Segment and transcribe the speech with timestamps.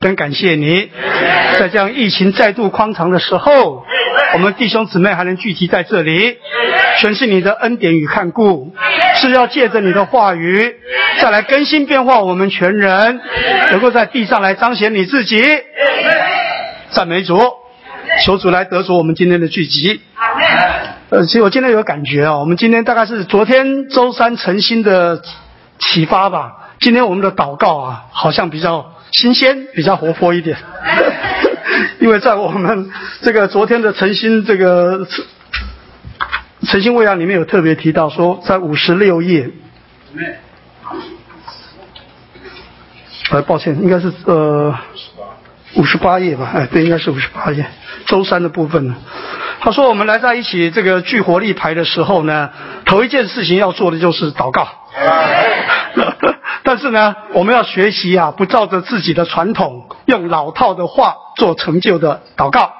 [0.00, 0.92] 真感谢你，
[1.58, 3.82] 在这样疫情再度匡常的时候，
[4.32, 6.36] 我们弟兄姊妹还能聚集在这里，
[7.00, 8.72] 全是你的恩典与看顾，
[9.16, 10.76] 是要借着你的话语，
[11.20, 13.20] 再来更新变化我们全人，
[13.72, 15.42] 能够在地上来彰显你自己。
[16.90, 17.36] 赞美主，
[18.24, 20.00] 求主来得着我们今天的聚集。
[21.10, 25.20] 呃，其实我今天有感觉啊，我们今天大概是昨天周三晨星的
[25.80, 28.92] 启发吧，今天我们的祷告啊，好像比较。
[29.12, 30.56] 新鲜比较活泼一点，
[32.00, 32.90] 因为在我们
[33.22, 35.06] 这个昨天的诚心这个
[36.66, 39.50] 诚心未央里面有特别提到说，在五十六页，
[43.30, 44.74] 哎，抱歉，应该是呃
[45.74, 46.50] 五十八页吧？
[46.54, 47.66] 哎，对，应该是五十八页，
[48.06, 48.96] 周三的部分呢。
[49.60, 52.50] 他说，我们来在一起这个聚活力牌的时候呢，
[52.84, 54.77] 头一件事情要做的就是祷告。
[56.64, 62.72] 但是呢，我们要学习啊，不照着自己的传统，用老套的话做成就的祷告，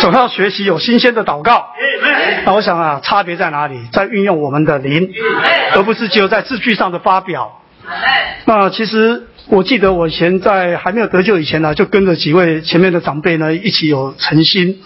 [0.00, 1.68] 总要学习有新鲜的祷告。
[2.44, 3.86] 那我想啊，差别在哪里？
[3.92, 5.10] 在运用我们的灵，
[5.74, 7.60] 而不是只有在字句上的发表。
[8.46, 9.28] 那其实。
[9.48, 14.80] 我记得我以前在还没有得救以前呢，就跟着几位前面的长辈呢一起有诚心，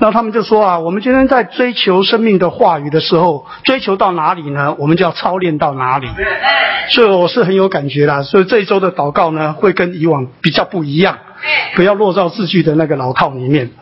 [0.00, 4.76] 那他们就说啊，我们今天在追求生命的话语的时候，追求到哪里呢？
[4.78, 6.06] 我们就要操练到哪里。
[6.88, 11.18] 所以我是很有感觉啦，所以这一周的祷告呢，会跟以往比较不一样，
[11.74, 13.72] 不要落到字句的那个老套里面。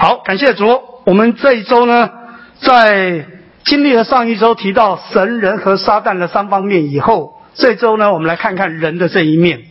[0.00, 2.10] 好，感谢主，我们这一周呢，
[2.58, 3.26] 在
[3.64, 7.34] 经历了上一周提到神人和撒旦的三方面以后。
[7.54, 9.62] 这周呢，我们来看看人的这一面，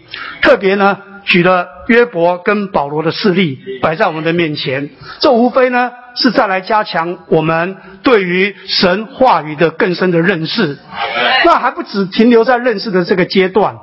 [0.41, 4.89] 特别呢举了约伯跟保罗的事例摆在我们的面前。
[5.19, 10.77] 这无非呢是再来加强我们对于神话语的更深的认识。
[11.45, 13.77] 那还不止停留在认识的这个阶段，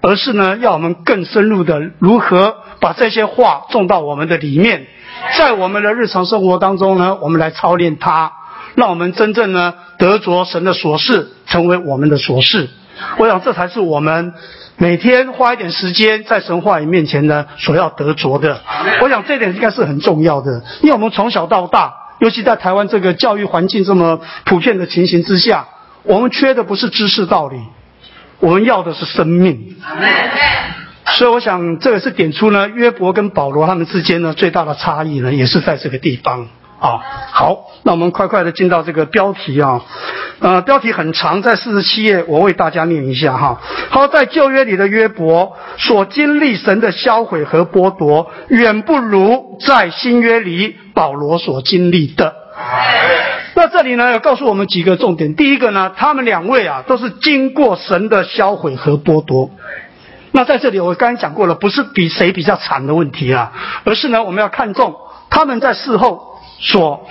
[0.00, 4.86] 而是呢要我们更深入的如何把这些话种到我们的里面，
[5.36, 8.32] 在我们的日常生活当中呢，我们来操练它，
[8.76, 12.68] 让我们真正呢得着神的所事，成为我们的所事。
[13.18, 14.32] 我想，这才是我们
[14.76, 18.60] 每天花一点时间在神话语面前呢所要得着的。
[19.02, 25.68] 我想这点应该是很重要的，因为我们从小到大，尤其在台湾这个教育环境这么普遍的情形之下，
[26.02, 27.56] 我们缺的不是知识道理，
[28.38, 29.76] 我们要的是生命。
[31.16, 36.48] 所以，我想这个是点出呢约伯跟保罗他们之间呢最大的差异呢，也是在这个地方。
[36.80, 36.98] 啊，
[37.30, 39.82] 好，那我们快快的进到这个标题啊，
[40.38, 43.60] 呃，标题很长，在四十七页，我为大家念一下哈。
[43.90, 52.34] 好，在旧约里的约伯所经历神的销毁和剥夺，远不如在新约里保罗所经历的。
[53.54, 55.34] 那这里呢，要告诉我们几个重点。
[55.34, 59.50] 第一个呢，他们两位啊，都是经过神的销毁和剥夺。
[60.32, 63.52] 那在这里，我刚才讲过了，不是比谁比较惨的问题啊，
[63.84, 64.94] 而是呢，我们要看重
[65.28, 66.30] 他们在事后。
[66.60, 67.08] 所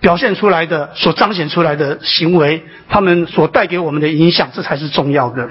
[0.00, 5.48] 表现出来的、所彰显出来的行为，他们所带给我们的影响，这才是重要的。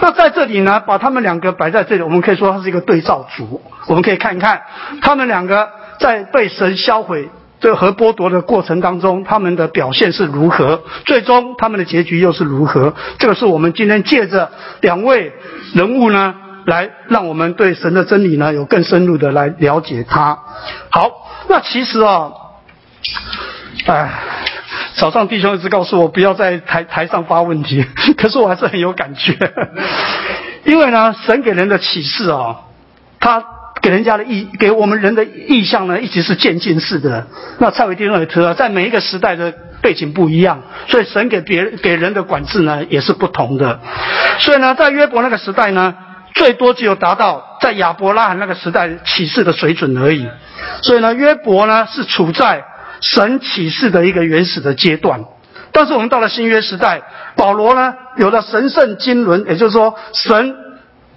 [0.00, 3.60] 那在这里呢，把他们两个摆在这里，我们可以说它是一个对照组。
[3.86, 4.62] 我们可以看一看，
[5.02, 5.68] 他们两个
[5.98, 12.94] 在被神销毁这个和剥夺的过程当中，他们的表现是如何，最终他们的结局又是如何？
[13.18, 15.32] 这个是我们今天借着两位
[15.74, 16.34] 人物呢，
[16.66, 20.38] 来让我们对神的真理呢，有更深入的来了解它。
[20.90, 21.28] 好。
[21.48, 22.30] 那其实啊，
[23.86, 24.08] 哎，
[24.94, 27.84] 早上弟兄一直告诉我不要在台台上发问题，
[28.16, 29.36] 可是我还是很有感觉，
[30.64, 32.60] 因为呢，神给人的启示啊，
[33.18, 33.42] 他
[33.82, 37.26] 给人家的意，给我们人的意向呢，一直是渐进式的。
[37.58, 43.80] 那蔡伟弟兄也提了，在每一个时代的背景不一样，所以神给别人给人的管制呢，也是不同的。
[44.38, 45.96] 所以呢，在约伯那个时代呢。
[46.34, 50.28] 最多只有达到在亚伯拉罕那个时代启示的水准而已，
[50.82, 52.64] 所以呢，约伯呢是处在
[53.00, 55.24] 神启示的一个原始的阶段。
[55.72, 57.02] 但是我们到了新约时代，
[57.36, 60.54] 保罗呢有了神圣经纶，也就是说神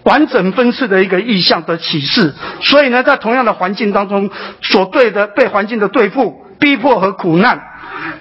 [0.03, 2.33] 完整分次的一个意象的启示。
[2.61, 4.29] 所以呢，在同样的环境当中
[4.61, 7.61] 所对的被环境的对付、逼迫和苦难。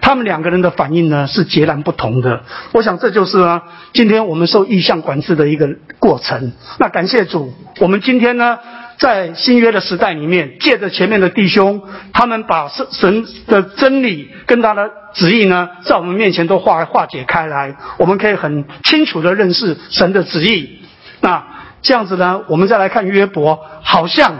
[0.00, 2.43] 他们两个人的反应呢是截然不同的。
[2.73, 3.62] 我想这就是呢，
[3.93, 5.69] 今天我们受意向管制的一个
[5.99, 6.52] 过程。
[6.79, 8.58] 那感谢主，我们今天呢，
[8.99, 11.82] 在新约的时代里面，借着前面的弟兄，
[12.12, 20.81] 他们把神神的真理跟他的旨意呢，在我们面前都化化解开来，我们可以很清楚的认识神的旨意。
[21.20, 21.44] 那
[21.82, 24.34] 这样子呢，我们再来看约伯，好像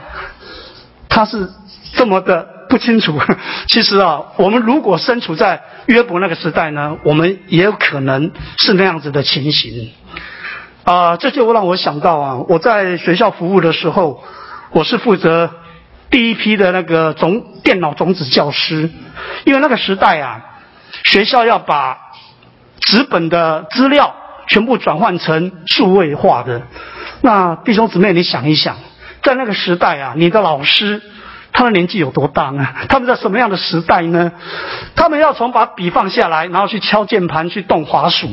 [1.09, 1.49] 他是
[1.95, 2.49] 这么的。
[2.73, 3.21] 不清楚，
[3.69, 9.91] 其实啊，我们如果身处在约伯那个时代呢，我们也有可能是那样子的情形。
[10.85, 14.25] 啊，这就让我想到啊，我在学校服务的时候，
[14.71, 15.51] 我是负责
[16.09, 18.89] 第一批的那个种电脑种子教师，
[19.45, 20.41] 因为那个时代啊，
[21.05, 21.99] 学校要把
[22.81, 24.15] 纸本的资料
[24.49, 26.63] 全部转换成数位化的。
[27.21, 28.79] 那弟兄姊妹，你想一想，
[29.23, 31.03] 在那个时代啊，你的老师
[31.53, 32.67] 他的年纪有多大呢？
[32.89, 34.33] 他们在什么样的时代呢？
[34.97, 38.27] 他们要从把笔放下来，然后去敲键盘、去动滑鼠。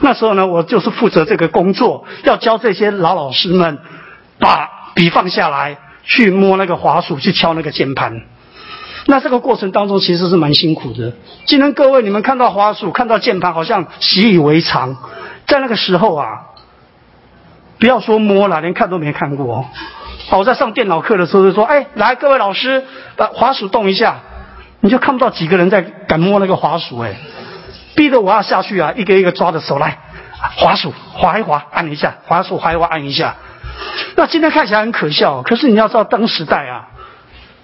[0.00, 3.78] 那时候呢，我就是负责这个工作，要教这些老老师们
[4.38, 8.22] 把笔放下来，去摸那个滑鼠，去敲那个键盘。
[9.06, 11.12] 那这个过程当中其实是蛮辛苦的。
[11.46, 14.96] 今天各位你们看到滑鼠、看到键盘，好像习以为常，
[15.46, 16.42] 在那个时候啊，
[17.80, 19.66] 不要说摸了，连看都没看过。
[20.28, 22.84] 好，我在上电脑课的时候就说：“哎，来，各位老师，
[23.16, 24.20] 把滑鼠动一下。”
[24.84, 27.14] 你就看不到几个人在敢摸那个滑鼠，哎。
[27.94, 28.94] 逼得我要下去啊！
[28.96, 29.98] 一个一个抓着手来，
[30.56, 33.36] 滑鼠滑一滑，按一下，滑鼠滑一滑，按一下。
[34.16, 36.88] 那今天看起来很可笑，可是你要知道，当时代啊，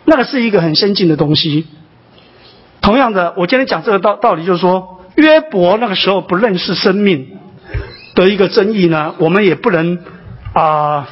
[0.04, 1.66] 那个是一个很先进的东西。
[2.82, 7.38] 同样的，我今天讲这个道道理，就是说，约伯那个时候不认识生命
[8.14, 9.99] 的一个争议呢，我们也不能
[10.52, 11.08] 啊。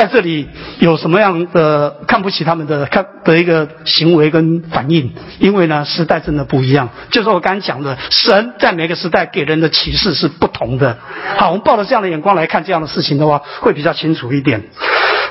[0.00, 0.48] 在这里
[0.78, 5.12] 有什么样的看不起他们的看的一个行为跟反应？
[5.38, 6.88] 因为呢，时代真的不一样。
[7.10, 10.96] 就是我刚才讲的，神在每个时代给人的启示是不同的。
[11.36, 14.62] 好，我们抱着这样的眼光来看这样的事情的话，会比较清楚一点。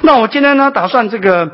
[0.03, 1.49] 那我今天呢，打算这个。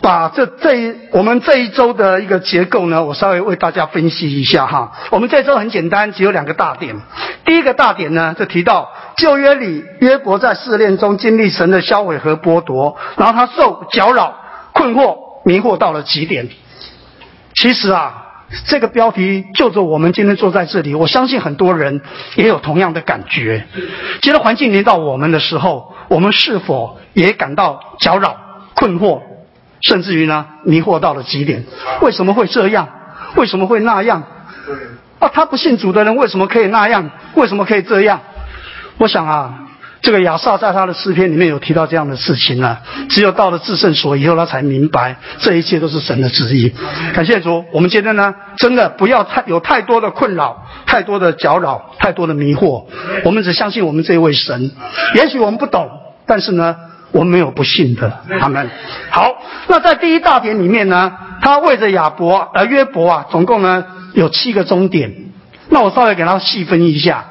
[0.00, 4.92] 把这这一我们这一周的一个结构呢，我稍微为大家分析一下哈。
[5.10, 6.96] 我们这周很简单，只有两个大点。
[7.44, 14.34] 第一个大点呢，就提到旧约里约伯在试炼中经历神的销毁和剥夺，然后他受搅扰、
[14.72, 16.48] 困惑、迷惑到了极点。
[17.54, 18.24] 其实啊，
[18.66, 22.00] 这个标题就着我们今天坐在这里，我相信很多人
[22.36, 23.66] 也有同样的感觉。
[24.22, 28.36] 其实环境临到我们的时候，我们是否也感到搅扰、
[28.74, 29.20] 困惑？
[29.84, 31.64] 甚至于呢，迷惑到了极点。
[32.00, 32.88] 为什么会这样？
[33.36, 34.22] 为什么会那样？
[35.18, 37.10] 啊，他不信主的人为什么可以那样？
[37.34, 38.20] 为什么可以这样？
[38.96, 39.54] 我想啊，
[40.00, 42.78] 这个亚萨在他的诗篇里面有提到这样的事情呢。
[43.10, 46.72] 只有到了至圣所以后，他才明白这一切都是神的旨意。
[47.12, 52.84] 感谢主，我们今天呢，真的不要太有太多的困扰，太多的搅扰，太多的迷惑。
[53.24, 54.70] 我们只相信我们这位神。
[55.14, 55.90] 也许我们不懂，
[56.26, 56.74] 但是呢。
[57.14, 58.68] 我没有不信的，他们
[59.08, 59.36] 好。
[59.68, 63.84] 那在第一大点里面呢，他为着亚伯呃约伯啊，总共呢
[64.14, 65.14] 有七个终点。
[65.68, 67.24] 那我稍微给他细分一下，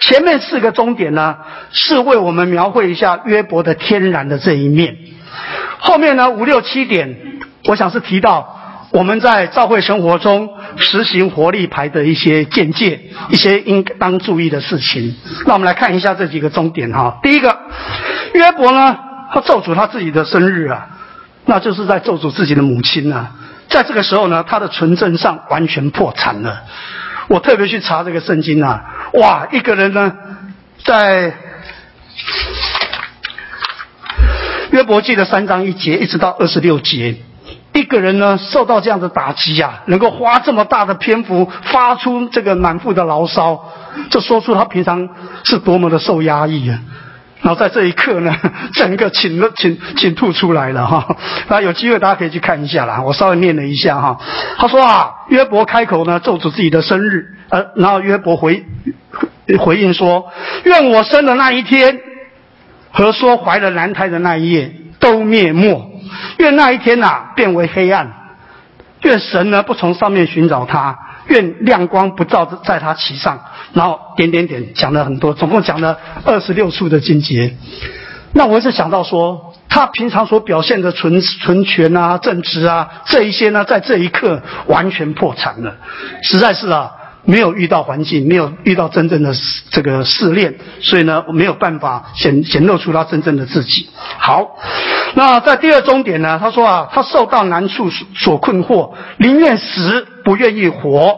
[0.00, 1.36] 前面四个终点呢
[1.72, 4.94] 是为我们描绘一下约伯的天然的这一面，
[5.78, 7.16] 后面呢五六七点，
[7.64, 8.60] 我想是提到
[8.92, 13.00] 我们在教会生活中实行活力牌的一些见解，
[13.30, 15.16] 一些应当注意的事情。
[15.46, 17.18] 那我们来看一下这几个终点哈。
[17.22, 17.58] 第一个，
[18.34, 18.98] 约伯呢。
[19.32, 20.88] 他咒诅他自己的生日啊，
[21.46, 23.32] 那就是在咒诅自己的母亲啊。
[23.68, 26.62] 在这个时候呢，他的纯正上完全破产了。
[27.28, 28.82] 我特别去查这个圣经啊，
[29.14, 30.12] 哇，一个人呢，
[30.84, 31.32] 在
[34.72, 37.14] 约伯记的三章一节一直到二十六节，
[37.72, 43.64] 一个人呢受到这样的打击啊，能够花这么大的篇幅发出这个满腹的牢骚，
[44.10, 45.08] 这说出他平常
[45.44, 46.80] 是多么的受压抑啊。
[47.54, 48.34] 在这一刻呢，
[48.74, 51.16] 整个请了请请吐出来了哈。
[51.48, 53.02] 那有机会大家可以去看一下啦。
[53.02, 54.18] 我稍微念了一下哈。
[54.58, 58.64] 他说啊，约伯开口呢咒诅自己的生日，呃，然后约伯回
[59.58, 60.30] 回应说：
[60.64, 61.98] 愿我生的那一天
[62.90, 66.02] 和说怀了男胎的那一夜都灭没，
[66.38, 68.12] 愿那一天呐变为黑暗，
[69.02, 70.98] 愿神呢不从上面寻找他。
[71.30, 73.40] 愿亮光不照在他其上，
[73.72, 77.56] 然后点点点讲了很多，总共讲了二十六处的经节。
[78.32, 85.76] 那我是想到说，他平常所表现的纯纯全啊、正直啊这一些呢，在这一刻完全破产了，
[86.22, 86.90] 实在是啊，
[87.24, 89.32] 没有遇到环境，没有遇到真正的
[89.70, 93.88] 这个试炼，所以呢，我没有办法显显露出他真正的自己。
[94.18, 94.58] 好，
[95.14, 100.06] 那在第二终点呢，他说啊，他受到难处所困惑，宁愿死。
[100.24, 101.16] 不愿意活，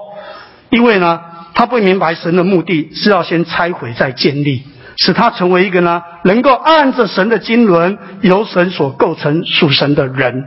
[0.71, 1.21] 因为呢，
[1.55, 4.63] 他不明白神的目的是要先拆毁再建立，
[4.97, 10.45] 使他成为一个呢，能够按着神的经纶，由神所构成属神的人。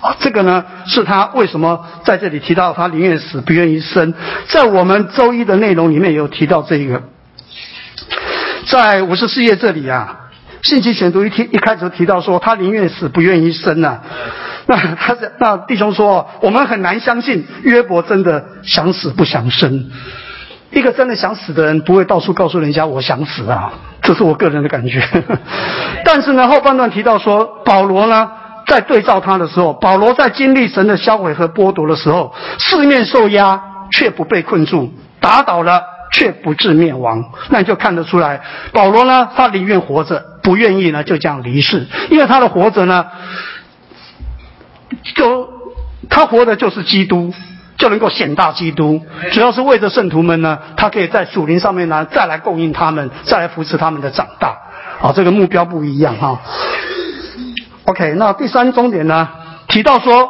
[0.00, 4.12] 啊，这个呢，是他为什么在这里提到他宁愿死不愿意生。
[4.48, 7.02] 在我们周一的内容里面有提到这个，
[8.66, 10.18] 在五十四页这里啊。
[10.62, 13.98] 信息选读一提一开始提到说他宁愿死不愿意生呐，
[14.66, 19.90] 那他那弟兄说我们很难相信约伯真的想死不想生，
[20.70, 25.02] 一个真的想死的人不会到处告诉人家我想死啊，这是我个人的感觉。
[26.04, 28.30] 但是呢，后半段提到说，保罗呢，
[28.66, 37.24] 在对照他的时候，保罗在经历神的销毁和剥夺的时候，四面受压却不被困住，打倒了却不致灭亡。
[37.50, 38.40] 那你就看得出来，
[38.72, 43.06] 保罗呢，他宁愿活着，不愿意呢就这样离世，因为他的活着呢，
[45.14, 45.48] 就
[46.08, 47.32] 他活的就是基督。
[47.78, 49.00] 就能够显大基督，
[49.32, 54.56] 主要是为着圣徒们呢，他可以在属灵上面呢，再来供应他们，再来扶持他们的长大。
[55.00, 56.40] 啊，这个目标不一样哈。
[57.86, 59.28] OK，那第三终点呢，
[59.66, 60.28] 提到说，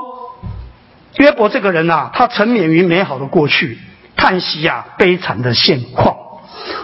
[1.19, 3.77] 约伯这个人呐，他沉湎于美好的过去，
[4.17, 6.17] 叹息呀悲惨的现况。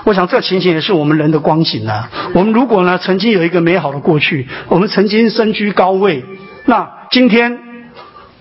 [0.05, 2.11] 我想这情形也是我们人的光景啊。
[2.35, 6.27] 我们如果呢曾经有一个美好的过去，我们曾经身居高位，
[6.67, 7.59] 那今天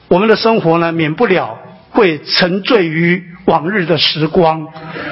[0.08, 1.60] 我们的生活呢，免不了。
[1.90, 4.68] 会沉醉于往日的时光，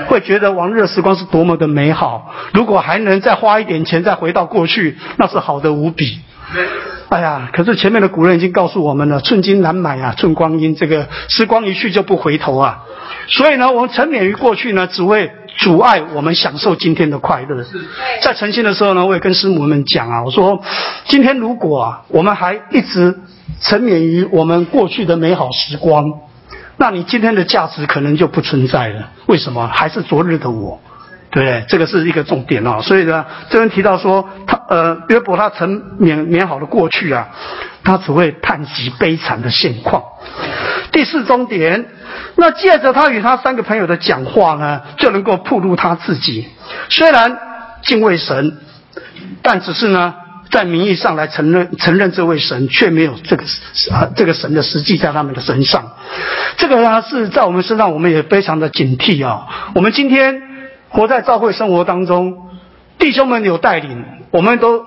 [0.08, 2.32] 会觉得往日的时光是多么的美好。
[2.54, 6.20] 如果还能再花一点钱再回到过去，那是好的无比。
[7.16, 10.76] 哎呀，可是前面的古人已经告诉我们了：寸金难买啊，寸光阴。
[10.76, 12.84] 这个时光一去就不回头啊。
[13.30, 17.64] 所以呢，我们沉湎于过去呢，只会阻碍我们享受今天的快乐。
[18.22, 20.62] 在诚心的时候呢，我也跟师母们讲啊，我说
[21.08, 23.18] 今天如果啊，我们还一直
[23.62, 26.12] 沉湎于我们过去的美好时光。
[26.76, 29.12] 那你今天的价值可能就不存在了。
[29.28, 29.66] 为什么？
[29.68, 30.82] 还是昨日的我，
[31.36, 31.66] 对不对？
[31.68, 32.80] 这个是一个重点哦。
[32.82, 37.28] 所以呢，这边提到说，他呃，约伯他曾缅缅好的过去啊，
[37.84, 40.02] 他只会叹息悲惨的现况。
[40.94, 41.90] 第四终点，
[42.38, 46.48] 那借着他与他三个朋友的讲话呢，就能够暴露他自己。
[46.88, 47.38] 虽然
[47.84, 48.58] 敬畏神，
[49.42, 50.16] 但只是呢。
[50.52, 53.44] 在名义上来承认承认这位神，却没有这个
[53.92, 55.92] 啊这个神的实际在他们的身上。
[56.56, 59.72] 这个呢是在我们身上，我们也非常的警惕啊。
[59.74, 60.44] 我们今天
[60.90, 62.50] 活在教会生活当中，
[63.00, 64.86] 弟兄们有带领，我们都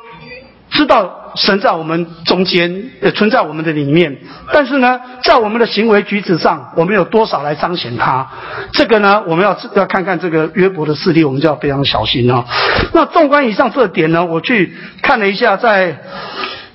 [0.70, 1.16] 知道。
[1.34, 4.16] 神在我们中间，也存在我们的里面。
[4.50, 8.26] 但是呢，在我们的行为举止上，我们有多少来彰显他？
[8.72, 12.44] 这个呢，我们要要看看这个约伯的事例，我们就要非常小心哦。
[12.92, 16.00] 那纵观以上这点呢，我去看了一下，在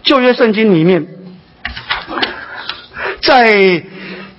[0.03, 1.07] 旧约圣经里面，
[3.21, 3.51] 在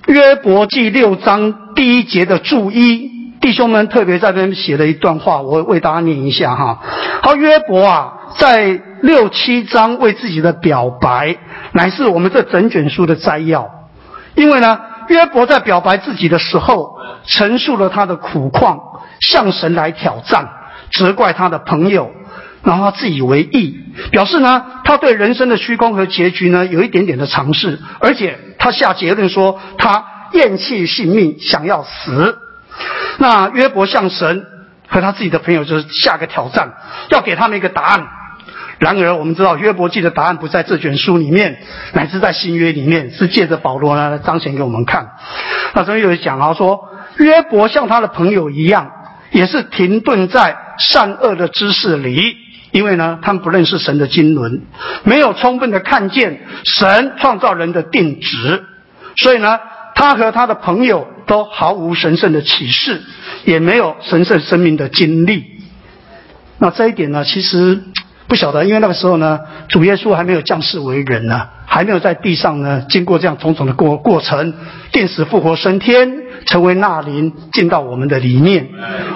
[0.07, 3.11] 约伯记六章第一节的注一，
[3.45, 6.79] 弟兄们特别在这边写了一段话，我为大家念一下哈。
[7.21, 8.13] 好，约伯啊。
[8.39, 11.37] 在六七章为自己的表白，
[11.71, 13.69] 乃是我们这整卷书的摘要。
[14.33, 16.97] 因为呢，约伯在表白自己的时候，
[17.27, 18.79] 陈述了他的苦况，
[19.19, 20.49] 向神来挑战，
[20.91, 22.09] 责怪他的朋友，
[22.63, 32.39] 然后他自以为意，表示呢，他对人生的虚空和结局呢，有一点点的尝试，而且他下结论说，他厌弃性命，想要死。
[33.17, 34.45] 那约伯向神
[34.87, 36.73] 和他自己的朋友就是下个挑战，
[37.09, 38.07] 要给他们一个答案。
[38.77, 41.59] 然而，我们知道约伯记的答案不在这卷书里面，
[41.93, 45.11] 乃是在新约里面，是借着保罗呢彰显给我们看。
[45.73, 48.91] 那这边有讲啊，说约伯像他的朋友一样，
[49.31, 52.35] 也是停顿在善恶的知识里，
[52.71, 54.63] 因为呢，他们不认识神的经纶，
[55.03, 58.65] 没有充分的看见神创造人的定旨，
[59.15, 59.57] 所以呢，
[59.95, 63.01] 他和他的朋友都毫无神圣的启示，
[63.45, 65.45] 也没有神圣生命的经历。
[66.59, 67.81] 那这一点呢，其实。
[68.27, 74.53] 不晓得，因为那个时候呢，主耶稣还没有降世为人呢，还没有在地上呢，经过这样种种的过过程，
[74.91, 76.11] 定死复活升天，
[76.47, 78.67] 成为那灵，进到我们的里面。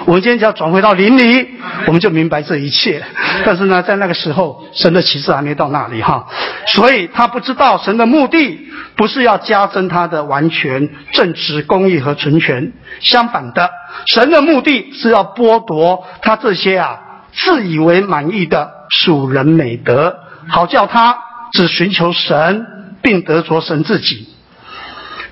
[0.06, 1.48] 我们今天只要转回到灵里，
[1.86, 3.02] 我们就明白这一切。
[3.44, 6.26] 但是呢，在那个时候，神的启示还没到那里哈，
[6.66, 8.60] 所以他不知道神的目的
[8.94, 13.68] 不是要加增他的完全正直、公义和纯全，相反的，
[14.06, 17.00] 神的目的是要剥夺他这些啊
[17.32, 18.78] 自以为满意的。
[18.92, 20.16] 属人美德，
[20.48, 21.16] 好叫他
[21.52, 22.66] 只寻求神，
[23.02, 24.26] 并得着神自己。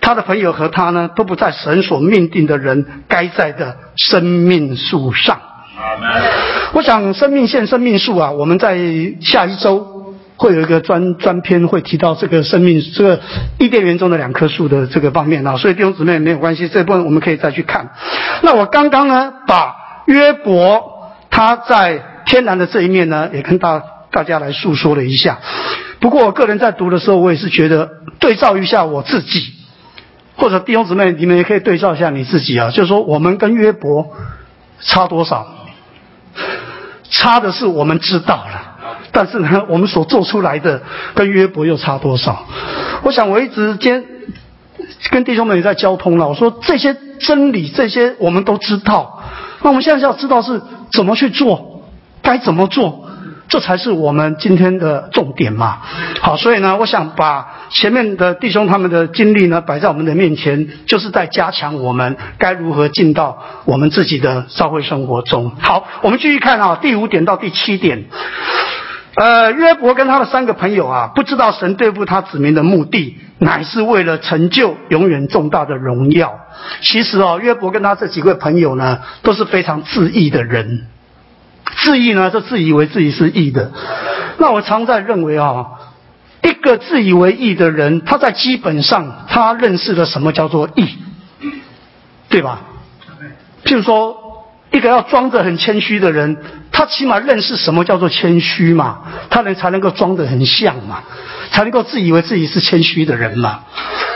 [0.01, 5.41] 他的朋友和他呢，都不在神所命定的人该在的生命树上。
[6.73, 8.79] 我想生命线、生命树啊，我们在
[9.21, 13.21] 下一周会有一个专专篇，会提到这个生命这个
[13.59, 15.57] 伊甸园中的两棵树的这个方面啊。
[15.57, 17.91] 所以弟兄姊妹没有关系，这部分我们可以再去看。
[18.43, 19.75] 那我刚刚呢，把
[20.07, 20.98] 约伯
[21.39, 22.03] 他在。
[22.29, 25.39] 天然的这一面呢，也跟大大家来诉说了一下。
[25.99, 29.55] 不过我个人在读的时候，我也是觉得对照一下我自己，
[30.37, 32.71] 或者弟兄姊妹，你们也可以对照一下你自己啊。
[32.71, 34.15] 就是说，我们跟约伯
[34.81, 35.47] 差多少？
[37.09, 38.77] 差的是我们知道了，
[39.11, 40.83] 但是呢，我们所做出来的
[41.15, 42.45] 跟约伯又差多少？
[43.05, 44.05] 我想我一直间
[45.11, 46.29] 跟弟兄们也在交通了。
[46.29, 49.15] 我说这些真理，这些我们都知道。
[49.63, 50.61] 那我们现在要知道是
[50.93, 51.83] 怎么去做。
[52.21, 53.09] 该怎么做？
[53.49, 55.79] 这才是我们今天的重点嘛。
[56.21, 65.53] 好，所以呢，我想把前面的弟兄他们的经历呢摆在我们的面前，就是在加强我们该如何进到我们自己的社会生活中。
[65.59, 68.05] 好，我们继续看啊，第五点到第七点。
[69.21, 76.39] 呃，约伯跟他的三个朋友啊，不知道神对付他子民的目的，乃是为了成就永远重大的荣耀。
[76.83, 80.87] 其实哦，约伯跟他这几位朋友呢，都是非常自义的人。
[81.83, 83.73] 自义呢，就自以为自己是义的。
[84.39, 85.67] 那我常在认为啊，
[86.43, 90.97] 一个自以为义的人，他在基本上他认识了什么叫做义，
[92.29, 92.61] 对吧？
[93.65, 96.37] 譬如说，一个要装着很谦虚的人，
[96.79, 98.99] 他起码认识什么叫做谦虚嘛，
[99.31, 101.03] 他能才能够装得很像嘛，
[101.51, 103.65] 才能够自以为自己是谦虚的人嘛。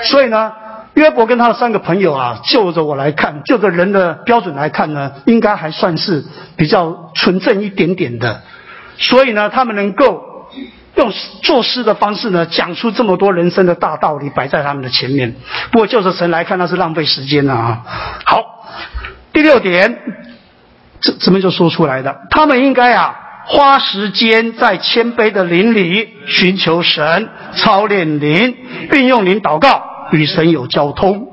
[0.04, 0.52] 所以呢。
[0.94, 6.22] 约伯跟他的三个朋友啊，就着我来看，就着人的标准来看呢，应该还算是
[6.54, 8.42] 比较纯正一点点的。
[8.98, 10.22] 所以呢，他们能够
[10.96, 11.10] 用
[11.42, 15.34] 作诗的方式呢，讲出这么多人生的大道理，摆在他们的前面。
[15.70, 17.80] 不过，就着神来看，那是浪费时间了啊。
[18.26, 18.44] 好，
[19.32, 19.98] 第六点，
[21.02, 22.16] 这怎么就说出来的？
[22.30, 28.56] 他们应该啊，花时间在谦卑的灵里寻求神，操练灵，
[28.92, 29.90] 运用灵祷告。
[30.12, 31.28] 与神有交通，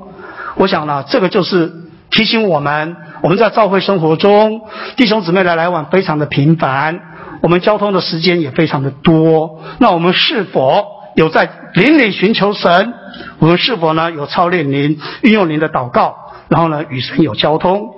[0.56, 1.70] 我想呢，这个就是
[2.10, 4.62] 提醒我们，我们在教会生活中，
[4.96, 6.98] 弟兄姊妹的来往非常的频繁，
[7.42, 9.60] 我们交通的时间也非常的多。
[9.80, 12.94] 那我们是否有在灵里寻求神？
[13.38, 16.16] 我们是否呢有操练灵，运用灵的祷告，
[16.48, 17.96] 然后呢与神有交通？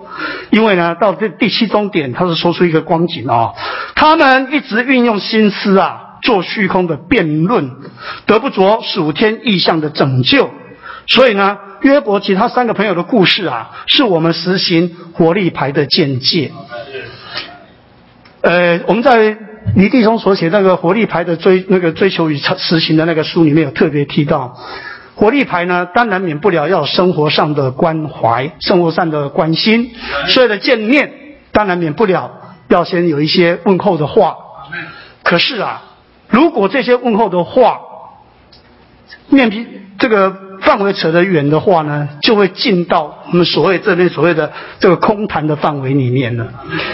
[0.51, 3.53] 因为呢，到这第七终点，他是说出一个光景啊，
[3.95, 7.71] 他们一直运用心思啊，做虚空的辩论，
[8.27, 10.51] 得不着属天意象的拯救。
[11.07, 16.53] 所以呢，约伯其他三个朋友的故事啊，是我们实行活力牌的见解。
[18.43, 19.37] 呃，我们在
[19.77, 24.57] 李弟兄所写那个活力牌的追那个追求与实行的那个书里面有特别提到，
[25.15, 29.93] 活力牌呢，当然免不了要生活上的关怀、生活上的关心，
[30.29, 31.13] 所有的见面
[31.53, 32.31] 当然免不了
[32.69, 34.37] 要先有一些问候的话。
[35.23, 35.83] 可是啊，
[36.29, 37.81] 如果这些问候的话，
[39.29, 39.67] 面皮
[39.99, 40.51] 这个。
[40.63, 46.47] 范围扯得远的话呢，就会进到我们所谓这边所谓的这个空谈的范围里面了，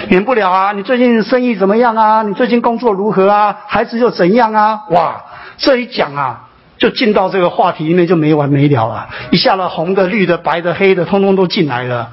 [0.08, 0.72] 免不了啊！
[0.72, 2.22] 你最近生意怎么样啊？
[2.22, 3.58] 你最近工作如何啊？
[3.66, 4.84] 孩子又怎样啊？
[4.88, 5.22] 哇，
[5.58, 6.47] 这一讲啊，
[6.78, 12.10] 就进到这个话题里面就没完没了了，一下了红的、绿的、白的、黑的，通通都进来了。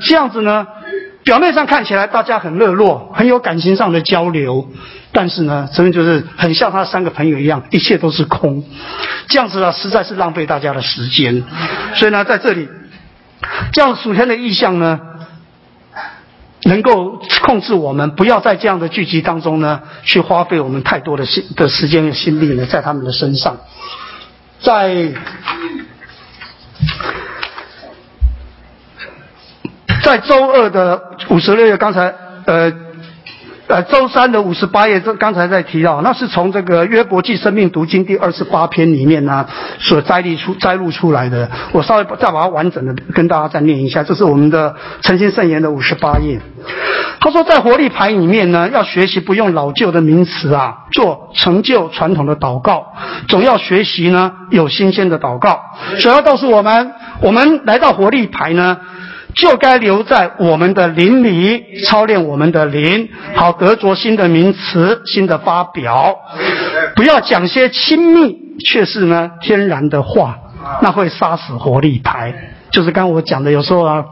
[0.00, 0.66] 这样子呢，
[1.22, 4.68] 表面上看起来大家很热络，很有感情上的交流。
[5.10, 8.62] 但是呢，真的就是很像他三个朋友一样，一切都是空，
[9.28, 11.42] 这样子啊，实在是浪费大家的时间。
[11.94, 12.68] 所以呢，在这里，
[13.72, 15.00] 这样属天的意象呢，
[16.64, 23.56] 能够控制我们，不要在这样的聚集当中呢，去花费我们太多的心的时间和心力呢，在他们的身上。
[24.60, 25.12] 在
[30.02, 32.14] 在周二的五十六页，刚才
[32.46, 32.87] 呃。
[33.68, 39.46] 呃，周三的五十八页，这刚才在提到，那是从这个约伯记生命读经第二十八篇里面呢，
[39.78, 41.50] 所摘录出摘录出来的。
[41.72, 46.40] 我稍微再把它完整的跟大家再念一下，这是我们的诚心圣言的五十八页。
[47.20, 52.94] 他说，在活力牌里面呢，要学习不用老旧的名词啊，做成就传统的祷告，
[53.28, 55.60] 总要学习呢有新鲜的祷告。
[55.98, 58.78] 主要告诉我们，我们来到活力牌呢。
[59.34, 66.16] 就该留在我们的灵里操练我们的灵，好得着新的名词、新的发表。
[66.96, 70.38] 不要讲些亲密却是呢天然的话，
[70.82, 72.34] 那会杀死活力牌。
[72.70, 74.04] 就是刚我讲的，有时候啊，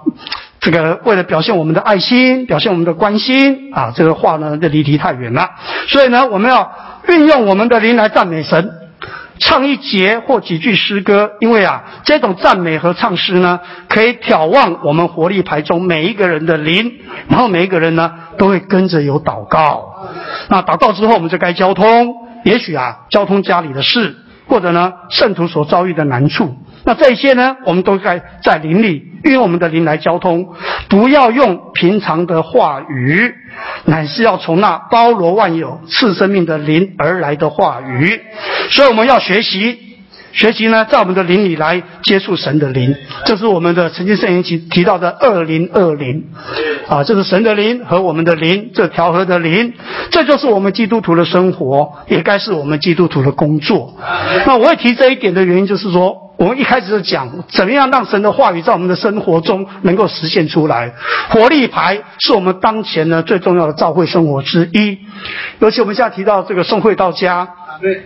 [0.60, 5.50] 这个为了表现我们的爱心、表现我们的关心啊，这个话呢就离题太远了。
[5.88, 6.72] 所以呢，我们要
[7.08, 8.70] 运用我们的灵来赞美神。
[9.38, 16.92] 唱一节或几句诗歌，因为啊，这种赞美和唱诗呢，可以眺望我们活力牌中每一个人的灵，
[17.28, 20.08] 然后每一个人呢，都会跟着有祷告。
[20.48, 24.16] 那祷告之后，我们就该交通，也许啊，交通家里的事，
[24.48, 26.56] 或者呢，圣徒所遭遇的难处。
[26.84, 30.54] 那这些呢，我们都该在灵里运用我们的灵来交通，
[30.88, 33.34] 不要用平常的话语，
[33.84, 38.20] 乃是要从那包罗万有、赐生命的灵而来的话语。
[38.70, 39.84] 所以我们要学习。
[40.32, 46.24] 学习呢，在我们的灵里来接触神的灵，这是我们的曾经圣言提提到的二灵二灵，
[46.88, 49.72] 啊，这是神的灵和我们的灵这调和的灵，
[50.10, 53.96] 这就是我们基督徒的生活，也该是我们基督徒的工作。
[54.44, 60.92] 那我会提这一点的原因，就是说，我们一开始就讲，怎么样让神的话语在我们的生活中能够实现出来？
[61.30, 64.98] 活力牌是我们当前呢最重要的教会生活之一。
[65.60, 67.48] 尤其我们现在提到这个送会到家，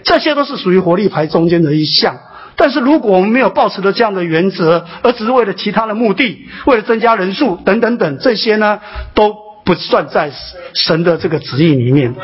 [0.05, 2.17] 这些都是属于活力牌中间的一项。
[2.55, 8.79] 但是如果我们没有保持的这样的原则，而只是为了其他的目的，为了增加人数等等等，这些呢
[9.15, 10.31] 都不算在
[10.75, 12.15] 神的这个旨意里面。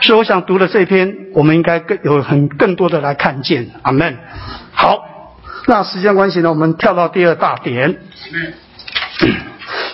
[0.00, 3.68] 所以我想读了这篇，我们应该更有很更多的来看见。
[3.82, 4.16] 阿门。
[4.72, 5.15] 好。
[5.68, 7.96] 那时间关系呢，我们跳到第二大点。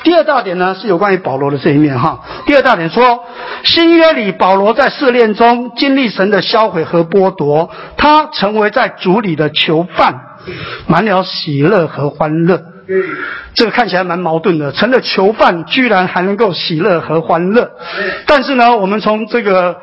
[0.03, 2.21] 第二大点呢是有关于保罗的这一面哈。
[2.45, 3.25] 第二大点说，
[3.65, 10.15] 新约里保罗在试炼中经历神的销毁和剥夺，他成为在主里的囚犯，
[10.87, 12.63] 满了喜乐和欢乐。
[13.55, 17.71] 这个看起来蛮矛盾的，成了囚犯居然还能够喜乐和欢乐。
[18.27, 19.79] 但是呢，我们从这个。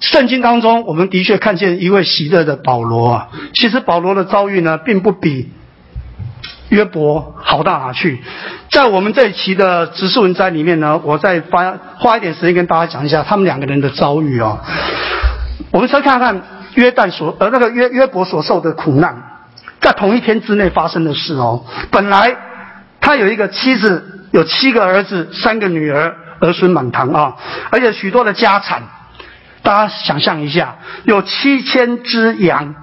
[0.00, 3.28] 圣经当中，我们的确看见一位喜乐的保罗啊。
[3.54, 5.52] 其实保罗的遭遇呢，并不比
[6.70, 8.22] 约伯好到哪去。
[8.70, 14.60] 在我们这一期的执事文摘里面呢，我再花花一点时间跟大家讲一下他们两个人的遭遇哦。
[15.70, 16.42] 我们先看看
[16.74, 19.14] 约旦所呃那个约约伯所受的苦难，
[19.82, 21.66] 在同一天之内发生的事哦。
[21.90, 22.34] 本来
[23.02, 27.36] 他有一个妻子，有七个儿子，三个女儿，儿孙满堂啊，
[27.70, 28.82] 而且许多的家产。
[29.62, 32.74] 大家想象一下，有七千只羊，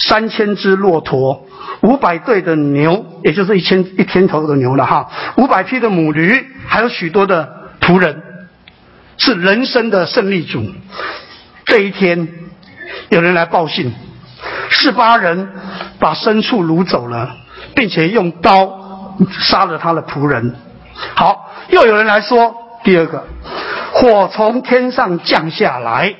[0.00, 1.46] 三千只骆驼，
[1.82, 8.22] 五百对的牛，也就是一千一千头的牛了哈，五百匹的母驴，还有许多的仆人，
[9.16, 10.64] 是人生的胜利组。
[11.64, 12.28] 这一天，
[13.10, 13.94] 有人来报信，
[14.70, 15.48] 十八人
[15.98, 17.36] 把牲畜掳走了，
[17.74, 20.56] 并且用刀杀了他的仆人。
[21.14, 23.24] 好，又有人来说第二个。
[23.94, 26.16] 火从天上降下来，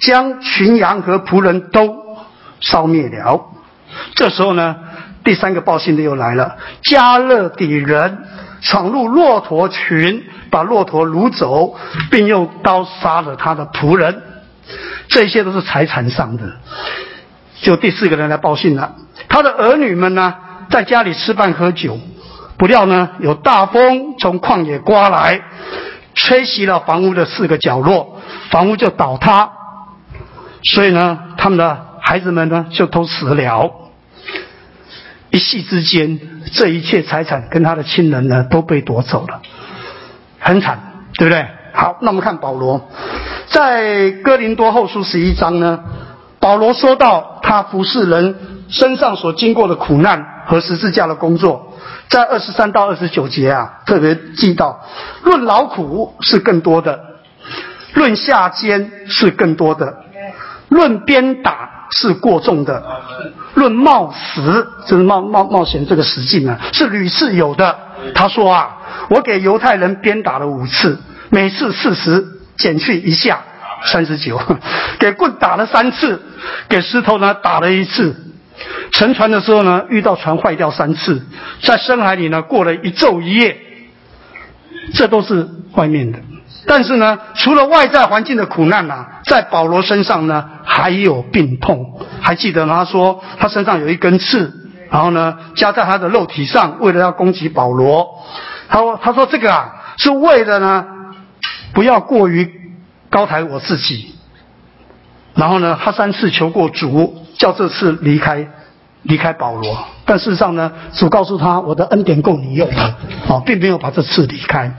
[0.00, 1.96] 将群羊和仆人都
[2.60, 3.46] 烧灭了。
[4.14, 4.76] 这时候呢，
[5.24, 8.18] 第三个报信的又来了：加勒底人
[8.60, 11.74] 闯入骆驼群，把骆驼掳走，
[12.10, 14.22] 并用刀杀了他的仆人。
[15.08, 16.44] 这些都是财产上的。
[17.62, 18.94] 就第四个人来报信了，
[19.30, 20.34] 他的儿女们呢，
[20.68, 21.98] 在家里吃饭喝酒，
[22.58, 25.40] 不料呢，有大风从旷野刮来。
[26.16, 28.18] 吹袭了房屋的四个角落，
[28.50, 29.52] 房屋就倒塌，
[30.62, 33.70] 所以呢，他们的孩子们呢就都死了。
[35.30, 36.18] 一夕之间，
[36.54, 39.42] 这一切财产跟他的亲人呢都被夺走了，
[40.40, 40.78] 很惨，
[41.18, 41.46] 对不对？
[41.74, 42.88] 好，那我们看保罗，
[43.48, 45.80] 在哥林多后书十一章呢，
[46.40, 48.34] 保罗说到他服侍人
[48.70, 51.75] 身上所经过的苦难和十字架的工作。
[52.08, 54.84] 在二十三到二十九节啊，特别记到，
[55.22, 57.00] 论劳苦是更多的，
[57.94, 60.04] 论下监是更多的，
[60.68, 62.82] 论鞭打是过重的，
[63.54, 67.76] 论冒死就是冒冒冒险这个实际呢是屡次有的。
[68.14, 68.76] 他说啊，
[69.10, 70.98] 我给犹太人鞭打了五次，
[71.30, 72.24] 每次四十
[72.56, 73.40] 减去一下
[73.84, 74.40] 三十九，
[75.00, 76.22] 给棍打了三次，
[76.68, 78.14] 给石头呢打了一次。
[78.92, 81.26] 乘船的时候呢，遇到船坏掉三次，
[81.62, 83.56] 在深海里呢过了一昼一夜，
[84.94, 86.18] 这都是外面的。
[86.66, 92.00] 但是呢，除了外在环境的苦难呐，在保罗身上呢还有病痛。
[92.20, 94.52] 还记得他说他身上有一根刺，
[94.90, 98.24] 然后呢加在他的肉体上，为了要攻击保罗。
[98.68, 100.86] 他说他说这个啊是为了呢
[101.72, 102.50] 不要过于
[103.10, 104.14] 高抬我自己。
[105.34, 107.25] 然后呢，他三次求过主。
[107.38, 108.46] 叫这次离开，
[109.02, 112.82] 离开保罗，但事实上呢，主告诉他，我的恩典够你用了，
[113.28, 114.72] 啊，并没有把这次离开。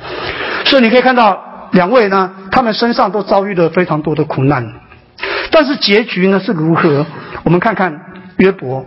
[0.65, 4.74] 所以你可以看到两位呢，他们身上都遭遇了非常多的苦难，
[5.52, 7.06] 但是结局呢是如何？
[7.43, 8.00] 我们看看
[8.38, 8.86] 约伯，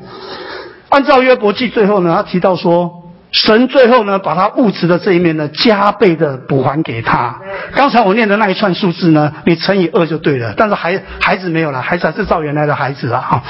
[0.88, 2.99] 按照约伯记最后呢，他提到说。
[3.32, 7.40] 神最后呢，把他物质的这一面呢，加倍的补还给他。
[7.74, 10.54] 刚才我念的那一串数字呢，你乘以二就对了。
[10.56, 13.20] 但是孩孩子没有了，孩子还是照原来的孩子啊。
[13.20, 13.42] 哈，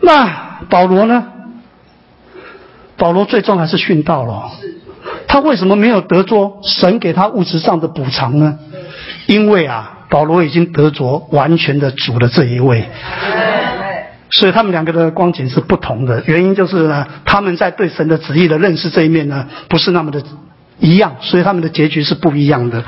[0.00, 1.24] 那保罗呢？
[2.96, 4.50] 保罗最终还是殉道了。
[5.26, 8.58] 他为什么没有得着神给他物质上的补偿呢？
[9.26, 12.86] 因为啊，保罗已经得着完全的主的这一位。
[14.32, 20.22] 所以他们两个的光景是不同的，原因就是呢，他们在对神的旨意的认识这一面呢，不是那么的
[20.78, 22.84] 一样，所以他们的结局是不一样的。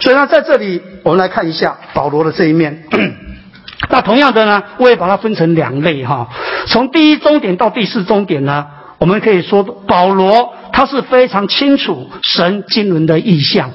[0.00, 2.84] 所以呢，在这里我们来看一下保罗的这一面。
[3.90, 6.28] 那同样的呢，我也把它分成两类哈。
[6.66, 8.66] 从第一终点到第四终点呢，
[8.98, 13.70] 我们可以说保罗他是非常清楚神经纶的意象。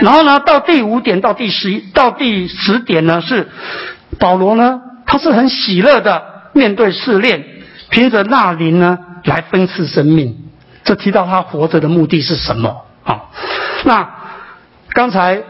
[0.00, 3.48] 然后呢，到第五点到第十到第十点呢，是
[4.20, 4.82] 保罗呢。
[5.08, 7.44] 他是很喜乐的面对试炼，
[7.88, 10.36] 凭着那灵呢来分赐生命。
[10.84, 13.22] 这提到他活着的目的是什么啊？
[13.84, 14.08] 那
[14.90, 15.42] 刚才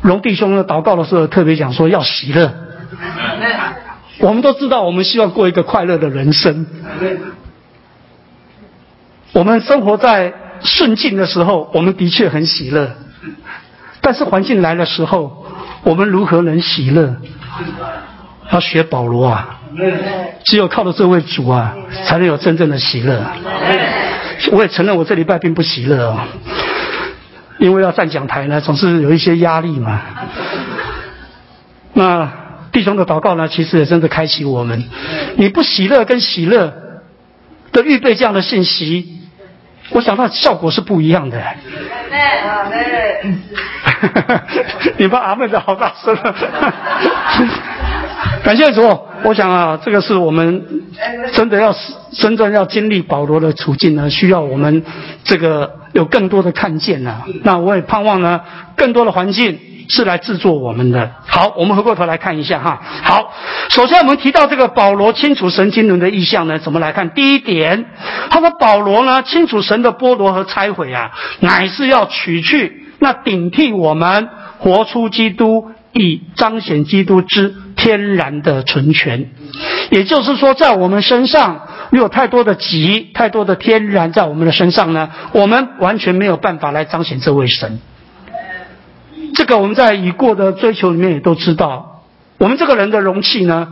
[0.00, 2.52] 荣弟兄呢祷告的时候特别讲说要喜乐。
[4.18, 6.66] 我们都知道，我们希望过一个快乐的人生。
[9.32, 12.86] 我们生活在顺境的时候，我们的确很喜乐；
[14.00, 15.46] 但是环境来的时候，
[15.82, 17.16] 我们如何能喜乐？
[18.52, 19.58] 要学保罗啊！
[20.44, 21.74] 只有靠着这位主啊，
[22.06, 23.24] 才能有真正的喜乐。
[24.52, 26.28] 我也承认，我这礼拜并不喜乐啊，
[27.58, 30.02] 因为要站讲台呢，总是有一些压力嘛。
[31.94, 32.30] 那
[32.72, 34.84] 弟兄的祷告呢，其实也真的开启我们。
[35.36, 36.74] 你不喜乐跟喜乐
[37.72, 39.20] 的预备这样的信息，
[39.90, 41.42] 我想到效果是不一样的。
[44.98, 46.14] 你把阿妹的好大声。
[48.44, 48.82] 感谢主，
[49.24, 50.64] 我想啊，这个是我们
[51.32, 51.74] 真的要
[52.12, 54.84] 真正要经历保罗的处境呢，需要我们
[55.24, 57.22] 这个有更多的看见呢。
[57.42, 58.40] 那我也盼望呢，
[58.76, 59.58] 更多的环境
[59.88, 61.10] 是来制作我们的。
[61.26, 62.80] 好，我们回过头来看一下哈。
[63.02, 63.32] 好，
[63.70, 67.10] 首先我们提到这个保罗清楚神经轮的意象呢，怎么来看？
[67.10, 67.86] 第一点，
[68.30, 75.70] 他说保罗呢清楚神的剥夺和拆毁啊，乃是要取去那顶替我们活出基督。
[75.92, 79.28] 以彰显基督之天然的纯全，
[79.90, 87.78] 也就是说，在我们身上有太多的己、太多的天然在我们的身上呢，我们完全没有办法来彰显这位神。
[89.34, 92.04] 这个我们在已过的追求里面也都知道，
[92.38, 93.68] 我们这个人的容器呢，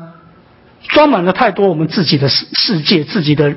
[0.88, 3.54] 装满了太多我们自己的世世界、自己的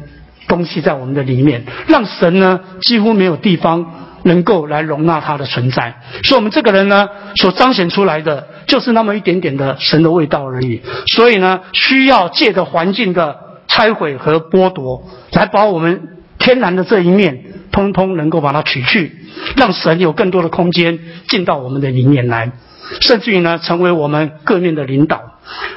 [0.47, 3.85] 东西在我们的里面，让神呢几乎没有地方。
[4.25, 7.09] 能够来容纳他的存在，所以我们这个人呢，
[7.41, 10.81] 所彰显出来的就是那么一点点的神的味道而已。
[11.05, 19.15] 所以呢，需要借着环境的拆毁和剥夺，来把我们天然的这一面，通通能够把它取去，
[19.55, 22.53] 让神有更多的空间进到我们的里面来，
[22.99, 25.21] 甚至于呢，成为我们各面的领导，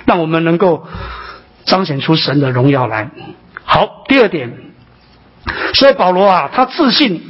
[0.07, 0.87] 让我们能够
[1.67, 3.11] 彰显出神的荣耀来。
[3.63, 4.55] 好，第二点，
[5.75, 7.21] 所以保罗啊，他自信。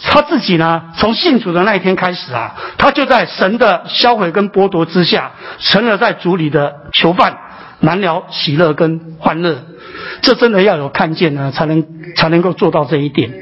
[0.00, 7.36] 他自己呢，从信主的那一天开始啊，他就在神的销毁跟剥夺之下，成了在主里的囚犯，
[7.80, 9.58] 难了喜乐跟欢乐。
[10.22, 11.84] 这真的要有看见呢，才能
[12.16, 13.32] 才能够做到这一点。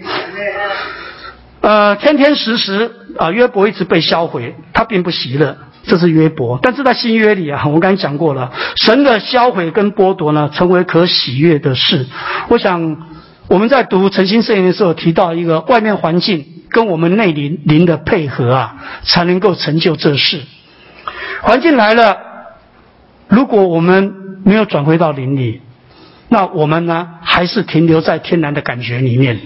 [1.62, 6.58] 呃，天天时时啊，约伯一直被销毁，他并不喜乐，这是约伯。
[6.62, 12.06] 但是在新约里啊，我刚才讲过了，神的销毁跟剥夺呢，成为可喜悦的事。
[12.48, 13.08] 我想。
[13.50, 20.42] 我们在读诚心圣言的时候，提到一个外面环境跟我们内灵灵的配合啊，才能够成就这事。
[21.42, 22.16] 环境来了，
[23.26, 25.62] 如果我们没有转回到灵里，
[26.28, 29.40] 那我们呢，还是停留在天然的感觉里面。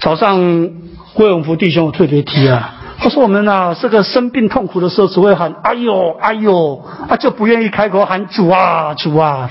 [0.00, 0.70] 早上
[1.14, 9.48] 郭永福弟兄特别提啊，他说我们啊，这个生病痛苦的时候，只会喊哎呦哎呦，啊就不愿意开口喊主啊主啊。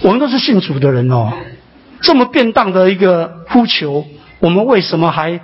[0.00, 1.32] 我们都是信主的人哦。
[2.00, 4.04] 这么便当的一个呼求，
[4.40, 5.40] 我们为什么还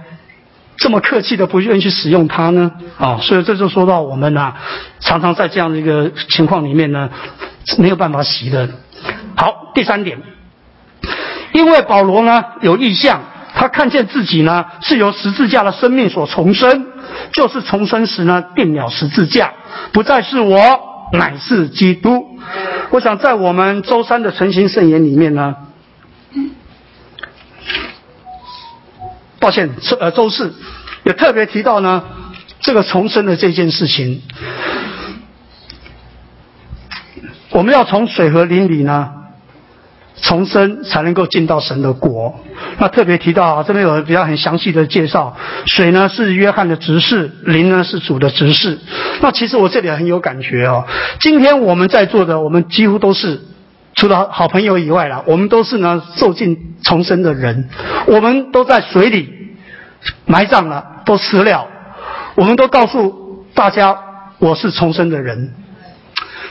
[0.77, 2.73] 这么客气的不愿意去使用它呢？
[2.99, 4.55] 啊，所以这就说到我们呢，
[5.01, 7.11] 常常在这样的一个情况里面呢，
[7.79, 8.69] 没有办法洗的。
[9.37, 10.21] 好，第三点，
[11.53, 13.23] 因为保罗呢有意向，
[13.55, 16.87] 他看见自己呢是由十字架的生命所重生，
[17.33, 19.53] 就是重生时呢定了十字架，
[19.93, 20.59] 不再是我，
[21.13, 22.39] 乃是基督。
[22.91, 25.55] 我想在我们周三的诚心圣言里面呢。
[29.45, 30.55] 抱歉，周呃周四
[31.03, 32.03] 也特别提到呢，
[32.61, 34.23] 这个重生的这件事情，
[37.51, 39.11] 我们要从水和灵里呢
[40.17, 42.41] 重生，才能够进到神的国。
[42.79, 48.79] 那特别提到啊，这边有比较很详细的介绍，水呢是约翰的执事，灵呢是主的执事。
[49.21, 50.87] 那其实我这里很有感觉哦，
[51.21, 53.43] 今天我们在座的，我们几乎都是。
[53.95, 57.69] 除了好朋友以外啦，我们都是呢受尽重生的人，
[58.07, 59.29] 我们都在水里
[60.27, 61.69] 埋葬了，都死了，
[62.35, 63.97] 我们都告诉大家
[64.39, 65.55] 我是重生的人，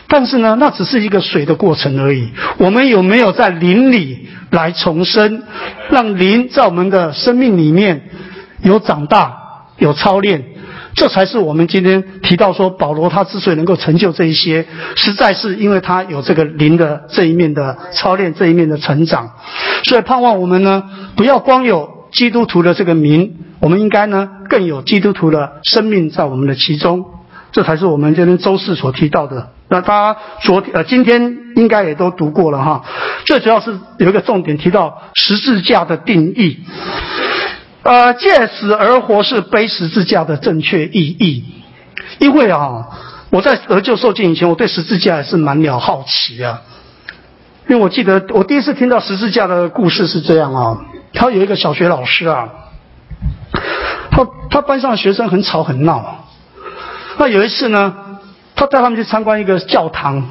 [0.07, 2.31] 但是呢，那只是一个水的过程而已。
[2.57, 5.43] 我们有没有在灵里来重生，
[5.89, 8.09] 让灵在我们的生命里面
[8.61, 9.35] 有长大、
[9.77, 10.45] 有操练？
[10.95, 19.31] 这才是我们今天提到说，保罗他之所以能够成就这一些，实在是因为他有这个灵的这一面的操练，这一面的成长。
[19.83, 20.83] 所以盼望我们呢，
[21.15, 27.05] 不要光有基督徒的这个名，我们应该呢更有基督徒的生命在我们的其中。
[27.51, 29.49] 这才是我们今天周四所提到的。
[29.69, 32.83] 那他昨天呃今天应该也都读过了哈。
[33.25, 36.59] 最主要是有一个重点提到十字架的定义，
[37.83, 41.43] 呃，借死而活是背十字架的正确意义。
[42.19, 42.87] 因为啊，
[43.29, 46.61] 我在得救受尽以前，我对十字架也是蛮了好奇啊。
[47.67, 50.77] 因为我记得我第一次听到十字架的故事是这样啊，
[51.13, 52.49] 他有一个小学老师啊，
[54.11, 56.25] 他他班上的学生很吵很闹，
[57.17, 57.95] 那有一次呢，
[58.55, 60.27] 他带他们去参观一个教堂，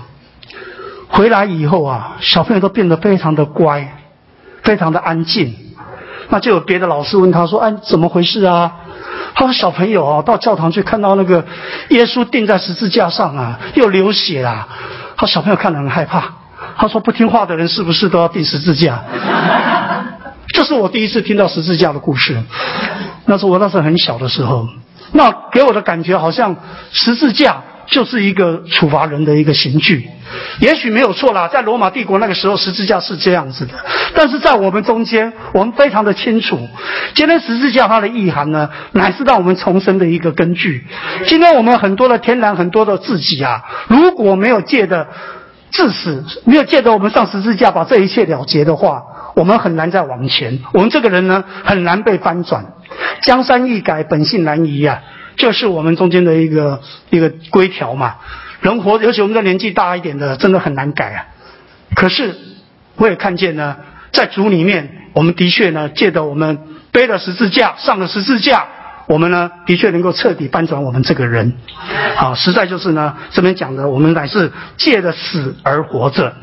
[1.09, 3.97] 回来以后啊，小朋友都变得非常的乖，
[4.63, 5.55] 非常的安静，
[6.33, 8.73] 那就有别的老师问他说：“哎，怎么回事啊？”
[9.37, 11.45] 他说：“小朋友啊，到教堂去看到那个
[11.91, 14.67] 耶稣钉在十字架上啊，又流血啊，
[15.19, 16.25] 他小朋友看得很害怕。”
[16.79, 18.99] 他说：“不听话的人是不是都要钉十字架？”
[20.55, 22.43] 这是我第一次听到十字架的故事。
[23.27, 24.67] 那是我那时候很小的时候，
[25.13, 26.57] 那给我的感觉好像
[26.93, 30.09] 十字架就是一个处罚人的一个刑具。
[30.61, 33.75] 也许没有错啦，在罗马帝国那个时候，十字架是这样子的。
[34.15, 36.69] 但是在我们中间，我们非常的清楚，
[37.15, 40.87] 今天十字架它的意涵呢，乃是让我们重生的一个根据。
[41.27, 45.09] 今天我们很多的天然，很多的自己啊，如果没有借的。
[45.75, 50.59] 致死没有借着我们上十字架把这一切了结的话，我们很难再往前。
[50.75, 52.75] 我们这个人呢，很难被翻转。
[53.23, 55.01] 江山易改，本性难移啊，
[55.37, 58.17] 这是我们中间的一个一个规条嘛。
[58.61, 61.27] 人活，尤其我们这年纪大一点的，真的很难改啊。
[61.97, 62.37] 可是
[62.97, 63.77] 我也看见呢，
[64.13, 66.61] 在主里面，我们的确呢，借着我们
[66.93, 68.67] 背了十字架，上了十字架。
[69.09, 71.55] 我们呢，的确能够彻底翻转我们这个人，
[72.15, 76.37] 好，实在就是呢，这边讲的，我们乃是借着死而活着。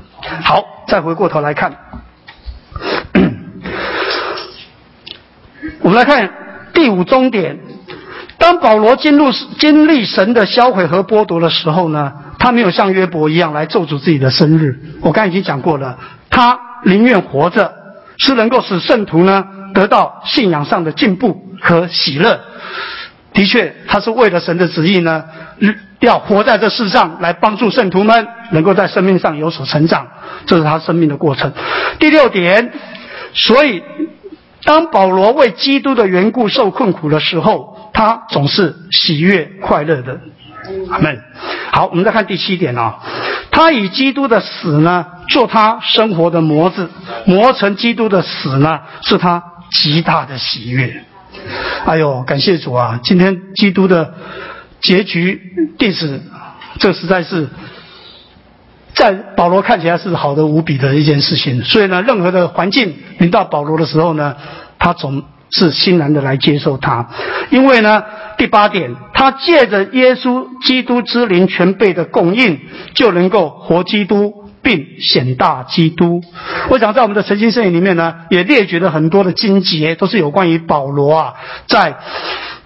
[0.44, 1.78] 好，再回过头来看，
[5.80, 6.30] 我们来看
[6.74, 7.60] 第五终点。
[8.40, 14.80] 当保罗进入经历神的销毁和剥夺的时候呢，他没有像约伯一样来咒诅自己的生日。
[15.02, 16.00] 我刚才已经讲过了，
[16.30, 17.72] 他宁愿活着，
[18.18, 22.40] 是能够使圣徒呢得到信仰上的进步和喜乐。
[23.34, 25.26] 的确，他是为了神的旨意呢，
[26.00, 30.08] 要活在这世上来帮助圣徒们能够在生命上有所成长，
[30.46, 31.52] 这是他生命的过程。
[32.00, 32.72] 第六点，
[33.34, 33.84] 所以
[34.64, 40.20] 当保罗为基督的缘故受困苦的时候，他总是喜悦快乐的。
[40.90, 41.22] 阿门。
[41.72, 43.00] 好，我们再看第七点啊，
[43.50, 46.90] 他以基督的死呢，做他生活的模子，
[47.26, 51.04] 磨成基督的死呢，是他极大的喜悦。
[51.86, 53.00] 哎呦，感谢主啊！
[53.04, 54.14] 今天基督的
[54.82, 55.42] 结局
[55.78, 56.22] 定死，
[56.80, 57.48] 这实在是
[58.94, 61.64] 在保罗看起来是好的无比的一件事情。
[61.64, 64.36] 所以呢，任何的环境临到保罗的时候呢，
[64.78, 67.10] 他总是欣然的来接受他。
[67.50, 68.04] 因为呢，
[68.38, 72.60] 第八点，他借着耶稣基督之灵全备的供应，
[72.94, 74.34] 就能够活基督。
[74.62, 76.22] 并显大基督。
[76.70, 81.34] 我想在我们的《诚心圣言》里面呢，也列举了很多的经节，都是有关于保罗啊，
[81.66, 81.96] 在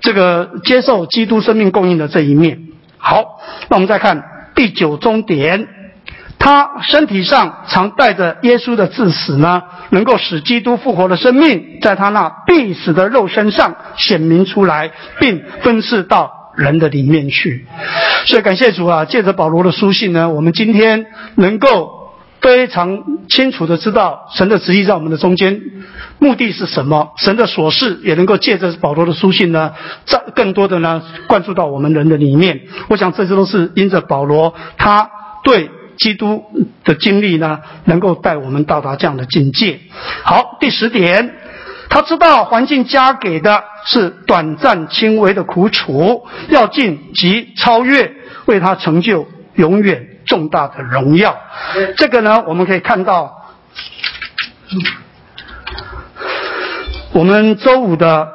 [0.01, 2.61] 这个接受基督生命供应的这一面。
[2.97, 4.23] 好，那我们再看
[4.55, 5.67] 第九终点，
[6.43, 17.65] 他身体上常带着耶稣的致死呢，能够使基督复活的生命，在他那必死的肉身上显明出来，并分赐到人的里面去。
[18.25, 19.05] 所以感谢主啊！
[19.05, 25.61] 借着保罗的书信呢，我们今天能够非常清楚的知道神的旨意在我们的中间，
[26.19, 27.13] 目的是什么？
[27.19, 29.71] 神的所事也能够借着保罗的书信呢，
[30.05, 32.63] 在更多的呢灌注到我们人的里面。
[32.89, 35.09] 我想这些都是因着保罗他
[35.45, 36.43] 对基督
[36.83, 39.79] 的经历呢，能够带我们到达这样的境界。
[40.23, 41.35] 好，第十点。
[41.89, 48.11] 他知道环境加给的是短暂轻微的苦楚，要进及超越，
[48.45, 51.37] 为他成就永远重大的荣耀。
[51.97, 53.51] 这个呢，我们可以看到，
[57.11, 58.27] 我们周五的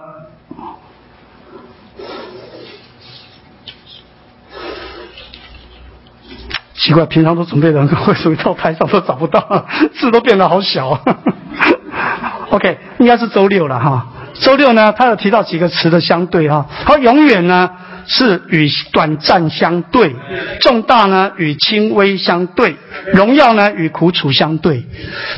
[6.88, 9.66] 奇怪，平常都准备的，为什么到台上都找不到，
[10.00, 10.98] 字都变得好小。
[12.48, 14.06] OK，应该是周六了哈。
[14.32, 16.64] 周六呢，他有提到几个词的相对哈。
[16.86, 17.68] 他永远呢
[18.06, 20.16] 是与短暂相对，
[20.60, 22.76] 重大呢与轻微相对，
[23.12, 24.86] 荣耀呢与苦楚相对。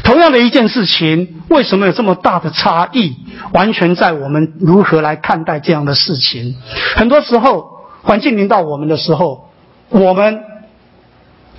[0.05, 3.17] 同样的一件事情，为什么有这么大的差异？
[3.53, 6.55] 完全在我们如何来看待这样的事情。
[6.95, 7.65] 很多时候，
[8.03, 9.49] 环境临到我们的时候，
[9.89, 10.50] 我们。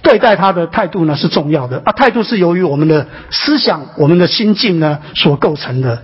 [0.01, 6.01] 对待他的态度呢是重要的啊，态度是由于我们的思想、我们的心境呢所构成的。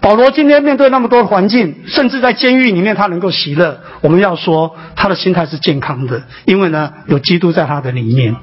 [0.00, 8.34] 保罗今天面对那么多环境，甚至在监狱里面他能够喜乐，我们要说他的心态是健康的，因为呢有基督在他的里面，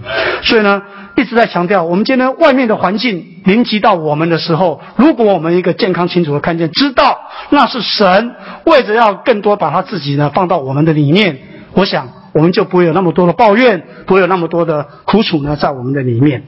[0.42, 0.82] 所以呢
[1.18, 7.20] 一直在强调，我们今天外面的环境临及到我们的时候，如果我们一个健康清楚的看见，知道
[7.50, 11.40] 那是神为着要更多把他自己呢放到我们的里面，
[11.74, 16.44] 我想我们就不会有那么多的抱怨，不会有那么多的苦楚呢在我们的里面。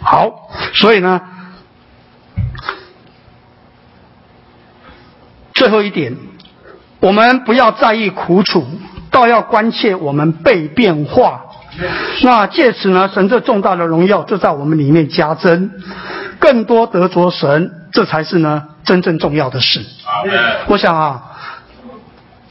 [0.00, 1.20] 好，所以呢。
[5.54, 6.14] 最后一点，
[7.00, 8.62] 我们不要在意苦楚，
[9.10, 11.46] 倒要关切我们被变化。
[12.22, 15.70] 那借此呢，神这重大的荣耀就在我们里面加增，
[16.38, 19.80] 更多得着神，这才是呢真正重要的事。
[20.66, 21.35] 我想啊，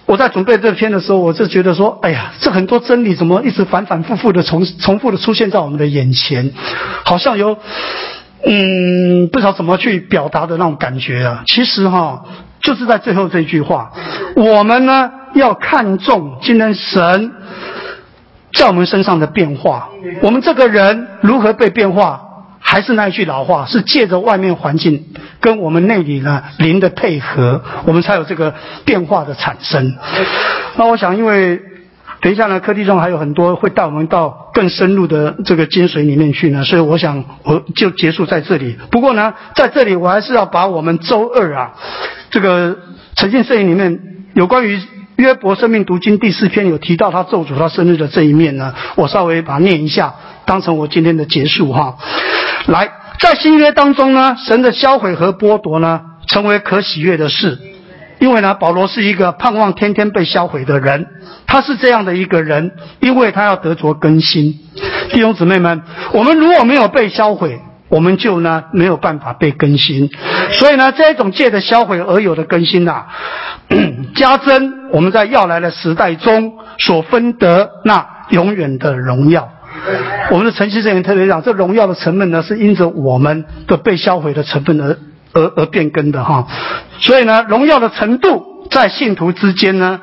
[0.05, 6.51] 我在准备这篇的时候，我就觉得说，哎呀，这很多真理怎么一直反反复复的重重复的出现在我们的眼前，
[7.03, 7.57] 好像有
[8.45, 11.43] 嗯不知道怎么去表达的那种感觉啊。
[11.47, 12.23] 其实哈。
[12.61, 13.91] 就是在最后这句话，
[14.35, 17.31] 我们呢要看重今天神
[18.53, 19.89] 在我们身上的变化。
[20.23, 22.23] 我们这个人如何被变化？
[22.67, 25.05] 还是那一句老话，是借着外面环境
[25.39, 28.55] 跟我们内里呢灵的配合，我们才有这个
[28.85, 29.95] 变化的产生。
[30.75, 31.61] 那我想，因为。
[32.21, 38.79] 等一下呢，课题中还有很多会带我们到更深入的这个精髓里面去呢，所以我想我就结束在这里。
[38.89, 41.73] 不过呢，在这里我还是要把我们周二啊，
[42.31, 42.79] 这个
[43.15, 43.99] 呈现摄影里面
[44.33, 44.81] 有关于
[45.17, 50.13] 约伯生命读经第四篇有提到他咒诅他生日的这一面呢，我稍微把它念一下，
[50.45, 51.95] 当成我今天的结束哈。
[52.67, 52.89] 来，
[53.19, 57.57] 在新约当中呢，神的销毁和剥夺呢，成为可喜悦的事。
[58.17, 61.05] 因为呢，保罗是一个盼望天天被销毁的人，
[61.47, 64.59] 他是这样的一个人，因为他要得着更新。
[65.11, 67.59] 弟兄姊妹们，我们如果没有被销毁，
[67.89, 70.09] 我们就呢没有办法被更新。
[70.51, 73.05] 所以呢，这一种借着销毁而有的更新呐，
[74.15, 79.49] 加增我们在要来的时代中所分得那永远的荣耀。
[80.31, 84.97] 我们的晨曦圣言特别讲，这荣耀的成分呢，是因着我们的被销毁的成分而。
[85.37, 86.47] 而而变更的哈，
[87.01, 89.99] 所以呢，荣耀的程度在信徒之间呢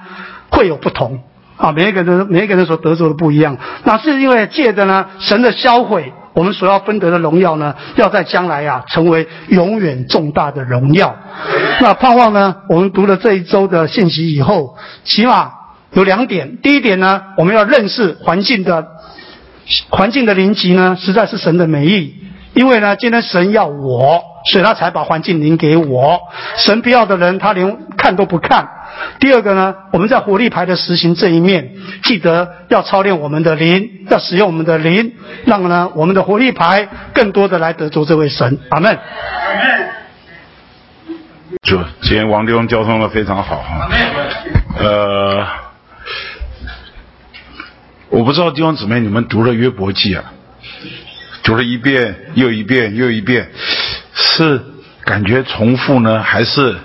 [0.51, 1.21] 会有不同
[1.57, 3.57] 啊，每一个人每一个人所得着的不一样。
[3.85, 11.15] 那是因为借着呢神的销毁，我们所要分得的荣耀呢，要在将来啊成为永远重大的荣耀。
[11.81, 15.53] 那盼望呢，我们读了这一周的信息以后，起码
[15.93, 16.59] 有两点。
[16.63, 18.87] 第一点呢，我们要认识环境的
[19.91, 22.15] 环境的临级呢，实在是神的美意。
[22.55, 26.21] 因为呢，今天神要我，所以他才把环境灵给我。
[26.57, 28.69] 神不要的人，他连看都不看。
[29.19, 31.73] 第二个呢，我们在火力牌的实行这一面，
[32.03, 35.15] 记得要操练我们的灵，要使用我们的灵，
[35.47, 38.59] 让呢我们的火力牌更多的来得着这位神。
[38.69, 38.99] 阿门。
[41.63, 43.89] 主，今天王弟兄交通的非常好哈。
[44.79, 45.47] 呃，
[48.11, 50.25] 我不知道弟兄姊妹你们读了约伯记啊？
[51.43, 53.51] 读了一遍又一遍又一遍，
[54.25, 54.61] 是
[55.05, 56.77] 感觉重复呢，还是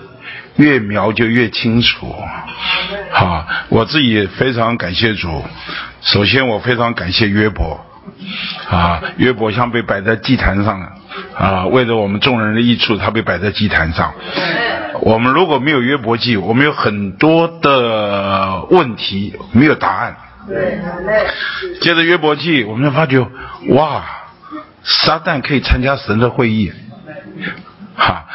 [0.55, 2.13] 越描就越清楚？
[3.11, 5.45] 好，我自己非常感谢主。
[6.01, 7.85] 首先，我非常感谢约伯，
[8.69, 10.91] 啊，约伯像被摆在祭坛上了，
[11.38, 14.13] 啊，为了我们众人的益处，他被摆在祭坛上。
[15.01, 20.17] 我们如果没有约伯记，我们有很多的问题没有答案。
[21.81, 23.19] 接着约伯记，我们就发觉，
[23.69, 24.03] 哇！
[24.83, 26.71] 撒旦可以参加神的会议，
[27.95, 28.25] 哈，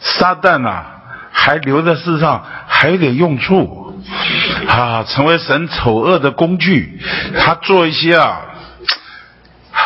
[0.00, 0.84] 撒旦呐
[1.32, 4.00] 还留在世上还有点用处，
[4.68, 7.00] 啊，成为神丑恶的工具，
[7.38, 8.42] 他做一些啊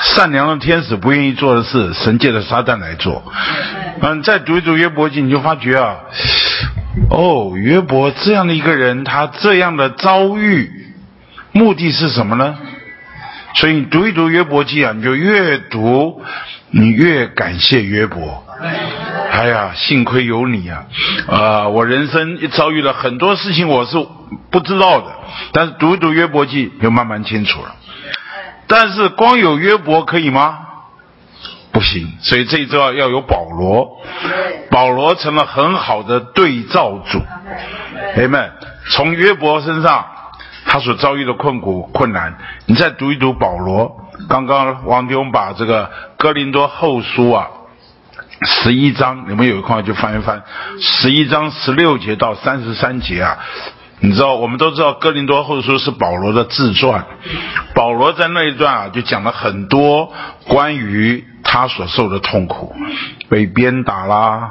[0.02, 3.22] 善良的天使不愿意做的事，神借着撒旦来做。
[4.00, 5.96] 嗯，再读一读约伯记，你就发觉啊，
[7.10, 10.70] 哦，约伯这样的一个人，他这样的遭遇，
[11.52, 12.56] 目的是什么呢？
[13.54, 16.20] 所以你读一读约伯记啊，你就越读，
[16.70, 18.43] 你越感谢约伯。
[19.30, 20.86] 哎呀，幸亏有你啊！
[21.28, 23.96] 啊，我人生遭遇了很多事情，我是
[24.50, 25.06] 不知道的。
[25.52, 27.74] 但是读一读约伯记，就慢慢清楚了。
[28.66, 30.58] 但是光有约伯可以吗？
[31.72, 32.12] 不行。
[32.20, 34.00] 所以这一周要有保罗，
[34.70, 37.20] 保罗成了很好的对照组。
[38.14, 38.52] 朋友们，
[38.90, 40.06] 从约伯身上。
[40.66, 43.94] 他所遭遇的困苦困难，你再读一读保罗。
[44.30, 47.48] 刚刚王弟兄把这个哥林多后书啊，
[48.42, 50.42] 十一章，你们有空就翻一翻，
[50.80, 53.38] 十一章十六节到三十三节啊。
[54.00, 57.06] 你知道，我们都知道哥林多后书是保罗的自传，
[57.74, 60.12] 保罗在那一段啊，就讲了很多
[60.46, 62.74] 关于他所受的痛苦，
[63.30, 64.50] 被鞭打啦，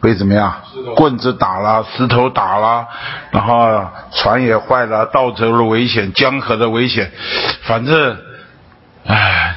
[0.00, 0.54] 被怎么样？
[0.94, 2.86] 棍子打啦，石头打啦，
[3.32, 7.10] 然后船也坏了，道泽的危险，江河的危险，
[7.62, 8.18] 反正，
[9.06, 9.56] 唉，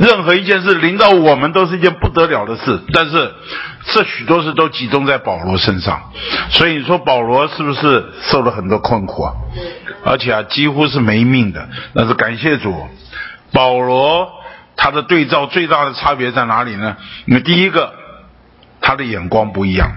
[0.00, 2.80] 任何一件事临到我们都是一件不得了的事。
[2.92, 3.32] 但是，
[3.92, 6.10] 这许多事都集中在保罗身上，
[6.50, 9.34] 所以你说保罗是不是受了很多困苦啊？
[10.04, 11.68] 而且啊，几乎是没命的。
[11.94, 12.74] 但是感谢主，
[13.52, 14.28] 保罗
[14.76, 16.96] 他的对照最大的差别在哪里呢？
[17.26, 17.94] 因为第一个。
[18.82, 19.92] 他的眼光不一样，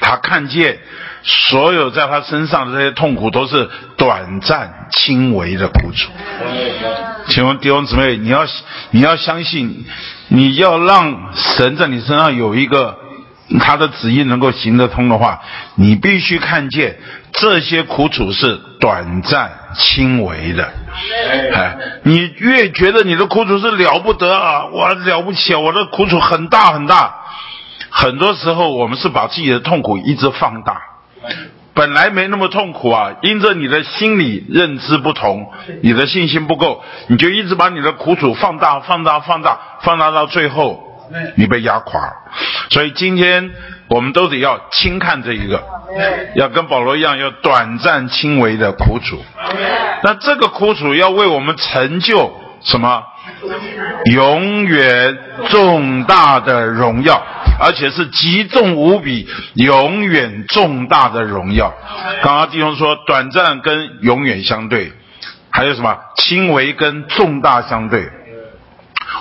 [0.00, 0.78] 他看见
[1.24, 6.10] 所有在他身上的这些痛苦都是短暂、轻微的苦楚。
[7.28, 8.44] 请问弟兄姊妹，你要
[8.90, 9.84] 你要相信，
[10.28, 12.98] 你要让神在你身上有一个
[13.60, 15.40] 他的旨意能够行得通的话，
[15.76, 16.98] 你必须看见
[17.32, 20.72] 这些苦楚是短暂、轻微的。
[21.54, 27.14] 哎，你越觉得你的苦楚是了不得啊，我了不起啊，我的苦楚很大很大。
[27.90, 30.80] 很多时候，我们是把自己的痛苦一直放大，
[31.74, 35.50] 本来没那么痛苦啊，因着你的心理认知不同，
[35.82, 41.06] 你的信心不够，你就一直把你的苦楚放大、放大、放大、放大到最后，
[41.36, 42.12] 你被压垮。
[42.70, 43.50] 所以今天
[43.88, 45.62] 我们都得要轻看这一个，
[46.34, 49.18] 要跟保罗一样，要短暂轻微的苦楚。
[50.02, 52.32] 那这个苦楚要为我们成就
[52.64, 53.02] 什么？
[54.12, 57.22] 永远重大的荣耀。
[57.60, 61.72] 而且是极重无比、永远重大的荣耀。
[62.22, 64.92] 刚刚弟兄说，短暂跟永远相对，
[65.50, 68.10] 还有什么轻微跟重大相对，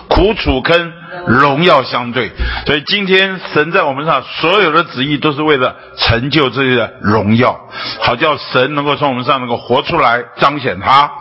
[0.08, 0.94] 苦楚跟
[1.28, 2.32] 荣耀相对。
[2.66, 7.60] 所以今天神在我们上所有的旨意，都是为了成就这些荣耀，
[8.00, 11.12] 好叫神能够从我们上能够活出来，彰显他。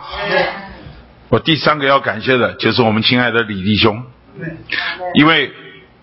[1.31, 4.03] 我第三个要感谢的就是我们亲爱的李弟兄，
[5.15, 5.51] 因为。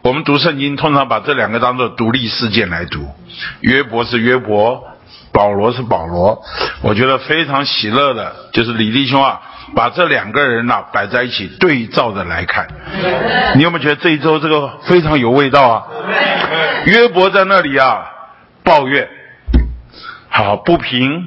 [0.01, 3.05] 我们读圣经，通常把这两个当做独立事件来读。
[3.61, 4.83] 约伯是约伯，
[5.33, 6.41] 保罗是保罗。
[6.83, 9.41] 我觉得非常喜乐的，就是李弟兄啊，
[9.75, 12.69] 把这两个人呐摆在一起对照着来看。
[13.57, 15.87] 你有没有觉得这一周这个非常有味道啊？
[16.87, 18.07] 约伯在那里啊
[18.63, 19.09] 抱怨，
[20.29, 21.27] 好不平。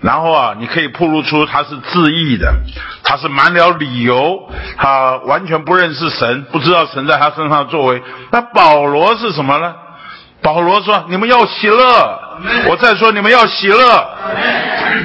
[0.00, 2.52] 然后啊，你可以铺露出他是自义的，
[3.04, 8.02] 他是满了理由，他完全不认识神，不知道神在他身上作为。
[8.30, 9.74] 那保罗是什么呢？
[10.42, 12.20] 保罗说：“你们要喜乐。”
[12.68, 14.06] 我再说：“你们要喜乐。”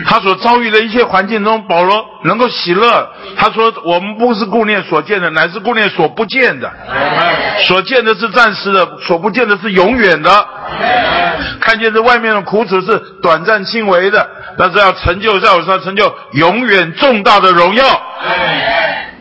[0.07, 3.09] 他所遭遇的一切环境中，保罗能够喜乐。
[3.37, 6.71] 他说：“我们不是顾念所见的，乃是顾念所不见的。
[7.65, 10.47] 所见的是暂时的，所不见的是永远的。
[11.59, 17.83] 看见这外面的苦楚是短暂轻微的。”但是要成就在我身上成就永远重大的荣耀。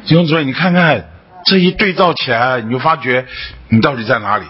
[0.07, 1.09] 弟兄姊妹，你看看
[1.47, 3.27] 这一对照起来，你就发觉
[3.69, 4.45] 你到底在哪里？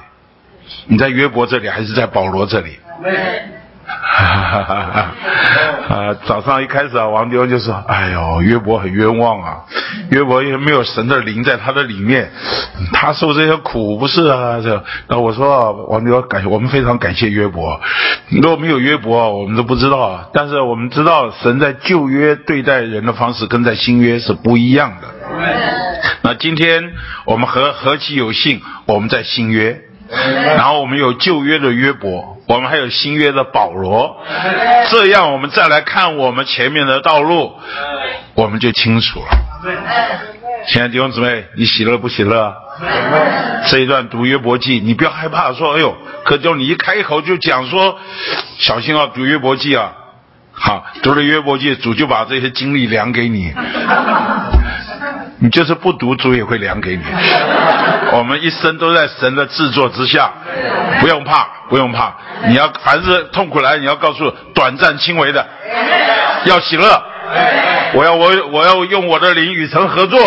[0.87, 2.79] 你在约伯这里，还是在保罗这里？
[3.87, 6.15] 哈哈哈哈啊！
[6.25, 9.65] 早上一开始啊，王丢就说：“哎呦，约伯很冤枉啊！
[10.11, 12.31] 约伯因为没有神的灵在他的里面，
[12.93, 17.81] 他受这些苦不是啊？”这那我说，王丢感谢我们非常感谢约伯。
[18.31, 20.31] 如果没有约伯，我们都不知道。
[20.33, 25.09] 但是我们知道，神在旧约对待人的方式跟在新约是不一样的。
[26.23, 26.93] 那今天
[27.27, 29.83] 我们何何其有幸，我们在新约。
[30.57, 34.17] 然后我们有旧约的约伯，我们还有新约的保罗，
[34.91, 37.53] 这样我们再来看我们前面的道路，
[38.35, 39.27] 我们就清楚了。
[40.67, 42.55] 亲爱的弟兄姊妹，你喜乐不喜乐？
[43.69, 47.99] 这一段读约伯记，你不要害怕，说哎呦，可就你一开口就讲说，
[48.59, 49.93] 小心啊，读约伯记啊，
[50.53, 53.53] 好，读了约伯记，主就把这些经历量给你。
[55.45, 57.03] 你就是不读，主也会量给你。
[58.17, 60.33] 我们一生都在神的制作之下，
[61.01, 62.15] 不用怕，不用怕。
[62.47, 65.47] 你要凡是痛苦来，你要告诉短暂轻微的，
[66.47, 66.87] 要喜乐。
[67.93, 70.19] 我要我我要用我的灵与神合作，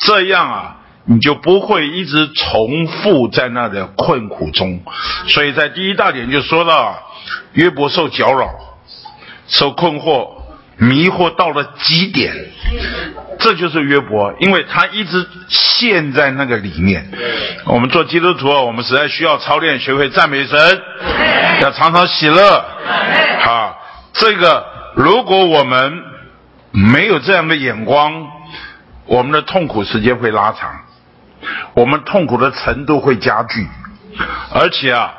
[0.00, 4.80] 这样啊，你就不会一直重复在那的困苦中。
[5.26, 6.98] 所以在第一大点就说到，
[7.52, 8.48] 约伯受搅扰，
[9.48, 10.38] 受困惑。
[10.80, 12.32] 迷惑到了极点，
[13.40, 17.10] 这就是约伯，因为他一直陷在那个里面。
[17.64, 20.82] 我们做基督徒，我们实在需要操练，学会赞美神，
[21.62, 22.64] 要常常喜乐。
[23.40, 23.76] 好，
[24.12, 24.64] 这个
[24.94, 26.00] 如果我们
[26.70, 28.28] 没有这样的眼光，
[29.06, 30.70] 我们的痛苦时间会拉长，
[31.74, 33.66] 我们痛苦的程度会加剧，
[34.54, 35.12] 而且啊，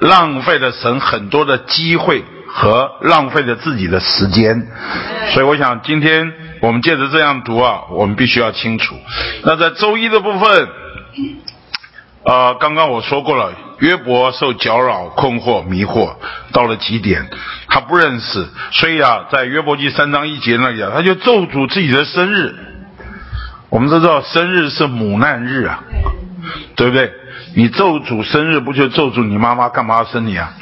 [0.00, 2.22] 浪费了神很多的机会。
[2.58, 4.66] 和浪费了自己的时间，
[5.34, 6.32] 所以我想今天
[6.62, 8.96] 我们借着这样读啊，我们必须要清楚。
[9.44, 10.68] 那在周一的部分，
[12.24, 16.16] 呃，刚刚我说过了，约伯受搅扰、困惑、迷惑，
[16.50, 17.28] 到了极点，
[17.68, 22.54] 他不认识，所以啊，在约伯记三章一节那里啊，他就咒诅自己的生日。
[23.68, 25.84] 我们都知道生日是母难日啊，
[26.74, 27.12] 对不对？
[27.56, 30.52] 你咒诅生日，不就咒诅你妈妈干嘛要生你啊？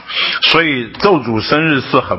[0.42, 2.16] 所以咒诅生日是很。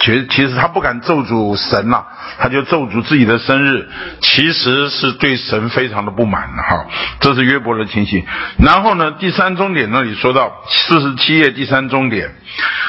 [0.00, 2.02] 其实，其实他不敢咒诅神呐，
[2.38, 3.88] 他就咒诅自己的生日，
[4.20, 6.86] 其实是对神非常的不满哈。
[7.20, 8.24] 这是约伯的情形。
[8.58, 12.34] 然后呢，第三终点那里说到四十七页第三终点，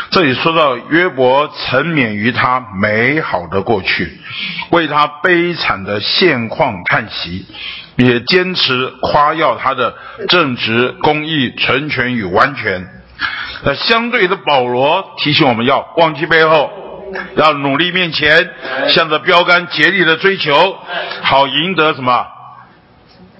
[0.09, 4.19] 这里说到约伯沉湎于他美好的过去，
[4.71, 7.45] 为他悲惨的现况叹息，
[8.05, 9.95] 也坚持夸耀他的
[10.29, 12.87] 正直、公义、成全与完全。
[13.63, 16.71] 那相对的，保罗提醒我们要忘记背后。
[17.35, 18.49] 要努力面前，
[18.87, 20.77] 向着标杆竭力的追求，
[21.21, 22.25] 好赢得什么？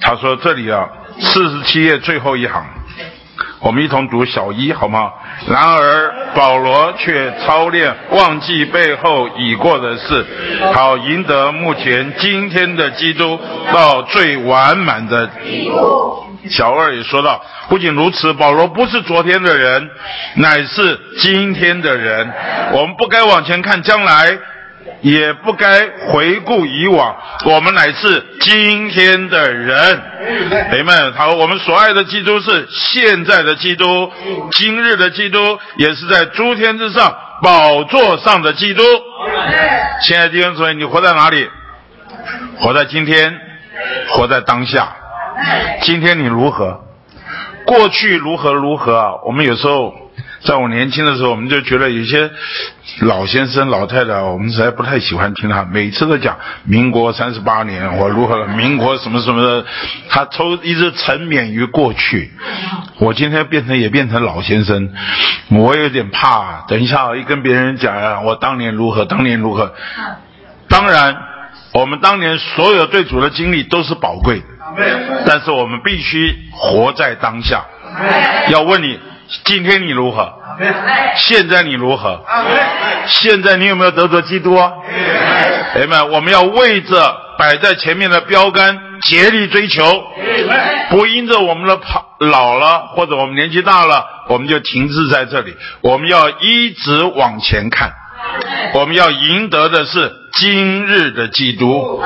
[0.01, 2.65] 他说这里啊，四十七页最后一行，
[3.61, 5.13] 我们一同读小一好吗？
[5.47, 10.25] 然而保罗却操练忘记背后已过的事，
[10.73, 13.39] 好赢得目前今天的基督
[13.71, 16.25] 到最完满的地步。
[16.49, 17.39] 小二也说到，
[17.69, 19.91] 不仅如此，保罗不是昨天的人，
[20.37, 22.33] 乃是今天的人。
[22.73, 24.39] 我们不该往前看将来，
[25.01, 27.15] 也不该回顾以往。
[27.45, 30.01] 我们乃是今天的人。
[30.69, 34.11] 朋友们，好，我们所爱的基督是现在的基督，
[34.51, 38.83] 今日的基督，也是在诸天之上宝座上的基督。
[40.03, 41.49] 亲爱的弟兄姊妹，你活在哪里？
[42.59, 43.39] 活在今天，
[44.09, 44.95] 活在当下。
[45.81, 46.79] 今天你如何？
[47.65, 49.11] 过去如何如何啊？
[49.25, 49.93] 我们有时候，
[50.43, 52.31] 在我年轻的时候，我们就觉得有些
[53.01, 59.65] 老先生、老太太，我们实在不太喜欢听他，每次都讲民国三十八年我如何了，民国什么什么的，
[60.09, 62.31] 他抽一直沉湎于过去。
[62.99, 64.89] 我今天变成也变成老先生，
[65.49, 66.65] 我有点怕。
[66.67, 69.73] 等一下一跟别人讲啊，我当年如何，当年如何。
[70.67, 71.15] 当然，
[71.73, 74.45] 我们当年所有对主的经历都是宝贵的。
[75.25, 77.65] 但是我们必须活在当下。
[78.49, 78.97] 要问你，
[79.45, 80.33] 今天你如何？
[81.15, 82.23] 现在你如何？
[83.07, 84.71] 现在你有没有得着基督啊？
[85.73, 89.83] 朋友们，我们要为着摆在前面的标杆竭力追求，
[90.89, 95.55] 不因着我们的跑老了或者我们年纪大了，我们就停滞在这里。
[95.81, 97.93] 我们要一直往前看。
[98.73, 102.01] 我们要赢得的是今日的基督，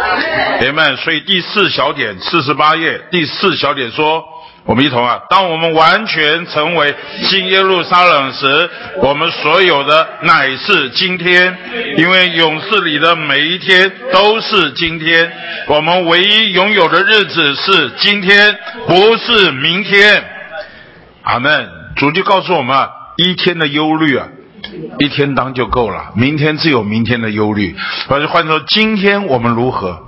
[0.57, 0.95] 朋友们。
[0.97, 4.23] 所以第四小点，四十八页第四小点说，
[4.65, 11.55] 我们一同啊，当我们完全成为新耶路撒冷时，我们所有的乃是今天，
[11.97, 15.31] 因为勇士里的每一天都是今天。
[15.67, 18.57] 我们唯一拥有的日子是今天，
[18.87, 20.23] 不是明天。
[21.21, 21.69] 阿门。
[21.95, 24.27] 主就告诉我们啊，一天的忧虑啊。
[24.97, 27.75] 一天当就够了，明天自有明天的忧虑。
[28.07, 30.07] 或者换说，今天我们如何？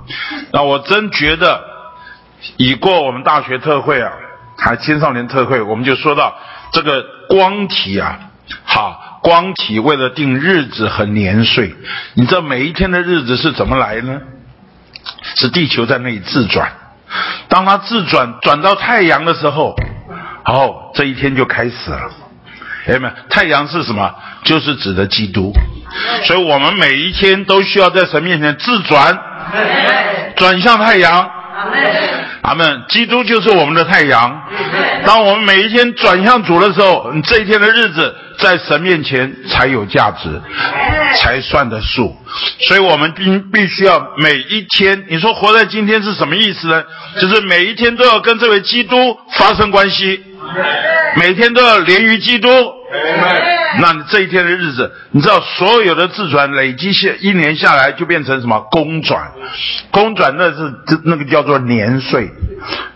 [0.52, 1.62] 那我真觉得，
[2.56, 4.10] 已过我们大学特会啊，
[4.58, 6.36] 还青少年特会，我们就说到
[6.72, 8.18] 这个光体啊，
[8.64, 11.74] 好，光体为了定日子和年岁，
[12.14, 14.20] 你知道每一天的日子是怎么来呢？
[15.36, 16.72] 是地球在那里自转，
[17.48, 19.76] 当它自转转到太阳的时候，
[20.44, 22.10] 哦，这一天就开始了。
[22.88, 24.14] 哎们，太阳是什么？
[24.44, 25.52] 就是指的基督。
[26.24, 29.18] 所以我们每一天都需要在神面前自转，
[30.36, 31.30] 转向太阳。
[32.42, 32.82] 阿门。
[32.88, 34.42] 基督就是我们的太阳。
[35.04, 40.40] 当我们每一天转向主的时候，你这一天的日子在神面前才有价值，
[41.16, 42.16] 才算得数。
[42.60, 45.06] 所以我们必必须要每一天。
[45.08, 46.84] 你说活在今天是什么意思呢？
[47.20, 50.22] 就是每一天都要跟这位基督发生关系，
[51.16, 52.48] 每天都要连于基督。
[53.80, 59.32] 那你这一天的日子，你知道所有的自转累积下一年下来就变成什么公转？
[59.90, 60.72] 公转那是
[61.04, 62.30] 那个叫做年岁，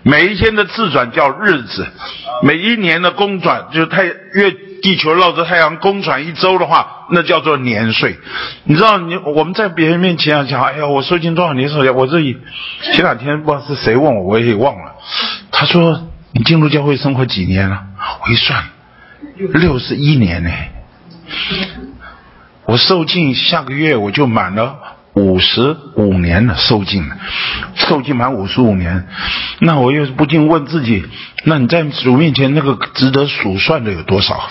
[0.03, 1.87] 每一天的自转叫日子，
[2.43, 4.51] 每一年的公转就是太月
[4.83, 8.19] 地球绕着太阳公转一周的话，那叫做年岁。
[8.65, 12.39] 你知道你我们在别人面前讲，哎呀，我受尽多少年受教，我这里
[12.93, 14.95] 前两天不知道是谁问我，我也忘了。
[15.53, 17.83] 他说你进入教会生活几年了？
[18.25, 18.65] 我一算。
[19.37, 20.51] 六十一年呢，
[22.67, 24.79] 我受尽下个月我就满了
[25.15, 27.17] 五十五年了，受尽了，
[27.75, 29.07] 受尽满五十五年，
[29.61, 31.05] 那我又不禁问自己，
[31.45, 34.51] 那你在主面前那个值得数算的有多少？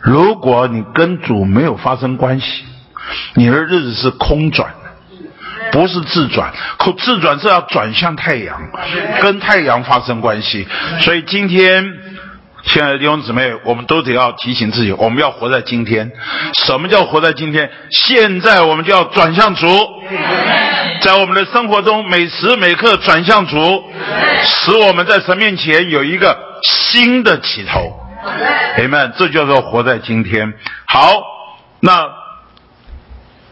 [0.00, 2.64] 如果你跟主没有发生关系，
[3.34, 4.74] 你的日子是空转，
[5.72, 8.60] 不是自转，可自转是要转向太阳，
[9.22, 10.66] 跟太阳发生关系，
[11.00, 12.13] 所以今天。
[12.66, 16.10] 亲爱的弟兄姊妹，我们都得要提醒自己，我们要活在今天。
[16.64, 17.70] 什么叫活在今天？
[17.90, 19.66] 现在我们就要转向主，
[21.00, 23.84] 在我们的生活中每时每刻转向主，
[24.42, 28.00] 使我们在神面前有一个新的起头。
[28.74, 30.54] 朋友们，这叫做活在今天。
[30.86, 31.22] 好，
[31.80, 32.08] 那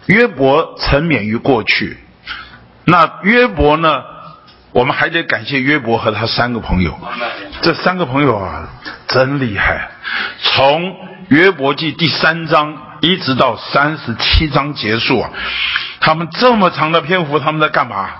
[0.06, 1.98] 约伯沉湎于过去，
[2.86, 4.02] 那约伯呢？
[4.72, 6.98] 我们还得感谢约伯和他三个朋友，
[7.60, 8.68] 这三个朋友啊，
[9.06, 9.90] 真厉害！
[10.42, 10.96] 从
[11.28, 15.30] 约伯记第三章一直到三十七章结束啊，
[16.00, 18.10] 他们这么长的篇幅，他们在干嘛？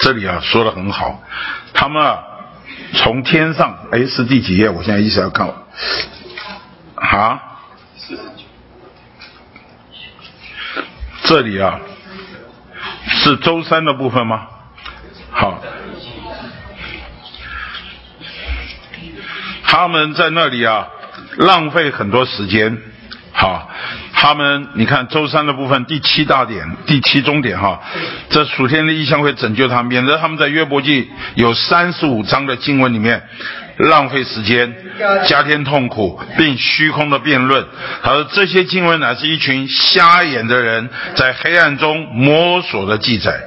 [0.00, 1.22] 这里啊说的很好，
[1.72, 2.18] 他们啊
[2.94, 4.68] 从天上，哎是第几页？
[4.68, 5.48] 我现在一直要看，
[6.96, 7.40] 啊，
[11.22, 11.78] 这里啊
[13.06, 14.48] 是周三的部分吗？
[15.40, 15.58] 好，
[19.64, 20.86] 他们在那里啊，
[21.38, 22.76] 浪费很多时间。
[23.32, 23.70] 好，
[24.12, 27.80] 他们你看周三的部分第七大点、第七中点哈，
[28.28, 33.22] 这属天的意象会拯救他，免得他们在约伯记有三十五章的经文里面
[33.78, 34.76] 浪费时间、
[35.26, 37.66] 加添痛苦，并虚空的辩论。
[38.02, 43.40] 他说这些经文乃是一群瞎眼的人在黑暗中摸索的记载。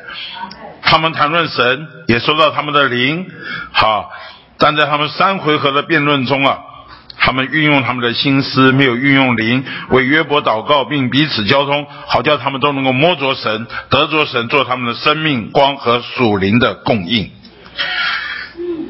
[0.84, 3.26] 他们谈论神，也说到他们的灵，
[3.72, 4.12] 好，
[4.58, 6.60] 但在他们三回合的辩论中啊，
[7.18, 17.32] 他们运用他们的心思，没有运用灵，为约伯祷告，并彼此交通，好叫他们都能够摸着神，得着神做他们的生命光和属灵的供应。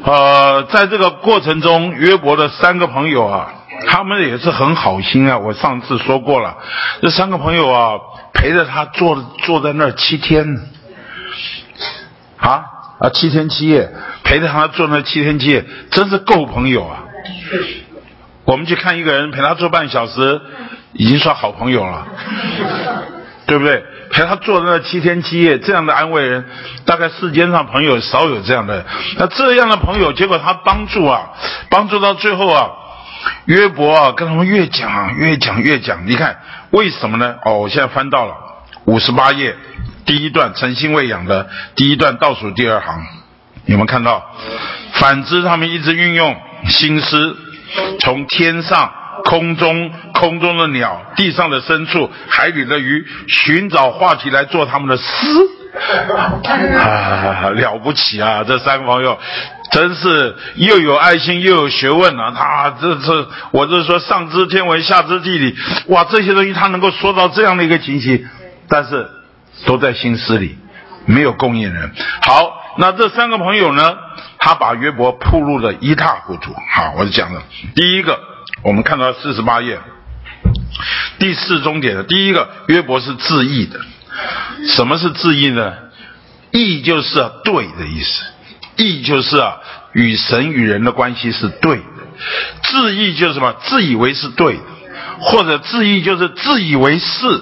[0.04, 3.54] 呃，在这个过程中，约伯的三个朋友啊，
[3.88, 5.38] 他们也是很好心啊。
[5.38, 6.58] 我上次说过了，
[7.02, 7.94] 这三个朋友啊，
[8.34, 9.16] 陪着他坐
[9.46, 10.46] 坐在那儿七天。
[12.44, 12.66] 啊
[13.00, 13.10] 啊！
[13.10, 13.90] 七天七夜
[14.24, 17.06] 陪着他做那七天七夜，真是够朋友啊！
[18.44, 20.42] 我们去看一个人陪他做半小时，
[20.92, 22.06] 已经算好朋友了，
[23.48, 23.84] 对不对？
[24.12, 26.46] 陪他做那七天七夜，这样的安慰人，
[26.86, 28.86] 大概世间上朋友少有这样的。
[29.18, 31.32] 那这样的朋友，结果他帮助啊，
[31.70, 32.70] 帮助到最后啊，
[33.46, 36.06] 约伯啊，跟他们越讲越讲越讲。
[36.06, 36.38] 你看
[36.72, 37.36] 为什么呢？
[37.46, 38.36] 哦，我现在翻到了
[38.86, 39.56] 五十八页。
[40.06, 43.02] 第一段诚心喂养的第一段倒数第二行，
[43.66, 44.24] 你们看到？
[44.94, 46.36] 反之，他们一直运用
[46.68, 47.36] 心思，
[48.00, 48.92] 从天上、
[49.26, 55.04] 空中、空中的鸟、地上的牲畜、海里的鱼，寻找话题来做他们的诗。
[56.80, 58.44] 啊，了不起啊！
[58.48, 59.18] 这三个朋友
[59.72, 62.32] 真是又有爱心又有学问啊！
[62.38, 65.56] 他这这，我是说上知天文下知地理，
[65.88, 68.28] 哇，这些东西他能够说到这样的一个情形，
[68.70, 69.10] 但是。
[69.66, 70.58] 都在心思里，
[71.06, 71.92] 没有供应人。
[72.22, 73.96] 好，那这三个朋友呢？
[74.40, 76.54] 他把约伯铺路的一塌糊涂。
[76.76, 77.42] 好，我就讲了。
[77.76, 78.20] 第一个，
[78.62, 79.80] 我们看到四十八页，
[81.18, 83.80] 第四终点的第一个，约伯是自义的。
[84.68, 85.74] 什么是自义呢？
[86.52, 88.24] 义就是对的意思，
[88.76, 89.58] 义就是啊，
[89.94, 91.84] 与神与人的关系是对的。
[92.64, 93.54] 自义就是什么？
[93.64, 94.64] 自以为是对的，
[95.22, 97.42] 或者自义就是自以为是。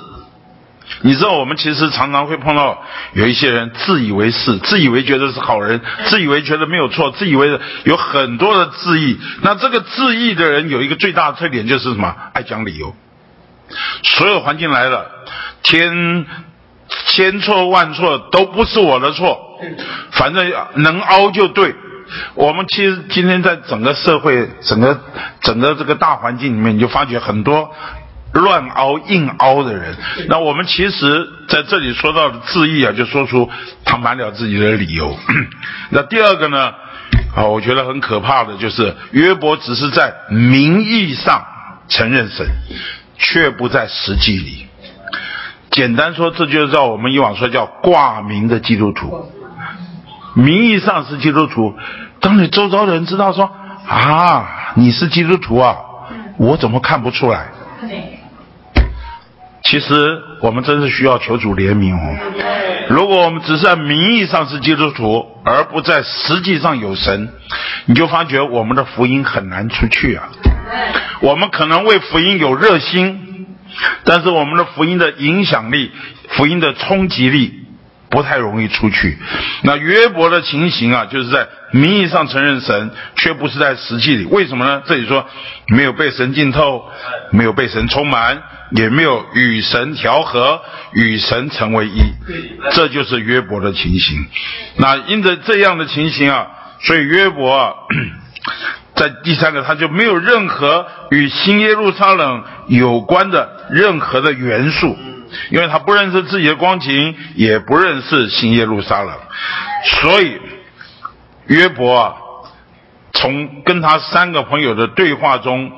[1.01, 2.83] 你知道，我们其实常常会碰到
[3.13, 9.17] 有一些人自以为是，自以为觉得是好人，自以为觉得没有错，自以为有很多的自意。
[9.41, 12.13] 那这个自意的人有一个最大的特点就是什么？
[12.33, 12.95] 爱讲理由。
[14.03, 15.09] 所有环境来了，
[15.63, 16.25] 天
[17.05, 19.39] 千错万错都不是我的错，
[20.11, 21.73] 反正能凹就对。
[22.33, 24.99] 我们其实今天在整个社会、整个
[25.39, 27.73] 整个这个大环境里面，你就发觉很多。
[28.33, 29.95] 乱凹硬凹的人，
[30.29, 33.49] 那我们其实在这里说到的自义啊，就说出
[33.83, 35.17] 他满了自己的理由。
[35.91, 36.71] 那第二个呢，
[37.35, 41.45] 啊，我觉得很可怕的就是约伯只是在名义上
[41.89, 42.45] 承认神，
[43.17, 44.67] 却不在实际里。
[45.69, 49.29] 简单说，这就是叫我们以往说叫挂名的基督徒，
[50.35, 51.75] 名义上是基督徒，
[52.21, 53.51] 当你周遭的人知道说
[53.87, 55.75] 啊，你是基督徒啊，
[56.37, 57.47] 我怎么看不出来？
[59.71, 62.17] 其实我们真是需要求主怜悯哦。
[62.89, 67.29] 如果我们只是在名义上是基督徒，而不在实际上有神，
[67.85, 70.27] 你就发觉我们的福音很难出去啊。
[71.21, 73.47] 我们可能为福音有热心，
[74.03, 75.89] 但是我们的福音的影响力、
[76.31, 77.60] 福音的冲击力。
[78.11, 79.17] 不太容易出去。
[79.63, 84.25] 那约伯的情形啊，就是在名义上承认神，却不是在实际里。
[84.25, 84.83] 为什么呢？
[84.85, 85.25] 这里说
[85.67, 86.83] 没有被神浸透，
[87.31, 90.61] 没有被神充满，也没有与神调和，
[90.93, 92.01] 与神成为一。
[92.73, 94.27] 这就是约伯的情形。
[94.75, 96.47] 那因着这样的情形啊，
[96.81, 97.73] 所以约伯啊，
[98.95, 104.97] 在第三个，他就没有任何与新耶路撒冷有关的任何的元素，
[105.49, 109.15] 因为他不认识自己的光景，也不认识新耶路撒冷，
[110.01, 110.39] 所以
[111.47, 112.13] 约伯啊，
[113.13, 115.71] 从跟他三个朋友的对话中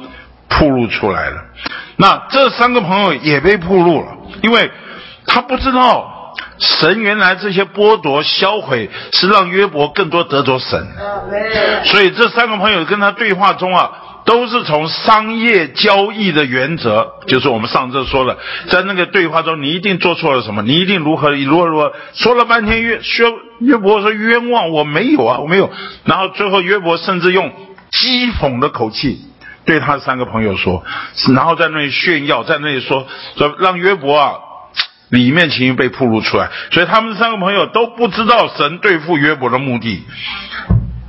[0.49, 1.43] 铺露出来了。
[1.97, 4.71] 那这三个朋友也被铺露了，因为
[5.27, 6.11] 他不知道。
[6.59, 10.87] 神原来这些剥夺、销毁，是让约伯更多得着神。
[11.83, 13.91] 所以这三个朋友跟他对话中啊，
[14.25, 23.01] 都是从商业交易的原则，就是我们上次说的，在那个对话中，你一定做错了什么，你一定如何如何如何，说了半天约约
[23.59, 25.71] 约伯说冤枉，我没有啊，我没有。
[26.05, 27.51] 然后最后约伯甚至用
[27.91, 29.21] 讥讽的口气
[29.65, 30.83] 对他三个朋友说，
[31.33, 33.07] 然后在那里炫耀，在那里说
[33.37, 34.33] 说让约伯啊。
[35.09, 40.01] 里面情绪被暴露出来，所以他们三个朋友都不知道神对付约伯的目的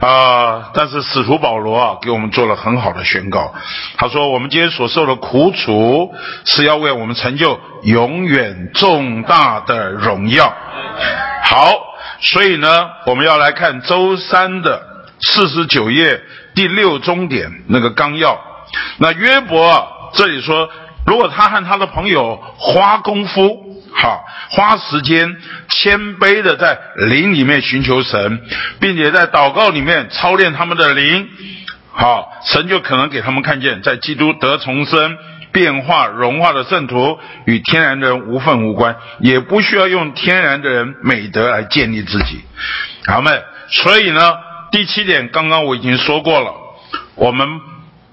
[0.04, 0.70] 啊。
[0.74, 3.54] 但是使徒保罗啊，给我们做了很好的宣告。
[3.96, 6.12] 他说：“我们今天所受的苦楚，
[6.44, 10.52] 是要为我们成就永远重大的荣耀。”
[11.44, 11.72] 好，
[12.20, 14.82] 所以呢，我们要来看周三的
[15.20, 16.22] 四十九页
[16.54, 18.38] 第六终点那个纲要。
[18.98, 20.68] 那约伯这里说，
[21.06, 23.62] 如果他和他的朋友花功夫。
[23.96, 25.36] 好，花时间
[25.68, 28.42] 谦卑的在灵里面寻求神，
[28.80, 31.28] 并且在祷告里面操练他们的灵。
[31.92, 35.16] 好，神就可能给他们看见，在基督得重生、
[35.52, 42.42] 变化、融化的圣徒与天然的人无份无关，也不需要用天然的人美德来建立自己。
[43.06, 44.34] 好们，所以呢，
[44.72, 46.52] 第七点刚刚我已经说过了，
[47.14, 47.46] 我们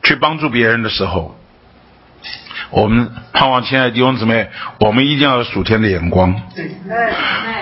[0.04, 1.36] 去帮助别人的时候。
[2.72, 4.50] 我们盼望亲爱的弟兄姊妹，
[4.80, 6.34] 我们一定要有属天的眼光。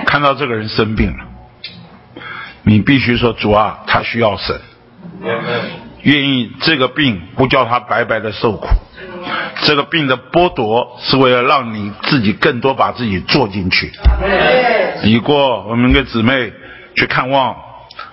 [0.06, 1.26] 看到这个人生病了，
[2.64, 4.62] 你必须说主啊，他需要神，
[6.04, 8.68] 愿意这个病不叫他白白的受苦。
[9.64, 13.92] 这个病的剥夺是为了让你自己更多把自己做进去。
[15.04, 16.54] 已过，我们跟姊妹
[16.96, 17.56] 去看望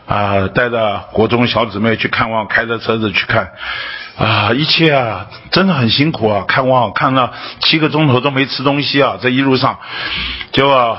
[0.06, 3.52] 啊，带着国中小姊妹去看望，开着车子去看。
[4.18, 6.44] 啊，一切啊，真的很辛苦啊！
[6.48, 9.78] 看望看了七个钟头都没吃东西啊，在一路上，
[10.52, 10.98] 结果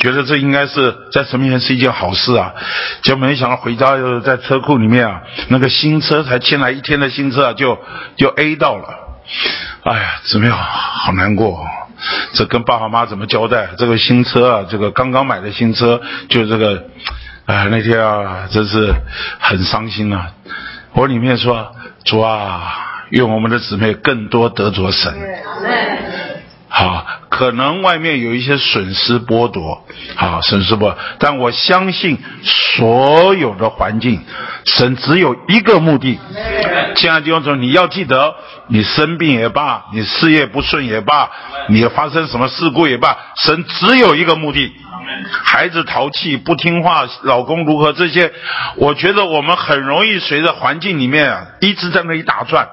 [0.00, 2.52] 觉得这应该是在神面前是一件好事啊，
[3.04, 7.78] 结果没想到回家又在车库里面啊，那个新车才牵来一天的新车啊，就
[8.16, 8.88] 就 A 到了，
[9.84, 10.58] 哎呀，怎么样？
[10.58, 11.64] 好难过，
[12.32, 13.68] 这跟爸爸妈妈怎么交代？
[13.78, 16.82] 这个新车啊，这个刚刚买的新车，就这个，
[17.46, 18.92] 哎，那天啊，真是
[19.38, 20.32] 很伤心啊。
[20.94, 21.70] 我里面说。
[22.04, 25.12] 主啊，愿我们的姊妹更多得着神。
[26.68, 29.86] 好，可能外面有一些损失剥夺，
[30.16, 30.92] 好损失不？
[31.18, 34.20] 但我相信所有的环境，
[34.66, 36.18] 神只有一个目的。
[36.96, 38.34] 亲爱的弟兄姊妹，你要记得，
[38.68, 41.30] 你生病也罢，你事业不顺也罢，
[41.68, 44.72] 你发生什么事故也罢，神只有一个目的。
[45.44, 48.32] 孩子淘气不听话，老公如何这些？
[48.76, 52.68] 我觉得我们很容易随着环境里面啊，一直在那里打转。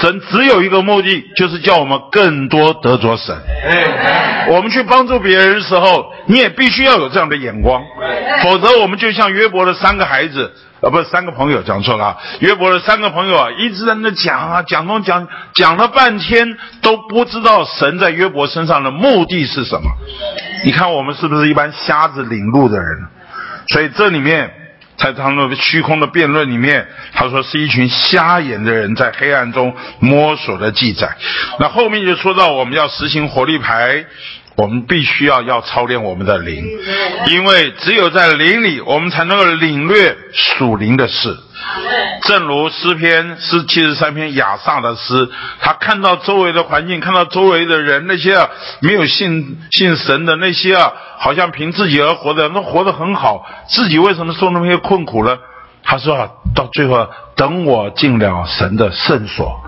[0.00, 3.36] 神只有一个目的，就是叫我们更多得着神。
[4.48, 7.82] 我们去帮助别人的时候，你也必须要有这样的眼光，
[8.42, 10.52] 否则我们就像约伯的三个孩子。
[10.80, 12.16] 啊，不是三个朋友讲错了。
[12.40, 19.90] 约伯的三个朋友啊，一直在那讲啊，讲东讲，讲了半天都不知道神在约伯身上的目的是什么。
[20.64, 22.86] 你看我们是不是一般瞎子领路的人？
[23.72, 24.50] 所以这里面
[24.96, 31.16] 在他们虚空的辩论里面，他说是一群瞎眼的人在黑暗中摸索的记载。
[31.58, 34.04] 那后面就说到我们要实行活力牌。
[34.58, 36.64] 我们必须要要操练我们的灵，
[37.28, 41.36] 因为只有在灵里，我们才能够领略属灵的事。
[42.22, 45.30] 正如诗篇诗七十三篇雅萨的诗，
[45.60, 48.48] 他看到周围的环境，看到周围的人，那些啊
[48.80, 55.38] 没有信信神的那些啊，好像凭自己而活的，那活得很好，自己为什么受那么些困苦呢？
[55.84, 59.60] 他说啊，到最后等我进了神的圣所，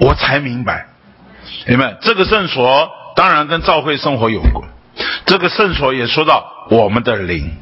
[0.00, 0.86] 我才明白，
[1.66, 2.88] 明白这个圣所。
[3.20, 4.66] 当然跟教会生活有关，
[5.26, 7.54] 这个圣所也说到我们的灵，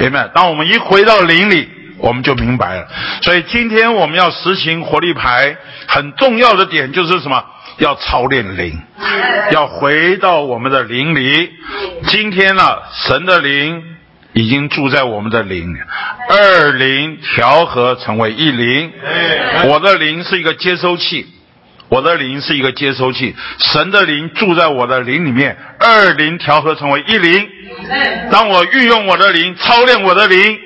[0.00, 0.28] 明白？
[0.28, 2.88] 当我们一回到灵里，我们就明白了。
[3.20, 7.44] 所以今天我们要实行活力牌，很重要的点就是什么？
[7.76, 8.80] 要操练灵，
[9.50, 11.50] 要回到我们的灵里。
[12.06, 12.62] 今天呢，
[12.94, 13.82] 神的灵
[14.32, 15.76] 已经住在我们的灵，
[16.30, 18.90] 二灵调和成为一灵。
[19.66, 21.26] 我的灵是一个接收器。
[21.88, 27.48] 我的灵是一个接收器，神的灵住在我的灵里面，二灵调和成为一灵。
[28.30, 30.58] 当我运用我的灵操练我的灵，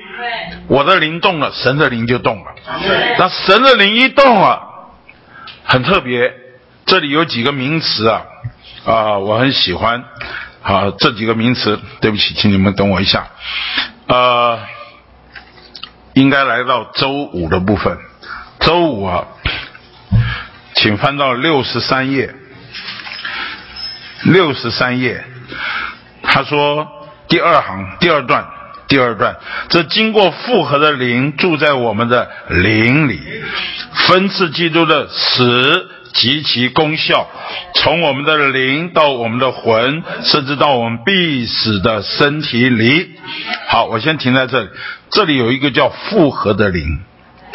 [0.67, 2.55] 我的灵动了，神的灵就动了。
[3.17, 4.61] 那神的灵一动了，
[5.63, 6.33] 很特别。
[6.85, 8.21] 这里有几个名词啊，
[8.85, 10.03] 啊，我很喜欢。
[10.61, 13.27] 好，这几个名词，对不起，请你们等我一下。
[14.07, 14.59] 呃，
[16.13, 17.97] 应该来到周五的部分。
[18.59, 19.27] 周五啊，
[20.81, 22.33] 请翻到六十三页。
[24.23, 25.23] 六十三页，
[26.23, 26.87] 他说
[27.27, 28.45] 第二行第二段
[28.87, 29.35] 第二段，
[29.69, 33.19] 这经过复合的灵住在我们的灵里，
[34.07, 37.27] 分赐基督的死及其功效，
[37.75, 43.11] 从我们的灵到我们的魂，甚至到我们必死的身体里。
[43.67, 44.69] 好，我先停在这里。
[45.11, 46.99] 这里有一个叫复合的灵。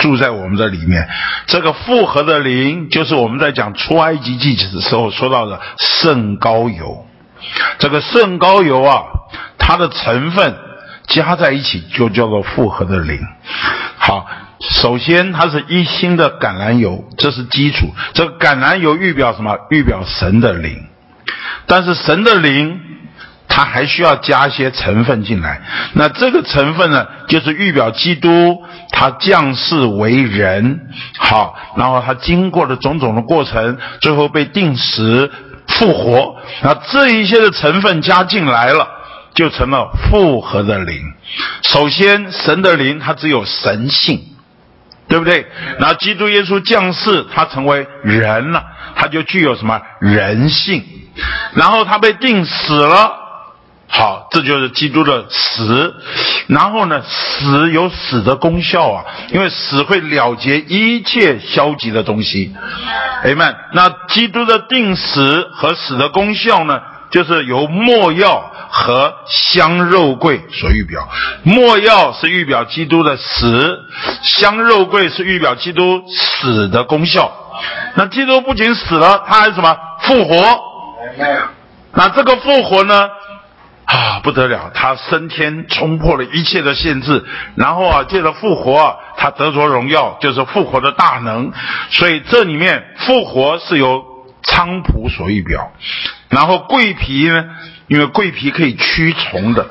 [0.05, 1.09] 住在我们的里面，
[1.47, 7.07] 这个复合的灵就是我们在讲出埃及记的时候说到的圣膏油。
[7.79, 9.05] 这个圣膏油啊，
[9.57, 10.57] 它的成分
[11.07, 13.19] 加在一起就叫做复合的灵。
[13.97, 14.27] 好，
[14.61, 17.87] 首先它是一星的橄榄油，这是基础。
[18.13, 19.57] 这个橄榄油预表什么？
[19.71, 20.85] 预表神的灵。
[21.65, 22.79] 但是神的灵。
[23.57, 30.81] 它还需要加一些成分进来，那这个成分呢，就是预表基督他降世为人，
[31.17, 35.31] 好，然后他经过了种种的过程，最后被定死
[35.69, 36.35] 复活，
[36.65, 38.89] 那这一些的成分加进来了，
[39.37, 41.01] 就成了复合的灵。
[41.63, 44.21] 首先，神的灵它只有神性，
[45.07, 45.47] 对不对？
[45.79, 48.65] 然后基督耶稣降世，他成为人了，
[48.97, 50.83] 他就具有什么人性，
[51.55, 53.21] 然后他被定死了。
[53.87, 55.95] 好，这就是基督的死。
[56.49, 62.53] 然后呢，死有死的功效啊，因为死会了结一切消极的东西。
[63.23, 66.81] 哎们，那基督的定死和死的功效呢，
[67.11, 71.09] 就是由墨药和香肉桂所预表。
[71.43, 73.79] 墨药是预表基督的死，
[74.23, 77.33] 香肉桂是预表基督死的功效。
[77.95, 80.61] 那基督不仅死了，他还什么复活？
[81.93, 83.09] 那这个复活呢？
[83.85, 84.71] 啊，不得了！
[84.75, 87.25] 他升天，冲破了一切的限制，
[87.55, 91.53] 然后啊，借着复活，他得着荣耀，就是复活的大能。
[91.91, 94.03] 所以这里面复活是由
[94.43, 95.73] 菖蒲所预表，
[96.31, 97.45] 然后桂皮呢，
[97.87, 99.67] 因为桂皮可以驱虫的，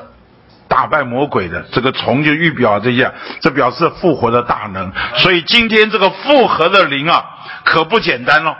[0.68, 4.92] 打败魔鬼的，这个虫就预表这些，这表示复活的大能。
[5.16, 7.24] 所以今天这个复活的灵啊，
[7.64, 8.54] 可不简单喽。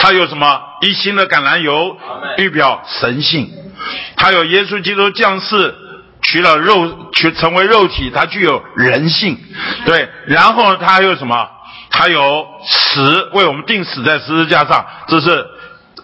[0.00, 0.60] 它有什么？
[0.80, 1.96] 一星的橄榄油
[2.38, 3.52] 预表神性。
[4.16, 5.74] 他有耶稣基督降世，
[6.22, 9.38] 取了肉，取成为肉体，他具有人性，
[9.84, 10.08] 对。
[10.26, 11.48] 然后他还有什么？
[11.90, 15.46] 他有死，为我们定死在十字架上，这是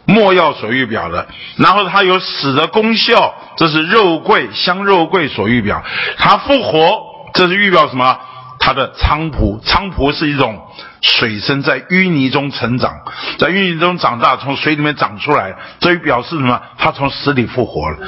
[0.04, 1.26] 莫药所预表的。
[1.56, 5.82] 然后他有死的功效，这是肉桂香肉桂所预表。
[6.18, 8.18] 他复活，这是预表什么？
[8.58, 10.60] 他的菖蒲，菖蒲是一种
[11.00, 13.00] 水生在淤泥中成长，
[13.38, 16.60] 在淤泥中长大，从水里面长出来，这就表示什么？
[16.78, 17.98] 他从死里复活了。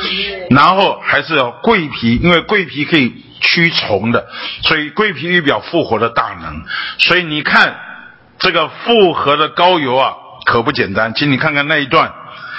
[0.51, 4.27] 然后还是要桂皮，因为桂皮可以驱虫的，
[4.63, 6.63] 所以桂皮预表复活的大能。
[6.99, 7.77] 所以你看
[8.39, 10.15] 这个复合的膏油啊，
[10.45, 11.15] 可不简单。
[11.15, 12.13] 请你看看那一段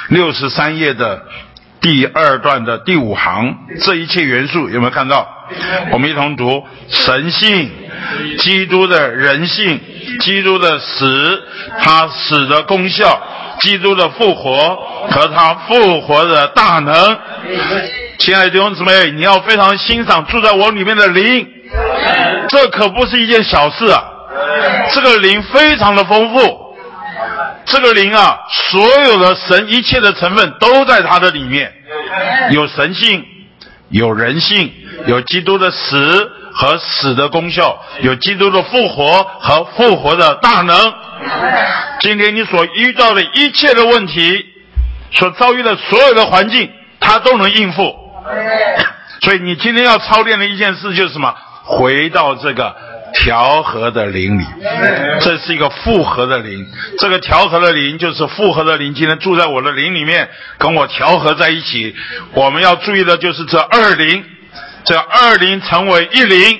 [0.09, 1.25] 六十三页的。
[1.81, 5.25] 第二段的第五行，这一切元素有没有看到？
[5.91, 7.71] 我们一同读：神性、
[8.39, 9.79] 基督的人性、
[10.19, 11.43] 基督的死、
[11.81, 13.21] 他死的功效、
[13.61, 14.75] 基督的复活
[15.09, 17.17] 和他复活的大能。
[18.17, 21.47] 亲爱的弟兄姊妹，你要非常欣赏住在我里面的灵，
[22.49, 24.03] 这可不是一件小事啊！
[24.93, 26.69] 这个灵非常的丰富。
[27.65, 28.39] 这个灵啊，
[28.71, 31.71] 所有的神一切的成分都在它的里面，
[32.51, 33.23] 有神性，
[33.89, 34.71] 有人性，
[35.07, 40.93] 有基督的死和死的功效，有基督的复活和复活的大能。
[42.01, 44.45] 今天你所遇到的一切的问题，
[45.11, 46.69] 所遭遇的所有的环境，
[46.99, 47.95] 他都能应付。
[49.21, 51.35] 所以你今天要操练的一件事就是什么？
[51.63, 52.75] 回到这个。
[53.13, 54.45] 调和的灵里，
[55.21, 56.67] 这是一个复合的灵。
[56.97, 61.95] 这个调和的灵就是复合的灵，今天住在我的灵里面，跟我调和在一起。
[62.33, 64.23] 我们要注意的就是这二灵，
[64.85, 66.59] 这二灵成为一灵。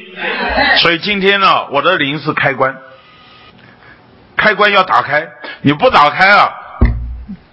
[0.78, 2.76] 所以今天呢，我的灵是开关，
[4.36, 5.28] 开关要打开，
[5.62, 6.50] 你不打开啊，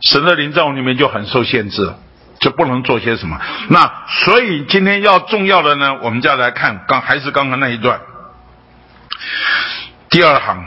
[0.02, 1.92] 神的灵在我里面就很受限制，
[2.40, 3.38] 就不能做些什么。
[3.68, 8.00] 那所以今天要重要的呢，我们就要来看刚还是刚刚那一段。
[10.10, 10.66] 第二行，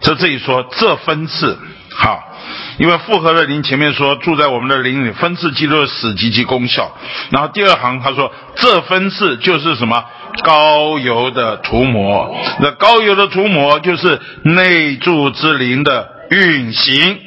[0.00, 1.58] 这这里说这分次，
[1.90, 2.36] 好，
[2.78, 6.96] 因为复合的灵前面说住在我们的灵里，分次记录的死及其功效。
[7.30, 10.04] 然后第二行他说这分次就是什么
[10.42, 17.20] 高油的涂抹，那高油的涂抹就是内住之灵的运行。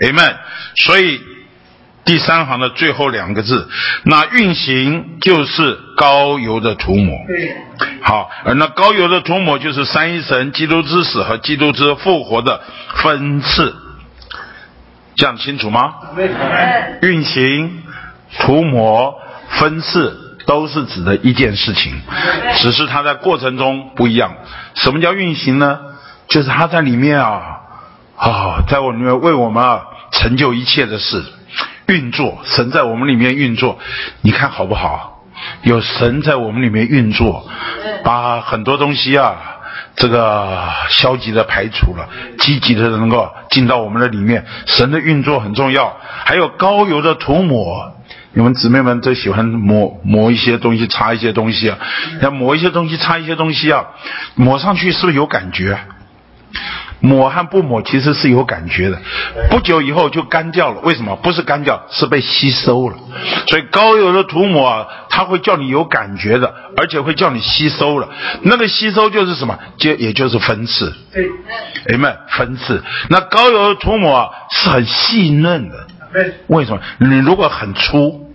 [0.00, 0.36] Amen。
[0.76, 1.33] 所以。
[2.04, 3.68] 第三行的最后两个字，
[4.04, 7.16] 那运行就是高油的涂抹。
[7.26, 7.56] 对
[8.02, 12.60] 好，而那高油的涂抹就是三一神基督之死和基督之复活的
[12.96, 13.74] 分次，
[15.16, 15.94] 讲清楚吗？
[17.00, 17.82] 运行、
[18.38, 21.94] 涂抹、分次都是指的一件事情，
[22.56, 24.34] 只是它在过程中不一样。
[24.74, 25.80] 什么叫运行呢？
[26.28, 27.60] 就是它在里面啊，
[28.16, 31.24] 啊，在我里面为我们啊成就一切的事。
[31.86, 33.78] 运作，神在我们里面运作，
[34.22, 35.22] 你看好不好？
[35.62, 37.46] 有神在我们里面运作，
[38.04, 39.36] 把很多东西啊，
[39.96, 42.08] 这个消极的排除了，
[42.38, 44.46] 积极的能够进到我们的里面。
[44.66, 47.92] 神的运作很重要，还有高油的涂抹，
[48.32, 51.78] 你们姊妹们都喜欢抹抹一些东西，擦一些东西啊，
[52.22, 53.84] 要抹一些东西，擦一些东西啊，
[54.36, 55.78] 抹上去是不是有感觉？
[57.00, 58.98] 抹和不抹其实是有感觉的，
[59.50, 60.80] 不久以后就干掉了。
[60.80, 61.14] 为什么？
[61.16, 62.96] 不是干掉，是被吸收了。
[63.48, 68.08] 所以膏油的涂抹啊，它会叫你有感觉的，而且会叫你吸收了。
[68.42, 69.58] 那个吸收就是什么？
[69.76, 70.94] 就也就是分次。
[71.90, 72.82] 哎们，分次。
[73.10, 75.86] 那膏油的涂抹啊，是很细嫩的。
[76.46, 76.80] 为什么？
[76.98, 78.30] 你如果很粗，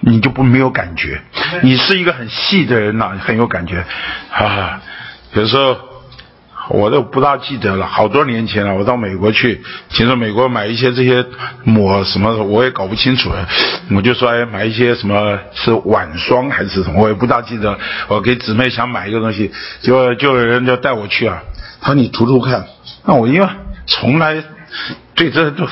[0.00, 1.20] 你就不没有感觉。
[1.62, 3.84] 你是一个很细的人呐，很有感觉
[4.30, 4.80] 啊。
[5.32, 5.91] 有时候。
[6.72, 8.74] 我都不大记得了，好多年前了。
[8.74, 11.22] 我到美国去，听说美国买一些这些
[11.64, 13.30] 抹什么，我也搞不清楚。
[13.94, 17.78] 我就说，哎，买一些什么是晚霜还是什么，我也不大记得。
[18.08, 19.52] 我给姊妹想买一个东西，
[19.82, 21.42] 就就有人就带我去啊。
[21.82, 22.64] 他说你涂涂看。
[23.04, 23.46] 那我因为
[23.86, 24.42] 从来
[25.14, 25.66] 对这都，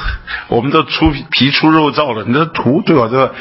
[0.49, 3.33] 我们都出皮出肉燥了，你这涂对我这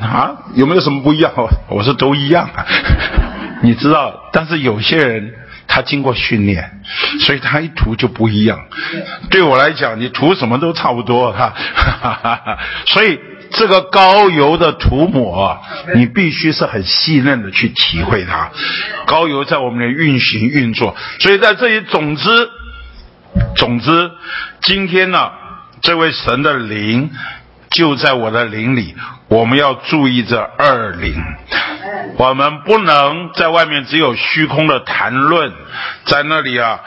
[0.00, 1.32] 啊有没有什么不一样？
[1.70, 2.50] 我说都一样。
[3.62, 5.32] 你知道，但是有些人。
[5.66, 6.80] 他经过训练，
[7.20, 8.58] 所以他一涂就不一样。
[9.30, 11.52] 对我来讲，你涂什么都差不多哈。
[11.74, 13.18] 哈,哈,哈所以
[13.50, 15.58] 这个高油的涂抹，
[15.94, 18.50] 你必须是很细嫩的去体会它。
[19.06, 22.50] 高油在我们的运行运作，所以在这里，总之，
[23.56, 24.10] 总之，
[24.62, 25.30] 今天呢，
[25.82, 27.10] 这位神的灵
[27.76, 28.94] 就在我的灵里，
[29.28, 31.14] 我们要注意这二灵。
[32.16, 35.52] 我们不能在外面只有虚空的谈论，
[36.06, 36.80] 在那里啊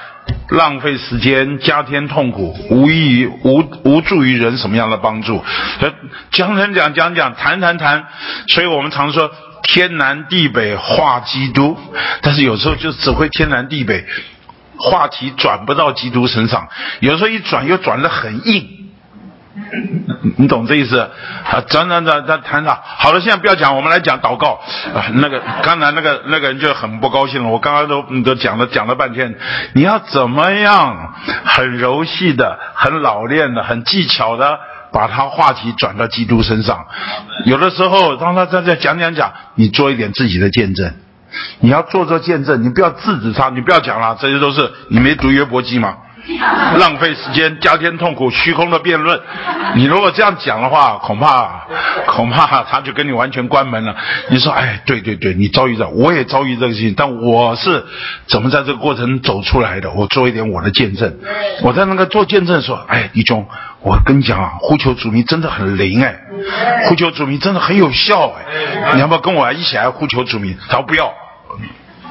[0.50, 5.44] 浪费时间，加添痛苦，无益于无无助于人什么样的帮助？
[6.32, 8.08] 讲讲讲讲讲，谈谈谈，
[8.48, 9.30] 所以我们常说
[9.62, 11.78] 天南地北话基督，
[12.24, 14.04] 但是有时候就只会天南地北，
[14.80, 16.68] 话题转不到基督身上，
[17.00, 18.79] 有时候一转又转得很硬。
[20.38, 21.10] 你懂这意思啊？
[21.68, 24.60] 讲讲讲讲谈啥，好了，现在不要讲，我们来讲祷告
[24.94, 25.06] 啊。
[25.14, 27.50] 那个刚才那个那个人就很不高兴了。
[27.50, 29.36] 我刚刚都都讲了讲了半天，
[29.74, 31.14] 你要怎么样
[31.46, 34.60] 很柔细的、很老练的、很技巧的
[34.92, 36.88] 把他话题转到基督身上？
[37.46, 40.94] 有的时候当他在这讲讲讲，你做一点自己的见证，
[41.60, 45.98] 你要做做见证，你不要制止他，你不要讲了，这些都是你没读约伯记吗？
[46.80, 49.20] 浪费时间，加添痛苦，虚空的辩论。
[49.76, 51.66] 你如果这样讲的话，恐怕
[52.08, 53.96] 恐怕他就跟你完全关门了。
[54.30, 57.84] 你说，哎，对对对，你遭遇着，我也遭遇这个事情，但我是
[58.28, 59.92] 怎么在这个过程走出来的？
[59.92, 61.18] 我做一点我的见证。
[61.62, 63.46] 我在那个做见证说，哎，弟兄，
[63.82, 66.20] 我跟你讲啊，呼求主名真的很灵哎，
[66.86, 70.58] 呼求主名真的很有效哎，你要不要跟我一起来呼求主名？
[70.68, 71.12] 他说不要。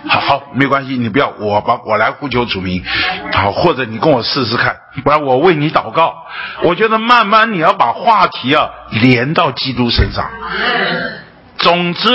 [0.07, 2.85] 好好，没关系，你不要我帮我来呼求主名，
[3.33, 6.15] 好，或者你跟我试试看，不然我为你祷告。
[6.63, 8.71] 我觉得慢慢你要把话题啊
[9.03, 10.31] 连到基督身上，
[11.59, 12.09] 总之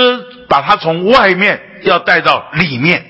[0.48, 3.04] 把它从外面要带到里面，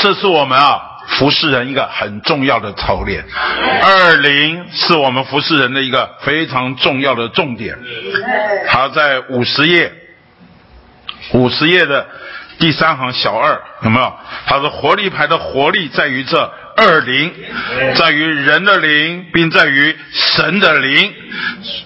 [0.00, 3.24] 这是我们啊服侍人一个很重要的操练。
[3.82, 7.78] 二零是我们服侍人的一个非常重要的重点。
[8.68, 9.92] 好，在五十页，
[11.34, 12.06] 五十页的。
[12.58, 14.16] 第三行小二有没有？
[14.46, 17.32] 他说活力牌的活力在于这二灵，
[17.94, 21.14] 在于人的灵，并在于神的灵。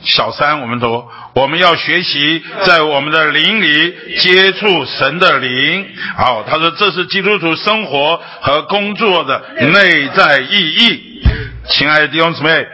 [0.04, 5.86] 小三我们读，我们要学习在我们的灵里接触神的灵。
[6.16, 11.22] 好，他说这是基督徒生活和工作的内在意义。
[11.68, 12.66] 亲爱的弟兄姊妹，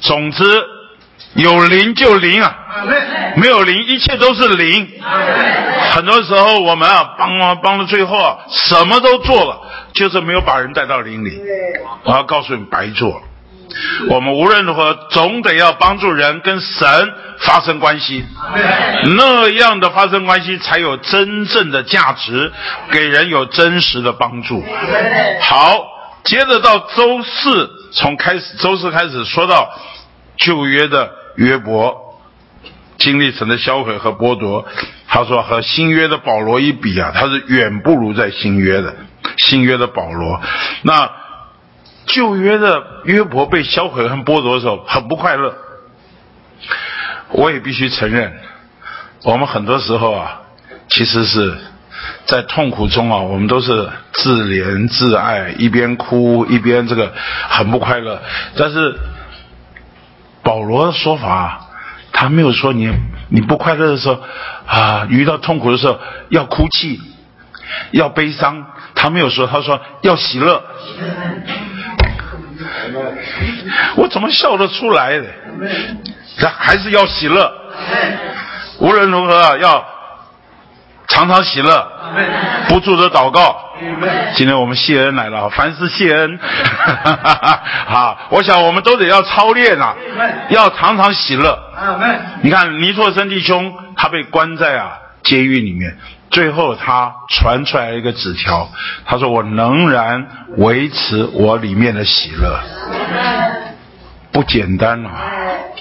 [0.00, 0.44] 总之。
[1.34, 2.56] 有灵就灵啊，
[3.36, 4.88] 没有灵一切都是灵。
[5.92, 9.60] 很多时候我们啊帮啊帮到最后啊什么都做了，
[9.92, 11.40] 就是没有把人带到灵里。
[12.04, 13.22] 我要告诉你白做，
[14.08, 16.88] 我们无论如何总得要帮助人跟神
[17.38, 18.24] 发生关系，
[19.16, 22.52] 那样的发生关系才有真正的价值，
[22.90, 24.64] 给人有真实的帮助。
[25.40, 25.86] 好，
[26.24, 29.70] 接着到周四，从开始周四开始说到
[30.36, 31.10] 旧约的
[31.40, 32.06] 约伯。
[32.98, 34.66] 经历神的销毁和剥夺，
[35.08, 38.94] 他说和新约的保罗一比啊，他是远不如在新约的。
[39.38, 40.38] 新约的保罗，
[40.82, 41.10] 那
[42.04, 45.56] 旧约的约伯被销毁和剥夺的时候，很不快乐。
[47.30, 48.34] 我也必须承认，
[49.24, 50.42] 我们很多时候啊，
[50.90, 51.56] 其实是
[52.26, 57.14] 在痛苦中啊，我们都是自怜自爱，一边哭一边这个
[57.48, 58.20] 很不快乐。
[58.56, 58.94] 但是
[60.42, 61.66] 保罗的说法。
[62.12, 62.92] 他没有说你
[63.28, 64.20] 你不快乐的时候
[64.66, 65.98] 啊，遇到痛苦的时候
[66.28, 67.00] 要哭泣，
[67.92, 68.66] 要悲伤。
[68.94, 70.62] 他没有说，他说要喜乐。
[73.96, 75.26] 我怎么笑得出来的？
[76.58, 77.50] 还是要喜乐。
[78.80, 79.84] 无论如何要
[81.08, 81.88] 常常喜乐，
[82.68, 83.69] 不住的祷告。
[84.34, 86.38] 今天我们谢恩来了，凡事谢恩。
[87.86, 89.96] 好，我想我们都得要操练啊，
[90.50, 91.58] 要常常喜乐。
[92.42, 95.96] 你看尼托生弟兄，他被关在啊监狱里面，
[96.30, 98.68] 最后他传出来一个纸条，
[99.06, 100.26] 他说：“我仍然
[100.58, 102.60] 维持我里面的喜乐。”
[104.30, 105.10] 不简单啊，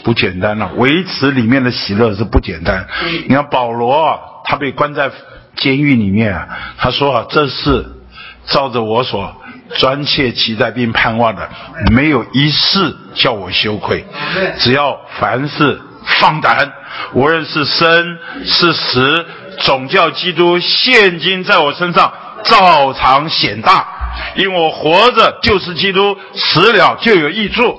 [0.06, 2.88] 不简单啊，维持里面的喜乐是不简单。
[3.28, 5.12] 你看保罗，他被关在。
[5.60, 7.86] 监狱里面，啊他说啊，这是
[8.48, 9.36] 照着我所
[9.78, 11.48] 专切期待并盼望的，
[11.92, 14.06] 没有一事叫我羞愧。
[14.58, 15.80] 只要凡事
[16.20, 16.72] 放胆，
[17.14, 19.26] 无论是生是死，
[19.60, 22.12] 总叫基督现今在我身上
[22.44, 23.86] 照常显大。
[24.36, 27.78] 因为我活着就是基督，死了就有益处。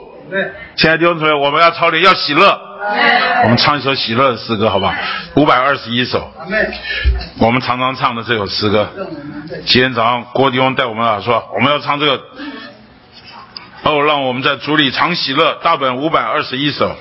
[0.76, 2.69] 亲爱的弟兄姊妹，我们要操练，要喜乐。
[3.42, 4.94] 我们唱一首喜乐的诗歌，好不好？
[5.34, 6.32] 五百二十一首。
[7.38, 8.88] 我们常常唱的这首诗歌。
[9.66, 12.22] 今天早上郭迪翁带我们啊说，我们要唱这个。
[13.82, 15.58] 哦，让我们在主里常喜乐。
[15.62, 16.96] 大本五百二十一首。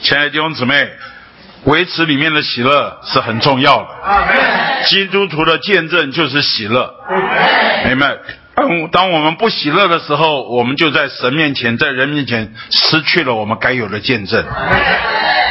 [0.00, 0.90] 亲爱的弟兄姊妹，
[1.64, 3.88] 维持里面的喜乐是很重要的。
[4.86, 6.94] 基督徒的见证就是喜乐。
[7.84, 8.16] 明白。
[8.54, 14.44] 当当我们不喜乐的时候，我们就在神面前，在人面前失去了我们该有的见证。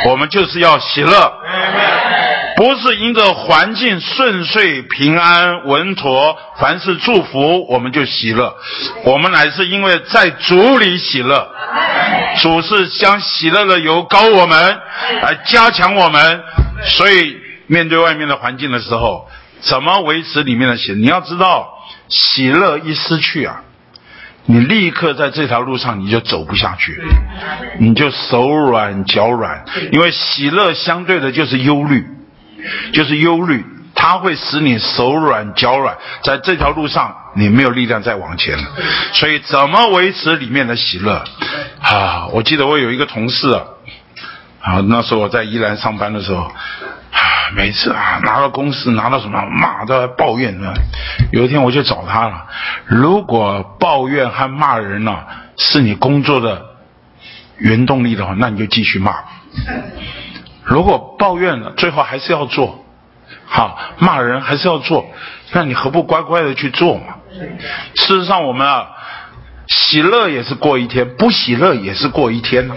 [0.05, 1.33] 我们就是要喜乐，
[2.55, 8.55] 不是因着环境顺遂、平安、稳妥，凡是祝福我们就喜乐。
[9.03, 11.51] 我们乃是因为在主里喜乐，
[12.41, 14.79] 主是将喜乐的油膏我们，
[15.21, 16.41] 来加强我们。
[16.85, 19.27] 所以面对外面的环境的时候，
[19.61, 20.93] 怎么维持里面的喜？
[20.93, 21.69] 你要知道。
[22.07, 23.61] 喜乐一失去啊，
[24.45, 27.01] 你立刻在这条路上你就走不下去，
[27.79, 32.05] 你就手软脚软，因为喜乐相对的就是忧虑，
[32.91, 33.65] 就是忧虑，
[33.95, 38.63] 它会使你手软脚软，在这条路上你没有力量再往前了。
[39.13, 41.23] 所以怎么维持里面的喜乐
[41.81, 42.27] 啊？
[42.33, 43.63] 我记得我有一个同事啊，
[44.59, 46.51] 啊，那时候我在宜兰上班的时候。
[47.55, 50.73] 每次啊，拿到公司拿到什么骂都抱怨呢。
[51.31, 52.47] 有一天我去找他了。
[52.85, 55.17] 如果抱怨和骂人呢
[55.57, 56.65] 是你工作的
[57.57, 59.13] 原动力的话，那你就继续骂。
[60.63, 62.83] 如果抱怨了，最后还是要做，
[63.45, 65.05] 好骂人还是要做，
[65.51, 67.15] 那你何不乖乖的去做嘛？
[67.95, 68.87] 事实上，我们啊，
[69.67, 72.75] 喜乐也是过一天，不喜乐也是过一天呢。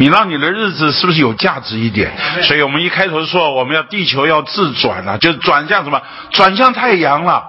[0.00, 2.10] 你让你的日子是不是有价值一点？
[2.42, 6.00] 所以我们一开头说我们要地球要自转了，就转向什么？
[6.30, 7.46] 转向太阳了。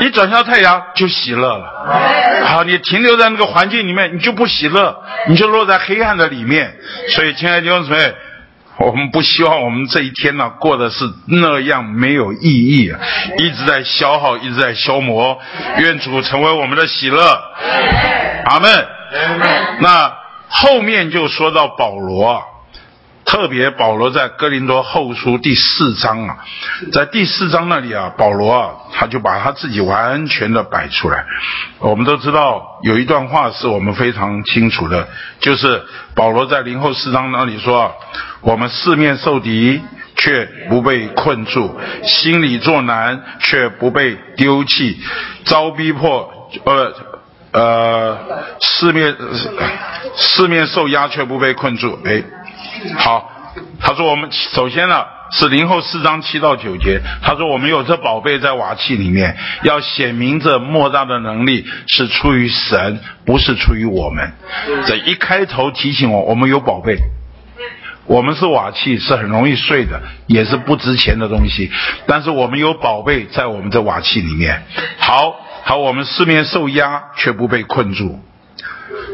[0.00, 2.46] 一转向太阳就喜乐了。
[2.46, 6.74] 好，你停留在那个环境里面，你就不喜乐，你就落在黑暗的里面。
[7.10, 8.14] 所以，亲爱的弟兄姊妹，
[8.78, 12.90] 我们不希望我们这一天呢过的是那样没有意义，
[13.36, 15.38] 一直在消耗，一直在消磨。
[15.76, 17.22] 愿主成为我们的喜乐。
[18.46, 18.70] 阿门。
[19.80, 20.21] 那。
[20.54, 22.44] 后面就说到保罗，
[23.24, 26.36] 特别保罗在哥林多后书第四章啊，
[26.92, 31.24] 在第四章那里啊，保罗啊，他就把他自己完全的摆出来。
[31.78, 35.08] 我们都知道有一段话是我们非常清楚的，
[35.40, 35.82] 就是
[36.14, 37.94] 保罗在零后四章那里说
[38.42, 39.80] ：“我们四面受敌，
[40.16, 44.98] 却不被困住；心里作难，却不被丢弃；
[45.44, 46.30] 遭逼迫，
[46.64, 46.94] 呃。”
[47.52, 48.18] 呃，
[48.60, 49.14] 四面
[50.16, 52.22] 四面受压却不被困住，哎，
[52.96, 53.30] 好，
[53.80, 64.32] 他说我们首先呢，是零后四章七到九节，他说我们有这宝贝在瓦器里面，要显明这莫大的能力是出于神，不是出于我们。
[64.86, 66.96] 这一开头提醒我，我们有宝贝。
[68.04, 71.70] 我们是瓦器，是很容易碎的，也是不值钱的东西。
[72.04, 74.60] 但是我们有宝贝在我们的瓦器里面。
[74.98, 78.18] 好，好，我们四面受压，却不被困住；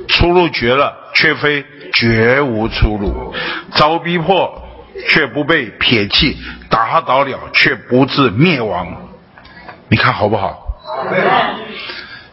[0.08, 3.34] 出路绝了，却非绝无出路；
[3.72, 4.66] 遭逼迫，
[5.08, 6.36] 却不被撇弃；
[6.68, 8.86] 打倒了，却不致灭亡。
[9.88, 10.58] 你看好不好？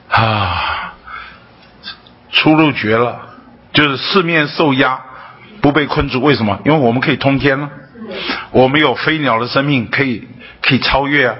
[0.09, 0.93] 啊，
[2.31, 3.19] 出路绝了，
[3.73, 5.01] 就是四面受压。
[5.61, 6.59] 不被困住，为什么？
[6.63, 7.67] 因为我们可以通天了，
[8.51, 10.27] 我们有飞鸟的生命，可以
[10.61, 11.35] 可以超越啊，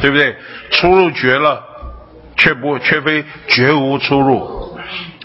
[0.00, 0.36] 对不对？
[0.70, 1.60] 出路绝了，
[2.36, 4.78] 却不却非绝无出路，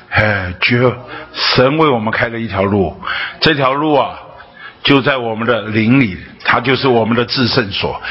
[0.10, 0.91] 哎，绝！
[1.34, 2.99] 神为我们开了一条路，
[3.40, 4.19] 这条路啊，
[4.84, 8.02] 就在我们的灵里，它就是我们的至圣所，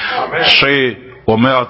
[0.45, 1.69] 所以我们要。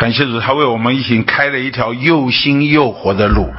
[0.00, 3.52] 感谢主，他为我们一行开了一条又新又活的路。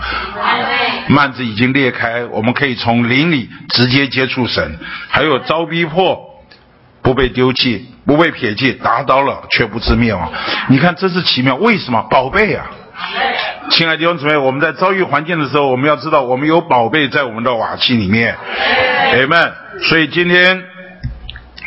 [1.07, 4.79] 幔子已经裂开，我们可以从灵里直接接触神。
[5.07, 6.19] 还有遭逼迫，
[7.03, 10.31] 不被丢弃，不被撇弃，打倒了却不致灭亡。
[10.67, 11.53] 你看，这是奇妙。
[11.57, 12.01] 为什么？
[12.09, 12.65] 宝贝啊！
[13.69, 18.35] 亲爱的弟兄姊妹，我们在遭遇环境的时候，我们要知道，我们有宝贝在我们的瓦器里面。
[19.13, 19.51] Amen。
[19.83, 20.63] 所以今天。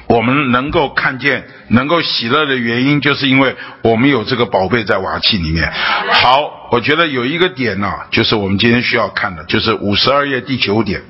[0.06, 5.72] 我们能够看见、能够喜乐的原因，就是因为我们有这个宝贝在瓦器里面。
[5.72, 11.02] 好，我觉得有一个点呢，就是我们今天需要看的，就是五十二页第九点，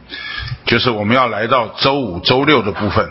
[0.64, 3.10] 就是我们要来到周五、周六的部分。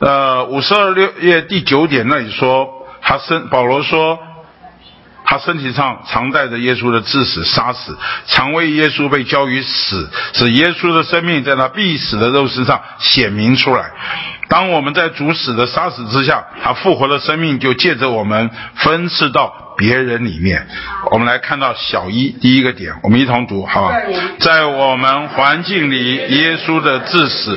[0.00, 2.68] 呃，五十二六页第九点那里说，
[3.00, 4.18] 他身保罗说。
[5.28, 13.90] 他身体上常带着耶稣的致死、杀死，常为耶稣被交于死，使耶稣的生命在他必死的肉身上显明出来。
[14.48, 19.67] 当我们在主死的杀死之下，他复活的生命就借着我们分赐到。
[19.78, 20.66] 别人里面，
[21.12, 23.94] 我们来看到小一第一个点，我们一同读好吧。
[24.40, 27.56] 在我们环境里，耶稣的致死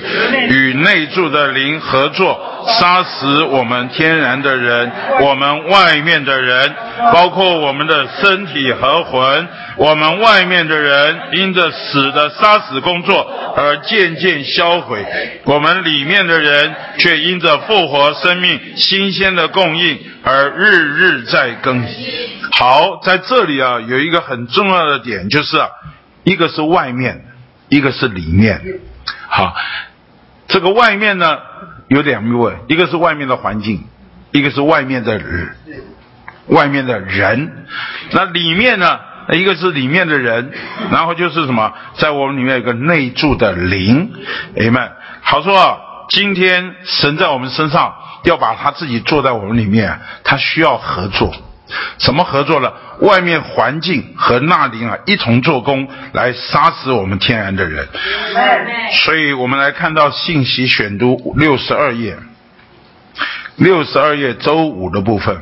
[0.50, 2.40] 与内住的灵合作，
[2.80, 4.92] 杀死我们天然的人，
[5.22, 6.72] 我们外面的人，
[7.12, 9.48] 包括我们的身体和魂。
[9.78, 13.26] 我们外面的人因着死的杀死工作
[13.56, 15.04] 而渐渐销毁，
[15.46, 22.11] 我们里面的人却因着复活生命新鲜的供应而日日在更新。
[22.52, 25.58] 好，在这里啊，有一个很重要的点，就是
[26.24, 27.26] 一个是外面，
[27.70, 28.62] 一个是里面。
[29.28, 29.56] 好，
[30.48, 31.38] 这个外面呢
[31.88, 33.84] 有两部分，一个是外面的环境，
[34.32, 35.56] 一个是外面的人，
[36.48, 37.66] 外面的人。
[38.12, 39.00] 那里面呢？
[39.34, 40.52] 一个是里面的人，
[40.92, 44.12] 然后就是什么，在我们里面有个内住的灵，
[44.58, 45.80] 哎们，好说，
[46.10, 47.94] 今天神在我们身上
[48.26, 51.34] 要把他自己坐在我们里面，他需要合作，
[51.98, 52.72] 什么合作呢？
[53.00, 57.88] 外面环境和那灵啊一同做工来杀死我们天然的人，
[59.04, 62.18] 所以我们来看到信息选读六十二页，
[63.56, 65.42] 六十二页周五的部分。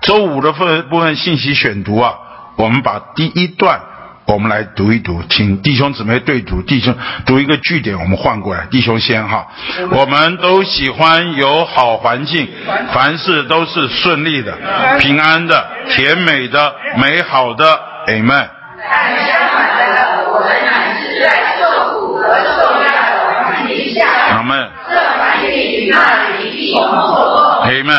[0.00, 2.14] 周五的分部分信息选读啊，
[2.56, 3.80] 我们把第一段
[4.24, 6.94] 我们来读一读，请弟兄姊妹对读，弟兄
[7.26, 9.46] 读一个句点，我们换过来，弟兄先哈。
[9.90, 12.48] 我们都喜欢有好环境，
[12.92, 14.56] 凡事都是顺利的、
[15.00, 17.64] 平安的、甜美的、美好的
[18.06, 18.48] ，Amen。
[18.78, 21.26] 但相反的，我们乃是在
[21.60, 24.70] 受苦和受难的环境下，阿门。
[24.88, 25.96] 这环境与那
[26.38, 27.68] 里一同作 Amen。
[27.68, 27.92] 哎们，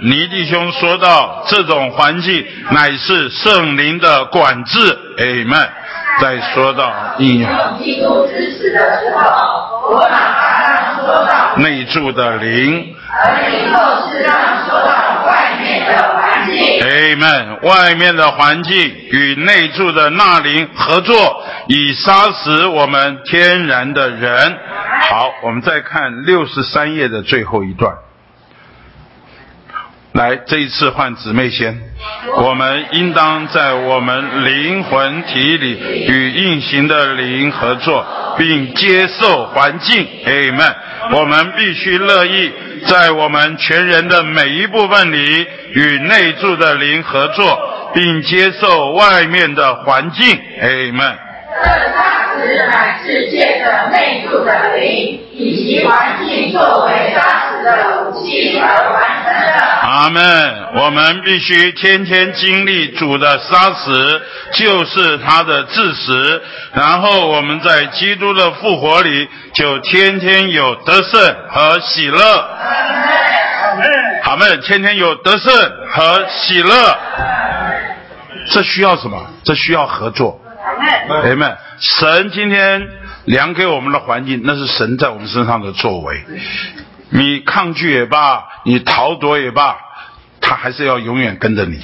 [0.00, 4.78] 尼弟兄说到这种环境乃是圣灵的管制。
[5.18, 5.68] 哎们，
[6.20, 14.32] 再说到应用基督之死的时候，我马上说到内住的灵，而以后是让
[14.66, 16.80] 说到外面的环境。
[16.80, 24.56] 哎们，外面的环境与内住的那灵合作，以杀死我们天然的人。
[25.10, 27.92] 好，我们再看六十三页的最后一段。
[30.18, 31.80] 来，这一次换姊妹先。
[32.38, 35.78] 我们应当在我们灵魂体里
[36.08, 38.04] 与运行的灵合作，
[38.36, 40.04] 并接受环境。
[40.26, 40.74] Amen。
[41.12, 42.52] 我们必须乐意
[42.88, 50.26] 在我们全人的每一部分里与内住的灵合作，并接受外面的环境。
[50.60, 51.27] Amen。
[51.62, 52.38] 这杀死
[52.70, 59.64] 满世界的内住的灵以及环境作为杀死的武器而完成的。
[59.82, 60.22] 阿门。
[60.74, 64.22] 我们必须天天经历主的杀死，
[64.52, 66.42] 就是他的致死，
[66.74, 72.20] 然后我们在基督的复活里就天天有得胜和喜乐。
[74.22, 75.52] 好们，天天有得胜
[75.90, 76.98] 和喜乐。
[78.50, 79.18] 这需要什么？
[79.42, 80.38] 这需要合作。
[81.08, 82.88] 朋友们，神今天
[83.24, 86.22] 量给我们的环境，那是神在我们身上的作为。
[87.10, 89.76] 你抗拒也罢，你逃躲也罢，
[90.40, 91.80] 他还是要永远跟着你。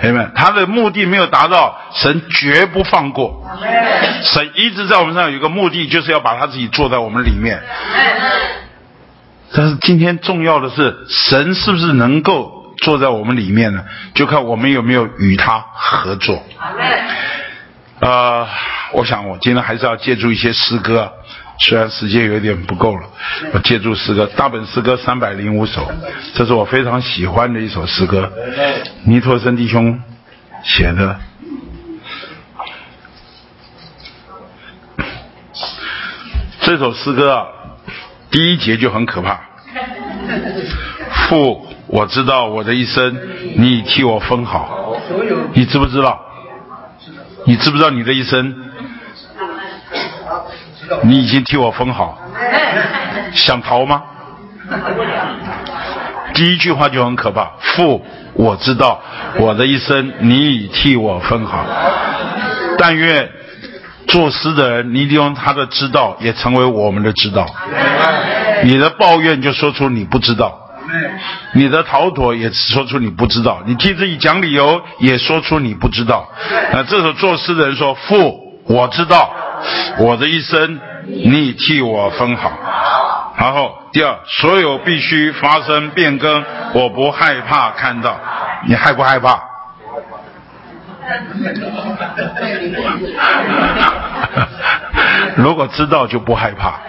[0.00, 3.44] 朋友们，他的目的没有达到，神绝不放过。
[4.22, 7.60] 神一直在我们身上有一个目的，就是要把他自己坐在我们里面。
[9.54, 13.84] 但是今天重要的是，神是不是能够坐在我们里面呢？
[14.14, 16.44] 就看我们有没有与他合作。
[18.00, 18.46] 呃，
[18.92, 21.10] 我想我今天还是要借助一些诗歌，
[21.58, 23.08] 虽然时间有点不够了，
[23.54, 25.90] 我借助诗歌，大本诗歌三百零五首，
[26.34, 28.30] 这是我非常喜欢的一首诗歌，
[29.04, 29.98] 尼托森弟兄
[30.62, 31.18] 写的。
[36.60, 37.46] 这首诗歌啊，
[38.30, 39.40] 第一节就很可怕。
[41.28, 43.16] 父，我知道我的一生，
[43.56, 44.92] 你替我分好，
[45.54, 46.20] 你知不知道？
[47.48, 48.54] 你知不知道你的一生，
[51.02, 52.18] 你已经替我分好？
[53.32, 54.02] 想逃吗？
[56.34, 57.52] 第一句话就很可怕。
[57.60, 58.04] 父，
[58.34, 59.00] 我知道
[59.38, 61.64] 我的一生，你已替我分好。
[62.78, 63.30] 但愿
[64.08, 67.46] 作诗的人，你利用他的知道，也成为我们的知道。
[68.64, 70.65] 你的抱怨就说出你不知道。
[71.54, 76.28] 你的逃脱也说出你不知道，你替自己讲理由也说出你不知道。
[76.72, 79.32] 那这时候作诗的人说：“父，我知道，
[79.98, 82.52] 我的一生你替我分好。”
[83.38, 88.18] 然后第二，所有必须发生变更，我不害怕看到，
[88.66, 89.55] 你害不害怕？
[95.36, 96.80] 如果知道就不害怕。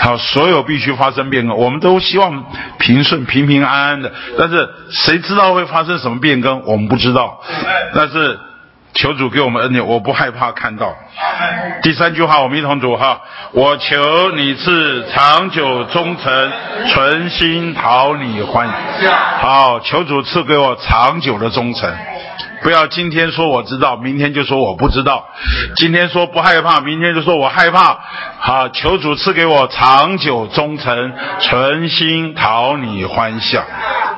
[0.00, 2.44] 好，所有必须发生变更，我们都希望
[2.78, 4.12] 平顺、平平安安的。
[4.38, 6.64] 但是谁知道会发生什么变更？
[6.66, 7.40] 我们不知道。
[7.94, 8.38] 但是
[8.94, 10.94] 求主给我们恩典，我不害怕看到。
[11.82, 13.20] 第三句话，我们一同读哈。
[13.52, 16.52] 我求你是长久忠诚，
[16.88, 18.74] 存心讨你欢喜。
[19.40, 21.90] 好，求主赐给我长久的忠诚。
[22.62, 25.24] 不要今天说我知道，明天就说我不知道；
[25.76, 27.98] 今天说不害怕，明天就说我害怕。
[28.38, 33.64] 好，求主赐给我长久忠诚，存心讨你欢笑。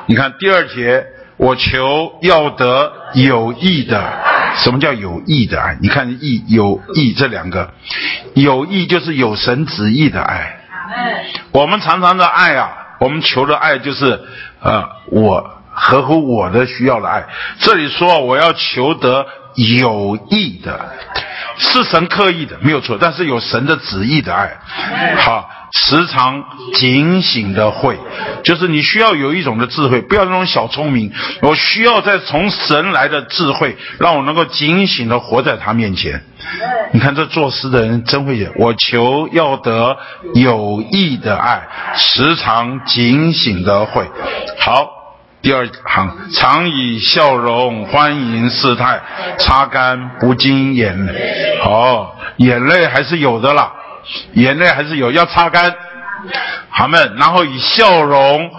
[0.07, 1.05] 你看第二节，
[1.37, 4.03] 我求要得有益的。
[4.57, 5.77] 什么叫有益的爱？
[5.81, 7.71] 你看益有益这两个，
[8.35, 10.59] 有益就是有神旨意的爱。
[11.51, 14.19] 我们常常的爱啊，我们求的爱就是
[14.61, 15.62] 呃我。
[15.73, 17.25] 合乎我的需要的爱，
[17.59, 19.25] 这里说我要求得
[19.55, 20.89] 有意的，
[21.57, 22.97] 是神刻意的，没有错。
[22.99, 24.57] 但是有神的旨意的爱，
[25.17, 26.43] 好，时常
[26.75, 27.97] 警醒的会，
[28.43, 31.11] 就是你需要有一种的智慧，不要那种小聪明。
[31.41, 36.23] 我需要在从神来的智慧，让我能够警醒的活在他面前。
[36.91, 39.97] 你看这作诗的人真会写，我求要得
[40.35, 44.07] 有益的爱，时常警醒的会，
[44.59, 45.02] 好。
[45.43, 49.01] 第二行，常以笑容欢迎世态，
[49.37, 51.59] 擦干不惊眼泪。
[51.65, 53.73] 哦，眼泪还是有的啦，
[54.35, 55.75] 眼泪还是有，要擦干。
[56.69, 58.49] 好们，然后以笑容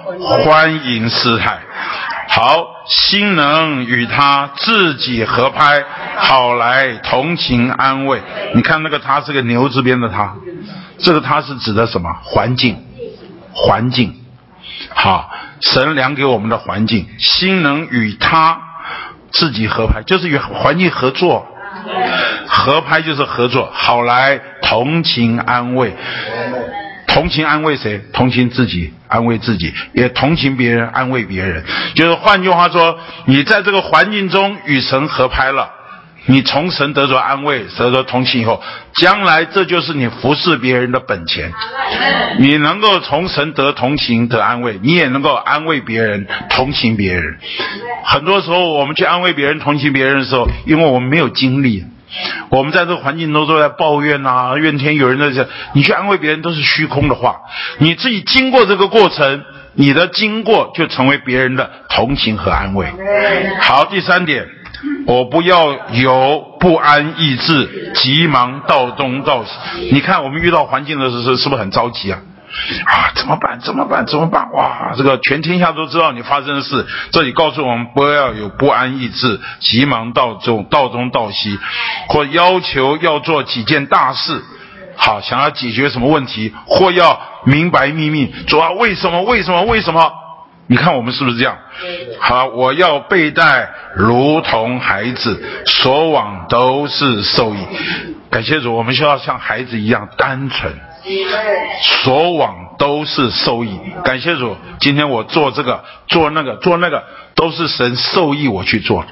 [0.44, 1.58] 欢迎世态。
[2.28, 5.82] 好，心能与他自己合拍，
[6.16, 8.20] 好来同情安慰。
[8.54, 10.34] 你看那个他是个牛字边的他，
[10.98, 12.14] 这个他是指的什么？
[12.22, 12.76] 环境，
[13.54, 14.14] 环境。
[14.92, 15.30] 好。
[15.60, 18.60] 神量给我们的环境，心能与他
[19.30, 21.46] 自己合拍，就是与环境合作。
[22.46, 25.94] 合拍就是合作，好来同情安慰，
[27.08, 28.00] 同情安慰谁？
[28.12, 31.64] 同情自己，安慰自己，也同情别人，安慰别人。
[31.94, 35.68] 就是换句话说，你在这个环境中与神合拍了。
[36.26, 38.62] 你从神得着安慰，得着同情以后，
[38.94, 41.52] 将来这就是你服侍别人的本钱。
[42.38, 47.38] 你能够从神得同情得安慰，你也能够安慰别人，同情别人。
[48.04, 51.84] 很多时候我们去安慰别人、同情别人的时候，因为我们没有经历，
[52.48, 57.36] 我们在这个环境中都在抱怨啊、怨天尤人的时候，你去安慰别人都是虚空的话。
[57.78, 59.44] 你自己经过这个过程，
[59.74, 62.86] 你的经过就成为别人的同情和安慰。
[63.60, 64.46] 好，第三点。
[65.06, 69.50] 我不要有不安意志，急忙到东到西。
[69.92, 72.20] 你看，我们遇到环境的时候，是不是很着急啊？
[72.86, 73.58] 啊，怎么办？
[73.60, 74.06] 怎么办？
[74.06, 74.50] 怎么办？
[74.52, 76.86] 哇，这个全天下都知道你发生的事。
[77.10, 81.58] 这里告诉我们，不要有不安意志，急忙到中到东到西，
[82.08, 84.42] 或要求要做几件大事。
[84.96, 88.32] 好想要解决什么问题，或要明白秘密。
[88.46, 89.22] 主啊，为什么？
[89.22, 89.62] 为什么？
[89.64, 90.12] 为什么？
[90.66, 91.58] 你看我们是不是这样？
[92.20, 97.58] 好，我要被带如同孩子，所往都是受益。
[98.30, 100.72] 感谢主，我们需要像孩子一样单纯，
[101.82, 103.78] 所往都是受益。
[104.04, 107.04] 感谢主，今天我做这个，做那个，做那个，
[107.34, 109.08] 都是神受益我去做的，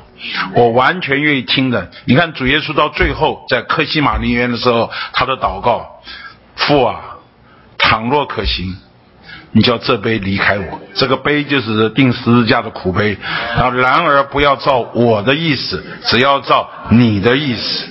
[0.55, 1.91] 我完全愿意听的。
[2.07, 6.01] 你看主耶稣到最后在克西马林园的时候，他的祷告：
[6.57, 7.19] 父啊，
[7.77, 8.75] 倘若可行。
[9.53, 13.17] 你叫这杯离开我，这个杯就是定十字架的苦杯。
[13.57, 17.87] 然后，然而不要照我的意思，只要照你的意思。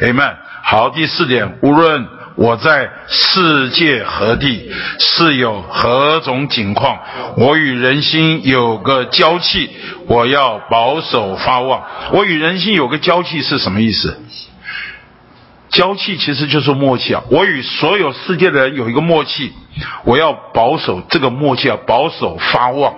[0.00, 0.34] Amen。
[0.62, 2.06] 好，第四点，无论
[2.36, 4.70] 我在世界何地，
[5.00, 7.00] 是有何种境况，
[7.36, 9.68] 我与人心有个交契，
[10.06, 11.82] 我要保守发望。
[12.12, 14.16] 我与人心有个交契是什么意思？
[15.70, 17.22] 交气其实就是默契啊！
[17.30, 19.52] 我与所有世界的人有一个默契，
[20.04, 22.92] 我要保守这个默契啊，保守发旺。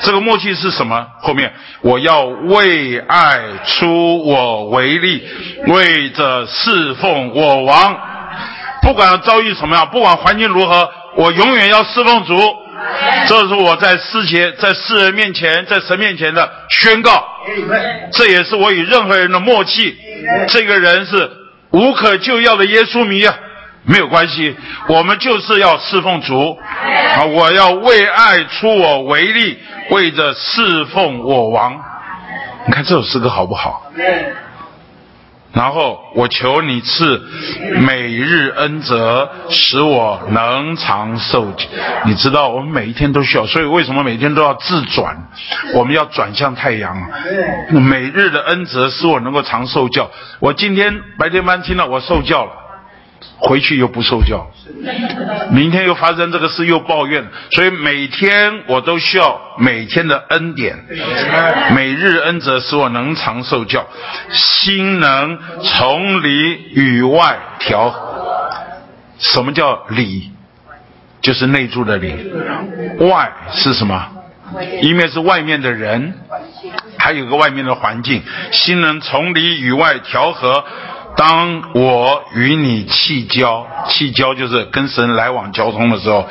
[0.00, 1.06] 这个默契是什么？
[1.20, 1.52] 后面
[1.82, 5.22] 我要为爱出我为力，
[5.66, 7.94] 为着侍奉我王。
[8.80, 12.34] 不管遭遇什么样，不管环境如何，我永远要侍奉主。
[13.28, 17.22] 这是我在世界、在世人面前、在神面前的宣告。
[18.14, 19.94] 这也是我与任何人的默契。
[20.48, 21.41] 这个人是。
[21.72, 23.34] 无可救药的耶稣迷啊，
[23.84, 24.54] 没有关系，
[24.88, 26.56] 我们就是要侍奉主
[27.16, 27.24] 啊！
[27.24, 29.58] 我要为爱出我为力，
[29.90, 31.80] 为着侍奉我王。
[32.66, 33.90] 你看这首诗歌好不好？
[35.52, 37.22] 然后我求你赐
[37.86, 41.52] 每日恩泽，使我能长寿。
[42.06, 45.28] 你知道我们每一天都需要，所以为什么每天都要自转？
[45.74, 46.96] 我们要转向太阳。
[47.70, 50.10] 每日的恩泽使我能够长寿教。
[50.40, 52.61] 我今天白天班听了，我受教了。
[53.44, 54.46] 回去又不受教，
[55.50, 60.78] 明天又发生这个事又抱怨，所以每天我都需要每天的恩典，
[61.74, 63.84] 每日恩泽使我能长受教，
[64.30, 66.28] 心能从里
[66.74, 68.48] 与外调和。
[69.18, 70.30] 什么叫里？
[71.20, 72.14] 就是内住的里，
[73.00, 74.08] 外是什么？
[74.82, 76.14] 一面是外面的人，
[76.96, 80.64] 还有个外面的环境，心能从里与外调和。
[81.16, 86.26] 当我与你气交，气交就是跟神来往交通的时候，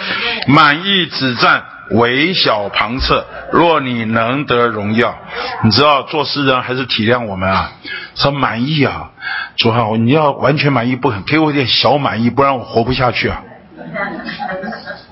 [0.48, 3.26] 满意只占微小旁侧。
[3.52, 5.16] 若你能得荣耀，
[5.64, 7.72] 你知道做诗人还是体谅我们啊？
[8.16, 9.12] 说满意啊，
[9.58, 13.42] 主啊，你要完全满意不肯，给我一点小满意，不然我活不下去啊。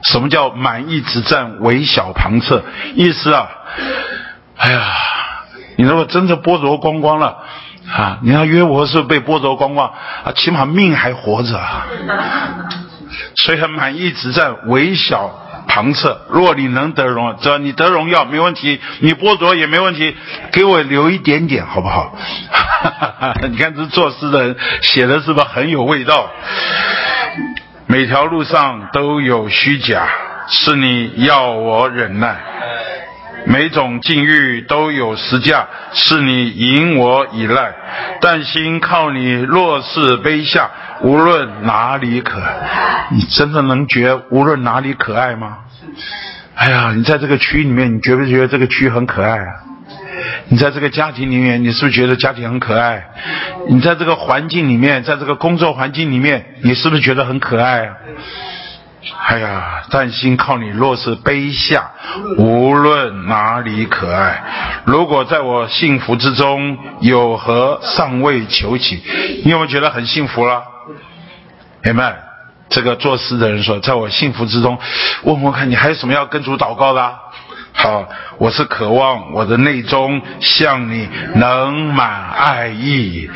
[0.03, 2.63] 什么叫满意只占微小旁侧？
[2.95, 3.49] 意思啊，
[4.57, 4.83] 哎呀，
[5.77, 7.37] 你如果真的剥夺光光了。
[7.91, 8.19] 啊！
[8.21, 9.91] 你要约伯是被剥夺光光
[10.23, 11.59] 啊，起码命还活着。
[13.35, 15.31] 所以很满意只在微小
[15.67, 20.15] 旁侧，若你能得荣，只要你得荣耀没问题，你剥夺也没问题，
[20.51, 22.15] 给我留一点点好不好？
[23.49, 26.29] 你看这作诗的人写的是不是很有味道？
[27.87, 30.07] 每条路上都有虚假，
[30.47, 32.37] 是你要我忍耐。
[33.45, 37.73] 每种境遇都有实价，是你引我以赖，
[38.21, 40.69] 但心靠你，若是卑下，
[41.01, 42.41] 无论哪里可，
[43.11, 45.59] 你真的能觉无论哪里可爱吗？
[46.55, 49.53] 哎呀，你在这个区里面，你觉不觉得这个区很可爱啊？
[50.49, 53.03] 你在这个家庭里面，你是不是觉得家庭很可爱？
[53.69, 57.95] 你在这个环境里面，在这个工作环境里面，你是不是觉得很可爱啊？
[59.27, 61.91] 哎呀，但心靠你，若是卑下，
[62.37, 64.43] 无论哪里可爱。
[64.85, 69.01] 如果在我幸福之中有何尚未求起，
[69.45, 70.63] 你有没有觉得很幸福了？
[71.83, 72.19] 明白？
[72.69, 74.77] 这个作诗的人说，在我幸福之中，
[75.23, 77.17] 问问看你还有什么要跟主祷告的？
[77.73, 83.29] 好，我是渴望我的内中向你能满爱意。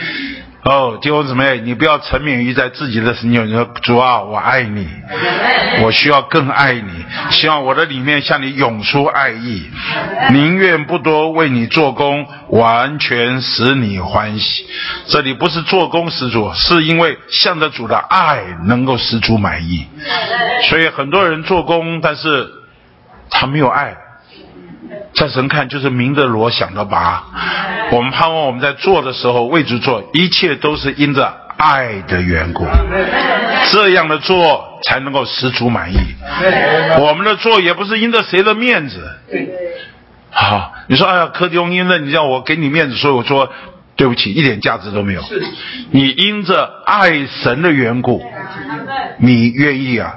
[0.63, 4.87] 哦，弟兄姊妹，你不要沉湎于在自己的神你说主啊，我爱你，
[5.83, 9.69] 我需要更爱你，希望我的里面向你涌出爱意，
[10.31, 14.65] 宁愿不多为你做工，完全使你欢喜。
[15.07, 19.85] 这里不是做工使主，是因为向着主的爱能够使主满意。
[20.69, 22.49] 所以很多人做工，但是
[23.29, 23.97] 他没有爱。
[25.15, 27.23] 在神看就是明的罗想的拔，
[27.91, 32.65] 我们盼望我们在做的时候为主做，一切都是因着爱的缘故，
[33.71, 35.97] 这样的做才能够十足满意。
[36.99, 39.17] 我们的做也不是因着谁的面子。
[40.31, 43.51] 好，你说哎呀，柯迪翁因为你叫我给你面子，所以我说
[43.95, 45.23] 对不起，一点价值都没有。
[45.91, 48.25] 你因着爱神的缘故，
[49.19, 50.15] 你愿意啊？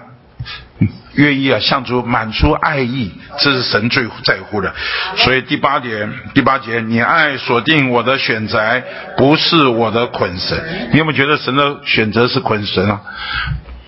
[1.17, 4.73] 愿意啊，向主满出爱意，这是神最在乎的。
[5.17, 8.83] 所以第八点，第八节，你爱锁定我的选择，
[9.17, 10.59] 不是我的捆绳。
[10.93, 13.01] 你有没有觉得神的选择是捆绳啊？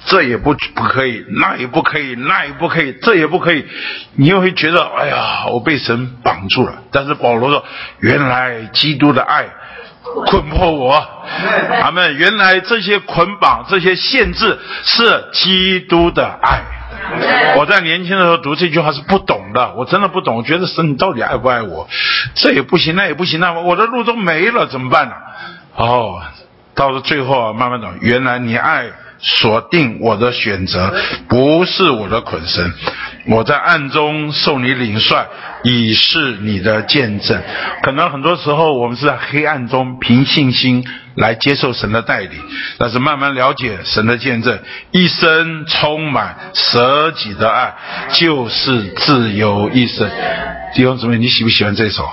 [0.07, 3.67] 这也不不可以，那也不可以，那也不可以，这也不可以。
[4.15, 6.83] 你又会觉得，哎呀，我被神绑住了。
[6.91, 7.63] 但是保罗说，
[8.01, 9.45] 原来基督的爱
[10.25, 11.07] 捆迫我，
[11.83, 16.78] 他们原来这些捆绑、这些限制是基督的爱。
[17.59, 20.37] 我在年轻的时候读这句话是不懂的，我真的不懂。
[20.37, 21.89] 我觉得神，你到底爱不爱我？
[22.35, 25.15] 这也不行，那也不行，那我的路都没了，怎么办呢？
[25.77, 26.21] 哦，
[26.75, 28.87] 到了最后啊，慢慢懂，原来你爱。
[29.21, 30.95] 锁定我的选择，
[31.29, 32.73] 不是我的捆绳。
[33.27, 35.27] 我在暗中受你领帅，
[35.63, 37.43] 以示你的见证。
[37.83, 40.85] 可能很多时候我们是在黑暗中凭信心
[41.15, 42.31] 来接受神的带领，
[42.79, 44.59] 但是慢慢了解神的见证，
[44.93, 47.75] 一生充满舍己的爱，
[48.13, 50.11] 就是自由一生。
[50.75, 52.09] 弟兄姊妹，你喜不喜欢这首？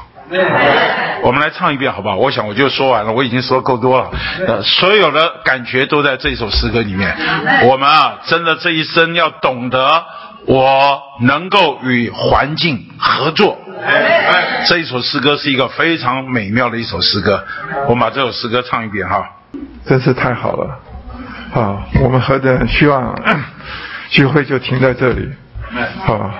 [1.22, 2.16] 我们来唱一遍好不好？
[2.16, 4.12] 我想我就说完了，我已经说够多了。
[4.48, 7.16] 呃，所有的感觉都在这首诗歌里面。
[7.64, 10.04] 我们啊，真的这一生要懂得，
[10.46, 13.58] 我能够与环境合作。
[14.68, 17.44] 这一首诗歌是一个非常美妙的一首诗歌。
[17.88, 19.24] 我们把这首诗歌唱一遍哈。
[19.86, 20.80] 真是太好了
[21.54, 21.82] 好！
[22.02, 23.16] 我们何等希望
[24.10, 25.30] 聚会就停在这里。
[26.06, 26.32] 好。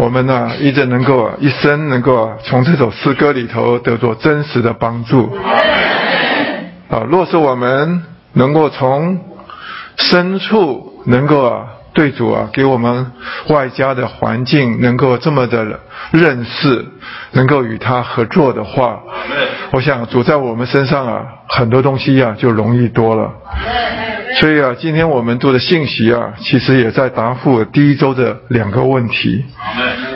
[0.00, 5.30] 我们呢，一直能够一生能够从这首诗歌里头得到真实的帮助。
[6.88, 8.02] 啊，若是我们
[8.32, 9.20] 能够从
[9.96, 13.10] 深处能够啊，对主啊，给我们
[13.48, 15.64] 外加的环境能够这么的
[16.12, 16.86] 认识，
[17.32, 19.00] 能够与他合作的话，
[19.72, 23.32] 我想主在我们身上啊，很多东西呀就容易多了。
[24.38, 29.44] 所以啊，今天我们读的信息啊，其实也在答复第一周的两个问题，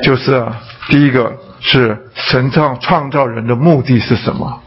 [0.02, 0.56] 就是啊，
[0.88, 4.62] 第一个是神创创造人的目的是什么？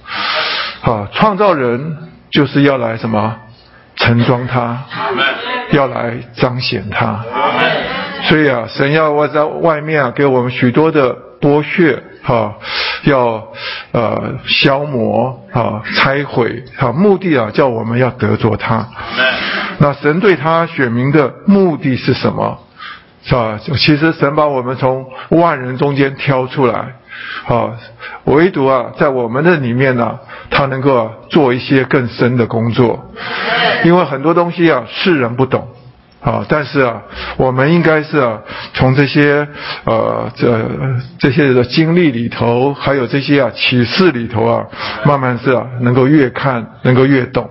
[0.82, 1.98] 啊，创造人
[2.30, 3.36] 就是要来什么？
[3.96, 4.86] 盛装他，
[5.76, 7.24] 要来彰显他。
[8.24, 12.02] 所以啊，神要我在外面啊，给我们许多的剥削。
[12.24, 12.54] 哈，
[13.04, 13.48] 要
[13.94, 18.86] 呃消磨啊，拆毁啊，目的啊，叫我们要得着他。
[19.78, 22.60] 那神对他选民的目的是什么？
[23.24, 23.58] 是吧？
[23.78, 26.96] 其实神把我们从万人中间挑出来，
[27.48, 27.78] 啊，
[28.26, 30.20] 唯独啊，在我们的里面呢，
[30.50, 33.12] 他能够做一些更深的工作，
[33.84, 35.68] 因为很多东西啊，世人不懂。
[36.20, 37.04] 啊，但是啊，
[37.38, 38.42] 我们应该是啊，
[38.74, 39.48] 从这些
[39.86, 40.60] 呃这
[41.20, 44.66] 这些的经历里头，还有这些啊启示里头啊，
[45.06, 47.50] 慢慢是啊，能够越看能够越懂。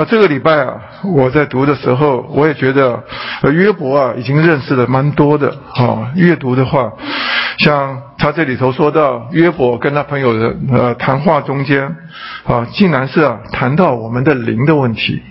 [0.00, 3.04] 那这个礼拜啊，我在读的时候，我也觉得
[3.52, 6.10] 约伯啊，已经认识的蛮多的啊。
[6.14, 6.90] 阅读的话，
[7.58, 11.94] 像他这里头说到约伯跟他朋友的呃谈话中间
[12.44, 15.22] 啊，竟然是啊谈到我们的灵的问题。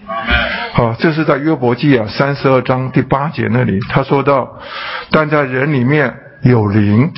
[0.74, 4.60] 好，这是在约伯记啊三十二章第八节那里，他说到，
[5.10, 6.14] 但在人里面
[6.44, 7.12] 有灵，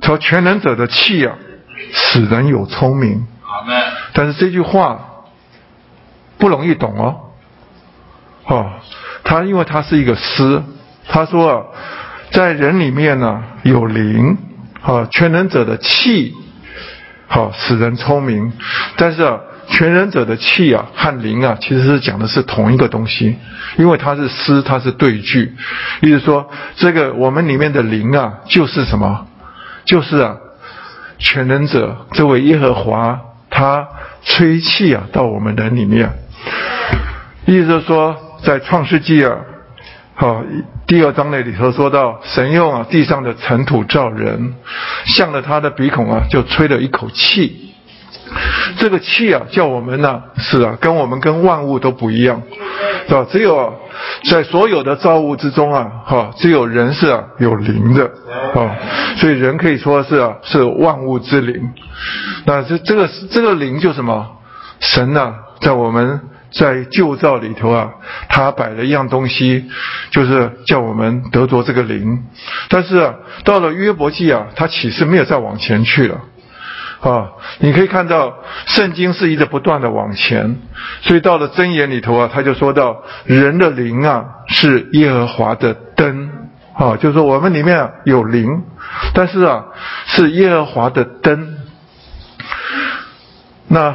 [0.00, 1.34] 说全能者的气啊，
[1.92, 3.26] 使人有聪明。
[4.14, 4.98] 但是这句话
[6.38, 7.20] 不容易懂哦。
[8.46, 8.70] 哦，
[9.24, 10.62] 他因为他是一个诗，
[11.08, 11.64] 他说啊，
[12.30, 14.36] 在人里面呢有灵，
[14.82, 16.34] 啊，全能者的气，
[17.26, 18.52] 好使人聪明，
[18.96, 19.40] 但是啊。
[19.68, 23.36] 全人者的气啊和灵啊，其实是讲的是同一个东西，
[23.76, 25.56] 因为它是诗，它是对句，
[26.02, 29.26] 意思说这个我们里面的灵啊，就是什么？
[29.84, 30.36] 就是啊，
[31.18, 33.88] 全能者这位耶和华他
[34.22, 36.12] 吹气啊到我们人里面，
[37.46, 39.36] 意思是说在创世纪啊，
[40.14, 40.42] 好
[40.86, 44.54] 第二章那里头说到神用啊地上的尘土造人，
[45.06, 47.74] 向着他的鼻孔啊就吹了一口气。
[48.78, 52.42] 这个气啊，叫我们呢是啊，跟我们跟万物都不一样，
[53.08, 53.26] 是吧？
[53.30, 53.72] 只有
[54.28, 58.04] 在所有的造物之中啊，哈，只有人是啊有灵的
[58.54, 58.74] 啊，
[59.18, 61.70] 所以人可以说是啊是万物之灵。
[62.44, 64.26] 那这这个这个灵就什么？
[64.80, 66.20] 神呢，在我们
[66.58, 67.90] 在旧造里头啊，
[68.28, 69.66] 他摆了一样东西，
[70.10, 72.24] 就是叫我们得着这个灵。
[72.68, 73.14] 但是啊，
[73.44, 76.20] 到了约伯记啊，他其实没有再往前去了。
[77.00, 77.28] 啊，
[77.58, 78.34] 你可以看到
[78.66, 80.56] 圣经是一直不断的往前，
[81.02, 86.30] 所以到了箴言里头啊，他就说到人的灵啊是耶和华的灯
[86.72, 88.64] 啊，就是说我们里面有灵，
[89.12, 89.66] 但是啊
[90.06, 91.58] 是耶和华的灯。
[93.68, 93.94] 那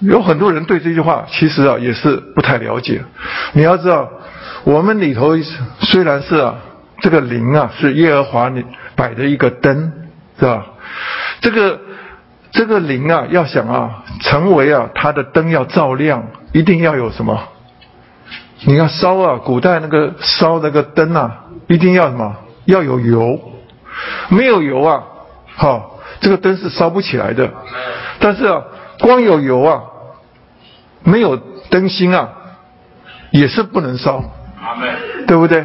[0.00, 3.02] 有很多人对这句话其实啊也是不太了解。
[3.52, 4.08] 你要知道，
[4.64, 5.36] 我们里头
[5.80, 6.54] 虽然是啊
[7.00, 8.64] 这个灵啊是耶和华你
[8.94, 9.92] 摆的一个灯，
[10.38, 10.66] 是吧？
[11.40, 11.80] 这个
[12.52, 17.40] 这个灵啊要想啊成为啊它的灯要照亮，一定要有什么？
[18.64, 22.36] 你要烧啊，古代那个烧那个灯啊，一定要什么？
[22.64, 23.40] 要有油，
[24.28, 25.02] 没有油啊，
[25.54, 27.50] 好，这个灯是烧不起来的。
[28.18, 28.62] 但是啊，
[29.00, 29.82] 光有油啊，
[31.04, 31.36] 没有
[31.70, 32.28] 灯芯啊，
[33.30, 34.22] 也是不能烧，
[35.26, 35.64] 对不对？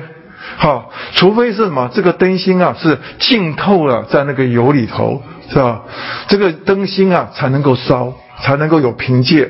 [0.57, 1.89] 好，除非是什么？
[1.93, 5.81] 这个灯芯啊是浸透了在那个油里头，是吧？
[6.27, 9.49] 这个灯芯啊才能够烧，才能够有凭借。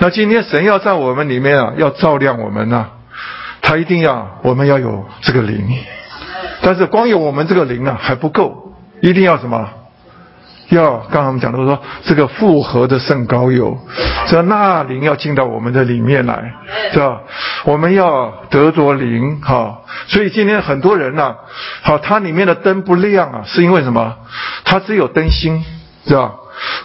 [0.00, 2.86] 那今天神要在我们里面啊，要照亮我们呐，
[3.62, 5.78] 他一定要我们要有这个灵，
[6.62, 9.68] 但是光有我们这个灵啊还不够，一定要什么？
[10.70, 13.78] 要刚才我们讲的说，这个复合的圣高油，
[14.26, 16.54] 这那灵要进到我们的里面来，
[16.92, 17.20] 是吧？
[17.64, 19.80] 我们要得着灵，哈。
[20.08, 21.34] 所以今天很多人呢，
[21.82, 24.16] 好，它里面的灯不亮啊，是因为什么？
[24.64, 25.64] 它只有灯芯，
[26.06, 26.32] 是吧？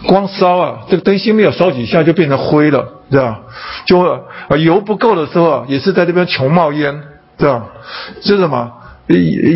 [0.07, 3.39] 光烧啊，这个灯芯没有烧几下就变成灰了，是吧？
[3.85, 7.01] 就啊油不够的时候啊，也是在这边穷冒烟，
[7.39, 7.63] 是吧？
[8.21, 8.71] 是什么？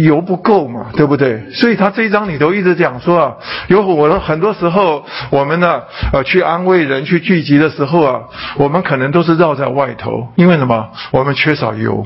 [0.03, 1.51] 油不够嘛，对不对？
[1.51, 3.33] 所以他这一章里头一直讲说啊，
[3.67, 5.81] 有我的很多时候我们呢
[6.11, 8.21] 呃去安慰人去聚集的时候啊，
[8.57, 10.89] 我们可能都是绕在外头，因为什么？
[11.11, 12.03] 我们缺少油，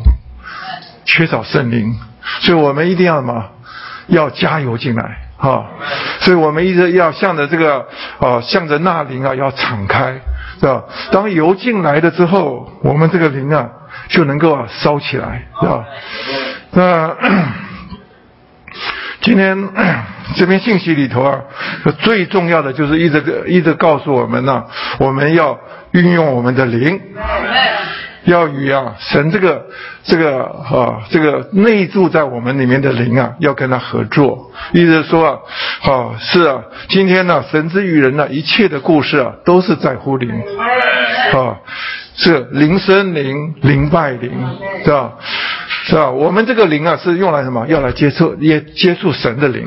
[1.06, 1.96] 缺少圣灵，
[2.42, 3.46] 所以我们一定要什么？
[4.08, 5.20] 要加油进来。
[5.38, 5.66] 啊，
[6.22, 7.86] 所以我们一直要向着这个
[8.18, 10.20] 啊，向着那灵啊，要敞开，
[10.60, 10.84] 是吧？
[11.12, 13.70] 当油进来了之后，我们这个灵啊，
[14.10, 15.86] 就能够啊烧起来，是吧？
[16.72, 17.16] 那
[19.22, 19.70] 今天
[20.36, 21.42] 这篇信息里头啊，
[22.00, 24.66] 最重要的就是一直一直告诉我们呢，
[25.00, 25.58] 我们要
[25.92, 27.00] 运用我们的灵。
[28.26, 29.66] 要与啊神这个
[30.04, 34.52] 这个啊这个内住在我们里面的灵啊，要跟他合作。
[34.74, 35.38] 意思说啊，
[35.80, 40.30] 好是啊，今天呢，神之于人呢，一切的故事啊，都是在乎灵
[41.34, 41.56] 啊，
[42.18, 44.32] 是灵生灵，灵拜灵，
[44.84, 45.14] 是吧？
[45.86, 46.10] 是吧？
[46.10, 47.66] 我们这个灵啊，是用来什么？
[47.68, 49.66] 要来接触，也接触神的灵。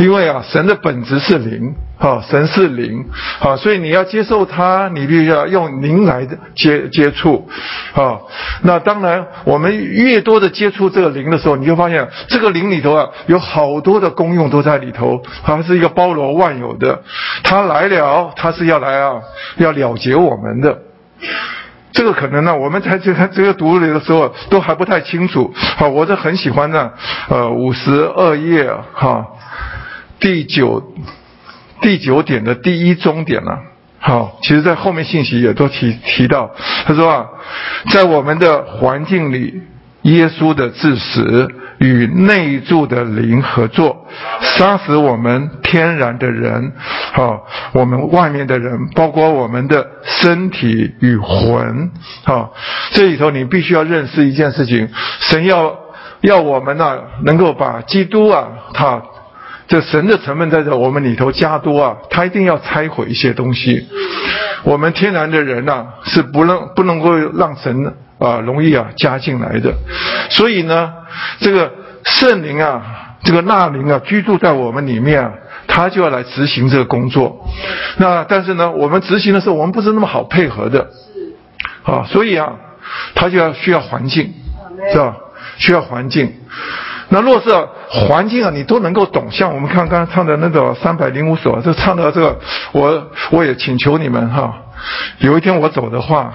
[0.00, 3.04] 因为啊，神的本质是灵，哈，神是灵，
[3.38, 6.26] 好，所以你要接受它，你必须要用灵来
[6.56, 7.48] 接接触，
[7.94, 8.18] 啊。
[8.62, 17.02] 那当然，我们越多的接触这个灵的时候，你就发现这个灵里头啊，有好多的功用都在里头，它是一个包罗万有的。
[17.44, 19.20] 他来了，他是要来啊，
[19.58, 20.76] 要了结我们的。
[21.92, 25.52] 这个可能呢，我们在这个这个读的时候都还不太清楚。
[25.76, 26.90] 好，我是很喜欢呢，
[27.28, 29.26] 呃，五十二页哈，
[30.20, 30.94] 第九
[31.80, 33.58] 第九点的第一终点呢。
[33.98, 36.50] 好，其实在后面信息也都提提到，
[36.86, 37.26] 他说啊，
[37.90, 39.60] 在我们的环境里，
[40.02, 41.48] 耶稣的致死。
[41.80, 44.06] 与内住的灵合作，
[44.42, 46.72] 杀死我们天然的人，
[47.12, 51.90] 好，我们外面的人，包括我们的身体与魂，
[52.24, 52.52] 好，
[52.92, 54.88] 这里头你必须要认识一件事情，
[55.20, 55.74] 神要
[56.20, 59.02] 要我们呢，能够把基督啊，他
[59.66, 63.88] 这神的成分在这我们里头加多啊，他一定要拆毁一些东西，
[64.64, 67.94] 我们天然的人呐，是不能不能够让神。
[68.20, 69.72] 啊，容易啊加进来的，
[70.28, 70.92] 所以呢，
[71.40, 71.72] 这个
[72.04, 72.82] 圣灵啊，
[73.22, 75.32] 这个纳灵啊，居住在我们里面啊，
[75.66, 77.46] 他就要来执行这个工作。
[77.98, 80.88] 那但是呢，我们执行的时候，我们不是那么好配合的，
[81.82, 82.52] 啊，所以啊，
[83.14, 84.32] 他就要需要环境，
[84.92, 85.16] 是吧？
[85.58, 86.32] 需要环境。
[87.08, 87.50] 那若是
[87.88, 92.38] 环境啊，你都能够懂，像我们看刚才唱的那个三百零五首，这唱的这个，
[92.72, 94.54] 我我也请求你们哈，
[95.18, 96.32] 有一天我走的话。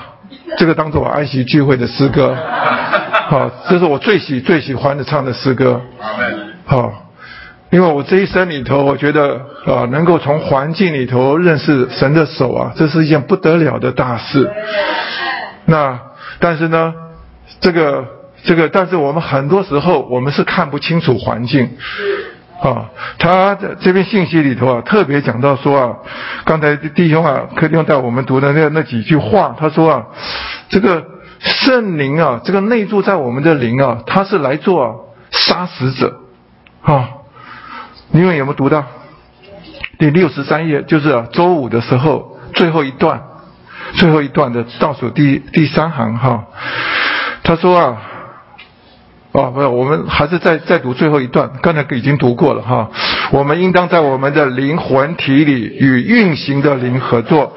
[0.57, 2.35] 这个当做我安息聚会的诗歌，
[3.27, 5.81] 好，这是我最喜最喜欢的唱的诗歌，
[6.65, 6.91] 好，
[7.71, 14.51] 因为我这一生里头，我觉得啊，能够从环境里头认识神的手啊，这是一件不得了的大事。
[15.65, 15.99] 那
[16.39, 16.93] 但是呢，
[17.59, 18.05] 这个
[18.43, 21.77] 这个，但是我们很多时候我们是看不清楚环境。
[22.61, 25.97] 啊，他的这篇信息里头啊，特别讲到说啊，
[26.45, 30.05] 刚才弟兄啊，弟兄带我们读的那那几句话，他说啊，
[30.69, 31.03] 这个
[31.39, 36.21] 圣灵啊，这个内住在我们的灵啊，他是来做杀死者
[36.81, 37.09] 啊。
[38.11, 38.83] 你们有没有读到
[39.97, 40.83] 第六十三页？
[40.83, 43.21] 就是周五的时候最后一段，
[43.95, 46.45] 最后一段的倒数第第三行哈。
[47.43, 47.97] 他说啊。
[49.37, 51.51] 哦，不是，我们还是再再读最后一段。
[51.61, 52.89] 刚才已经读过了哈。
[53.31, 57.51] 我们应当在我们的灵魂体里与运行的灵合作，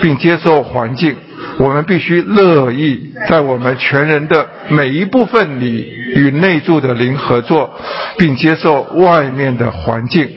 [0.00, 1.14] 并接受环境。
[1.58, 7.74] 我们必须乐意在我们全人的每一部分里与内住的灵合作，
[8.16, 10.28] 并接受外面的环境。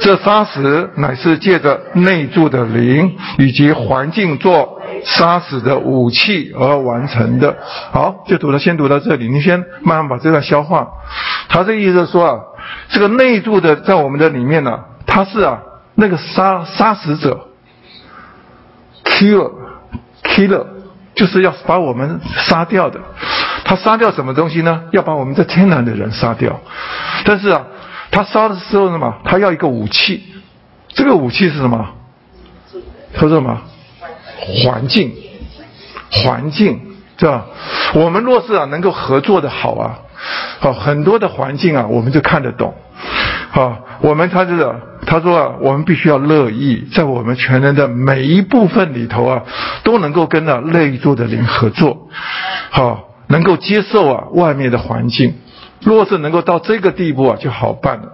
[0.00, 7.56] 这杀死乃是借着内住的灵以及环境做杀死的武器而完成的。
[7.90, 10.86] 好，就读到先读到这里，你先慢慢把这段消化。
[11.48, 12.40] 他这意思是说啊，
[12.90, 15.58] 这个内住的在我们的里面呢，他是啊
[15.96, 17.48] 那个杀杀死者
[19.02, 19.50] ，killer。
[20.38, 20.64] Killer
[21.16, 23.00] 就是要把我们杀掉的，
[23.64, 24.84] 他杀掉什么东西呢？
[24.92, 26.60] 要把我们这天然的人杀掉。
[27.24, 27.66] 但是啊，
[28.12, 29.16] 他杀的时候什么？
[29.24, 30.22] 他要一个武器，
[30.88, 31.88] 这个武器是什么？
[33.14, 33.60] 他说什么？
[34.62, 35.12] 环境，
[36.08, 36.80] 环境，
[37.16, 37.46] 对吧？
[37.94, 39.98] 我们若是啊能够合作的好啊，
[40.60, 42.72] 好很多的环境啊，我们就看得懂。
[43.50, 49.42] 好，我们他这个他说啊，我们必须要乐意在我们全人的每一部分里头啊，
[49.82, 52.08] 都能够跟那内住的灵合作，
[52.70, 55.34] 好，能够接受啊外面的环境。
[55.80, 58.12] 若是能够到这个地步啊，就好办了。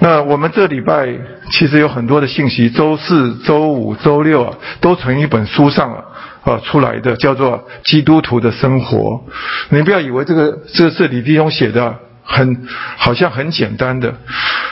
[0.00, 1.08] 那我们这礼拜
[1.52, 6.04] 其实有很多的信息，周四周五周六啊，都从一本书上啊
[6.42, 8.98] 啊出来的，叫做《基督徒的生活》。
[9.68, 11.94] 你不要以为这个这是李弟兄写的。
[12.24, 14.14] 很好像很简单的，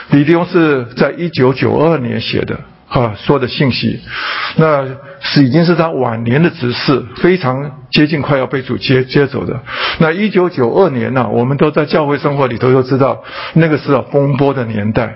[0.09, 4.01] 李弟兄是在一九九二年写的，哈说的信息，
[4.57, 4.85] 那
[5.21, 9.61] 是已经是他晚年的执事，非常接近快要被主接接走的。
[9.99, 13.23] 那一九九二年呢，我们都在教会生活里头都知道，
[13.53, 15.15] 那个是风波的年代，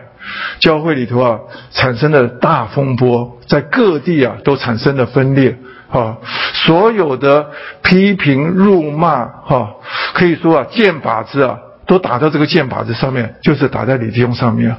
[0.59, 1.39] 教会里头啊
[1.72, 5.57] 产生了大风波，在各地啊都产生了分裂，
[5.89, 6.18] 啊，
[6.53, 7.47] 所有的
[7.81, 9.72] 批评辱骂，哈，
[10.14, 11.57] 可以说啊剑靶子啊。
[11.88, 14.76] 都打到这个箭靶子上面，就是打在李弟兄上面。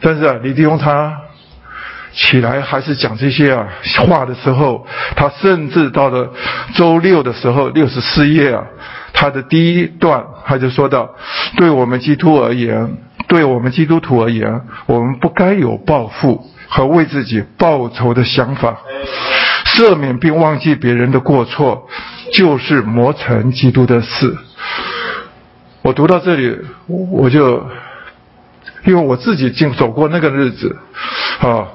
[0.00, 1.16] 但是啊，李弟兄他
[2.12, 3.68] 起来还是讲这些啊
[4.06, 4.86] 话的时候，
[5.16, 6.32] 他甚至到了
[6.74, 8.64] 周六的时候，六十四页啊，
[9.12, 11.08] 他的第一段他就说到：
[11.56, 12.96] 对我们基督而言，
[13.28, 18.76] 对我们基督徒而言，我们不该有报复和为自己报仇的想法，
[19.66, 21.88] 赦免并忘记别人的过错，
[22.32, 24.36] 就是磨成基督的事。
[25.84, 26.56] 我读到这里，
[26.86, 27.62] 我就
[28.86, 30.74] 因为我自己经走过那个日子，
[31.42, 31.68] 啊，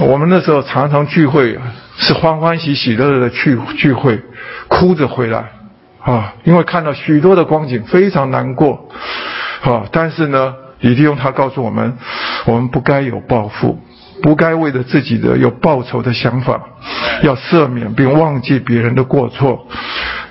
[0.00, 1.58] 我们那时候常常聚会
[1.98, 4.22] 是欢欢喜喜乐乐的去聚会，
[4.68, 5.50] 哭着回来，
[6.02, 8.88] 啊，因为看到许多的光景非常难过，
[9.60, 11.98] 啊，但是呢，李弟兄他告诉我们，
[12.46, 13.78] 我们不该有报复，
[14.22, 16.58] 不该为了自己的有报仇的想法，
[17.22, 19.66] 要赦免并忘记别人的过错，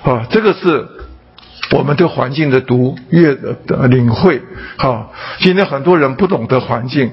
[0.02, 0.88] 啊，这个是。
[1.72, 4.40] 我们对环境的读阅的领会，
[4.76, 7.10] 哈，今天很多人不懂得环境，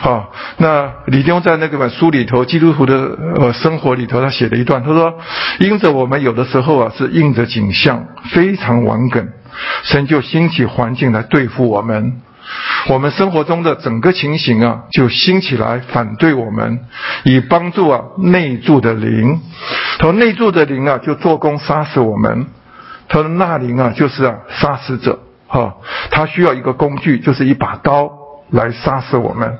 [0.00, 0.28] 哈，
[0.58, 5.14] 那李丁在那个本书里头，基督徒的呃生活里头，他写了一段，他说，
[5.58, 9.28] 因着我们有的时候啊是应着景象，非常顽梗，
[9.84, 12.20] 神就兴起环境来对付我们，
[12.88, 16.80] 我们生活中的整个情形啊就兴起来反对我们，
[17.24, 19.40] 以帮助啊内住的灵，
[19.98, 22.46] 从内住的灵啊就做工杀死我们。
[23.08, 25.74] 他的纳灵啊，就是啊，杀死者，哈，
[26.10, 28.10] 他需要一个工具，就是一把刀
[28.50, 29.58] 来杀死我们。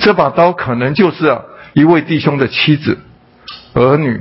[0.00, 1.42] 这把刀可能就是啊，
[1.74, 2.98] 一位弟兄的妻子、
[3.74, 4.20] 儿女，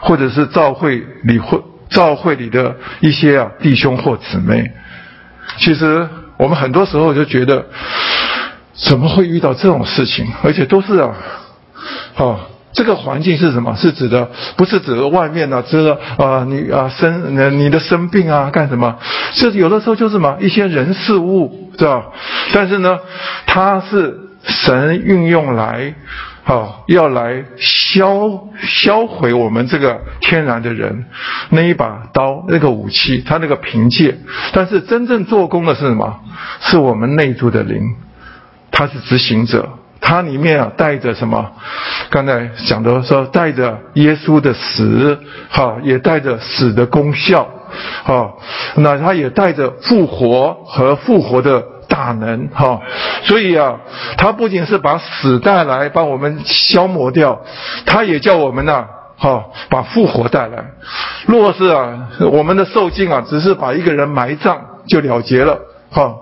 [0.00, 4.70] 或者是教会里或教会里的一些啊弟兄或姊妹。
[5.58, 7.66] 其实我们很多时候就觉得，
[8.74, 10.26] 怎么会遇到这种事情？
[10.42, 11.14] 而且都是啊，
[12.16, 12.36] 啊。
[12.72, 13.76] 这个环境是什么？
[13.76, 15.62] 是指的不是指的外面呢？
[15.62, 18.96] 指的啊，你啊生你的生病啊，干什么？
[19.32, 22.12] 是有的时候就是什么一些人事物，知道？
[22.52, 22.98] 但是呢，
[23.46, 25.94] 它是神运用来，
[26.44, 31.04] 啊，要来销销毁我们这个天然的人
[31.50, 34.18] 那一把刀那个武器，它那个凭借。
[34.52, 36.20] 但是真正做工的是什么？
[36.60, 37.96] 是我们内住的灵，
[38.70, 39.68] 他是执行者。
[40.02, 41.52] 它里面啊带着什么？
[42.10, 45.18] 刚才讲的说带着耶稣的死，
[45.48, 47.48] 哈，也带着死的功效，
[48.04, 48.32] 哈，
[48.74, 52.80] 那它也带着复活和复活的大能，哈，
[53.22, 53.78] 所以啊，
[54.18, 57.40] 它不仅是把死带来帮我们消磨掉，
[57.86, 58.84] 它也叫我们呐，
[59.16, 60.64] 哈，把复活带来。
[61.26, 65.60] 若是啊，我们的受尽啊，只是把一个人埋葬就了结了，
[65.90, 66.12] 哈。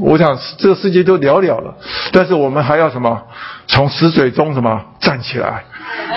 [0.00, 1.74] 我想这个世界都了了了，
[2.12, 3.22] 但是我们还要什么？
[3.66, 5.64] 从死水中什么站起来？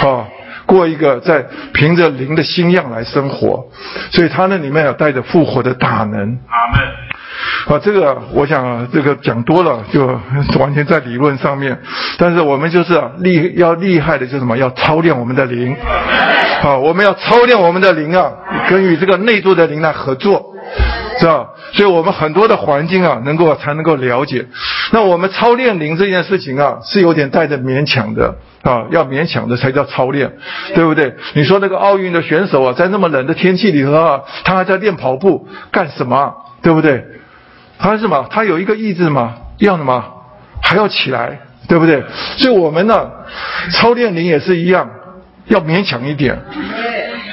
[0.01, 0.25] 啊，
[0.65, 3.67] 过一个在凭着灵的新样来生活，
[4.11, 6.19] 所以他那里面有带着复活的大能。
[6.47, 6.79] 阿门。
[7.67, 10.05] 啊，这个我想啊，这个讲多了就
[10.59, 11.77] 完全在理论上面。
[12.17, 14.57] 但是我们就是啊厉要厉害的，就是什么？
[14.57, 15.75] 要操练我们的灵。
[16.63, 18.31] 啊，我们要操练我们的灵啊，
[18.69, 20.48] 跟与这个内住的灵来合作，
[21.19, 21.49] 是吧？
[21.73, 24.45] 所以我们很多的环境啊，能够才能够了解。
[24.91, 30.31] 那我们操练灵这件事情啊，是有点带着勉强的啊，要勉强的才叫操练，
[30.73, 31.13] 对不对？
[31.33, 36.33] 你说那个奥运的选手啊，在那么冷的天气里头啊，他还在练跑步，干什么？
[36.61, 37.03] 对不对？
[37.77, 38.27] 他是什么？
[38.29, 40.03] 他有一个意志嘛，要什么？
[40.61, 42.03] 还要起来，对不对？
[42.37, 43.09] 所以我们呢，
[43.71, 44.89] 操练灵也是一样，
[45.47, 46.37] 要勉强一点。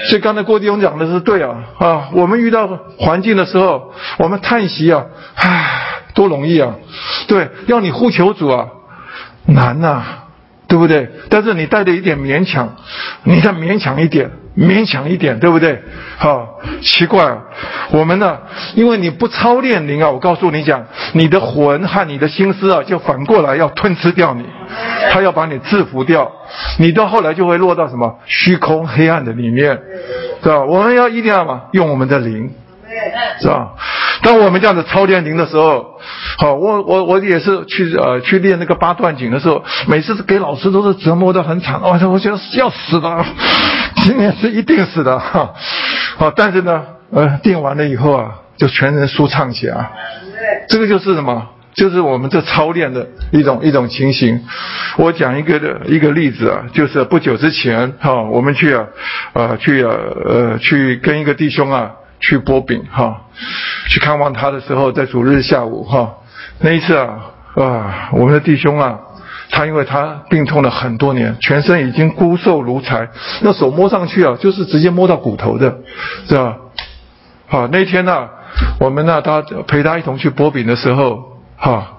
[0.09, 2.09] 所以刚才郭弟兄讲的是对啊啊！
[2.13, 2.69] 我们遇到
[2.99, 5.05] 环境的时候，我们叹息啊，
[5.35, 5.67] 唉，
[6.15, 6.75] 多容易啊！
[7.27, 8.69] 对，要你呼求主啊，
[9.47, 10.03] 难呐，
[10.69, 11.11] 对不对？
[11.29, 12.77] 但是你带着一点勉强，
[13.25, 14.31] 你再勉强一点。
[14.57, 15.83] 勉强一点，对不对？
[16.17, 17.37] 好，奇怪！
[17.91, 18.39] 我们呢，
[18.75, 24.45] 因为你不操练灵啊，我告诉你讲，你的魂和你的心思啊，就反过来要吞吃掉你，
[25.11, 26.33] 他要把你制服掉，
[26.79, 29.79] 你到后来就会落到什么虚空黑暗的里面，
[30.43, 30.65] 对吧？
[30.65, 32.51] 我们要一定要嘛，用我们的灵，
[33.41, 33.73] 是吧？
[34.23, 35.99] 当我们这样子操练灵的时候，
[36.39, 43.25] 好，我我我也是去呃去练那个八段锦的时候，每次给老师都是折磨的很惨，哇，我觉得要死的，
[44.03, 45.53] 今年是一定死的哈，
[46.17, 46.83] 好，但是呢，
[47.13, 49.91] 呃，练完了以后啊，就全身舒畅起来，
[50.69, 51.49] 这个就是什么？
[51.75, 54.43] 就是我们这操练的一种一种情形。
[54.97, 58.87] 我讲一个的一个例子啊，就是不久之前哈，我们去啊，
[59.35, 59.93] 呃，去啊，
[60.25, 61.91] 呃，去跟一个弟兄啊。
[62.19, 63.23] 去波饼哈，
[63.89, 66.15] 去看望他的时候，在主日下午哈，
[66.61, 67.19] 那一次啊
[67.55, 68.99] 啊，我们的弟兄啊，
[69.51, 73.09] 他因为他病痛了很多年，全身已经骨瘦如柴，
[73.43, 75.79] 那手摸上去啊，就是直接摸到骨头的，
[76.27, 76.57] 是吧？
[77.49, 78.29] 好，那天呢，
[78.81, 81.99] 我们呢，他陪他一同去波饼的时候，哈，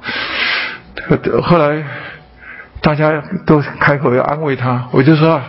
[1.44, 1.84] 后来
[2.82, 5.44] 大家都开口要安慰他，我就说啊，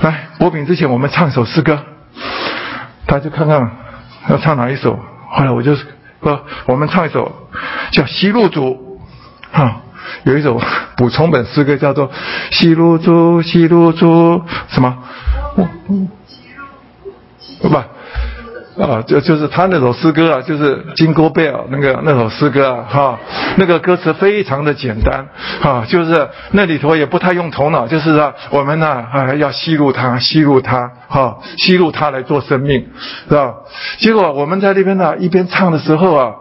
[0.00, 1.80] 来波饼之前，我们唱首诗歌，
[3.06, 3.70] 他就看看。
[4.28, 4.98] 要唱哪一首？
[5.30, 7.48] 后来我就说，我们唱一首
[7.92, 8.98] 叫《西路主》
[9.56, 9.82] 啊，
[10.24, 10.60] 有一首
[10.96, 12.08] 补充本诗歌叫做
[12.50, 14.98] 《西路主》，西路主什么？
[15.54, 15.66] 不。
[18.78, 23.18] 啊，就就是他那首诗歌啊，就是金戈贝尔那个那首诗歌啊，哈，
[23.56, 25.26] 那个歌词非常的简单，
[25.62, 32.86] 哈，就是那里头也不太用头脑，就是说我们呢啊要吸入它，吸入它，哈，吸入它来做生命，
[33.28, 33.54] 是吧？
[33.98, 36.34] 结果我们在那边呢一边唱的时候啊，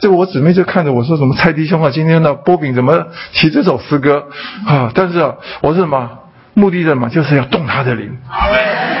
[0.00, 4.28] 这个我姊妹就看着我说什么蔡弟兄啊，今天的波饼怎么提这首诗歌
[4.66, 4.90] 啊？
[4.94, 6.21] 但是啊，我是什么？
[6.54, 8.16] 目的的嘛，就是要动他的灵，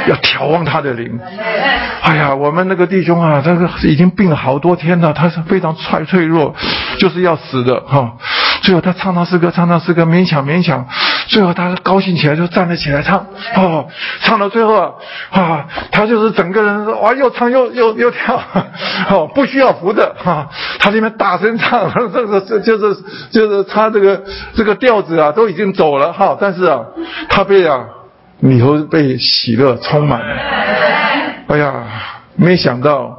[0.08, 1.18] 要眺望他的灵。
[2.02, 6.54] 哎呀，我们那个弟兄啊，这个已经病了好多天了，他是非常脆脆弱，
[6.98, 8.16] 就是要死的哈。
[8.62, 10.86] 最后他唱唱诗歌，唱唱诗歌，勉强勉强。
[11.28, 13.26] 最后他高兴起来就站了起来唱，
[13.56, 13.86] 哦，
[14.20, 14.92] 唱到最后啊，
[15.30, 18.40] 啊，他就是整个人哇，又唱又又又跳，
[19.10, 24.22] 哦，不需要扶的哈，他那边大声唱， 这个这就是就是他这个
[24.54, 26.80] 这个调子啊都已经走了哈，但是啊，
[27.28, 27.84] 他被啊
[28.40, 30.36] 里头被喜乐充满了，
[31.48, 31.84] 哎呀，
[32.36, 33.18] 没想到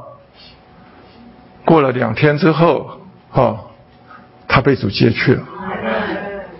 [1.64, 3.00] 过了两天之后，
[3.30, 3.56] 哈。
[4.46, 5.42] 他被主接去了，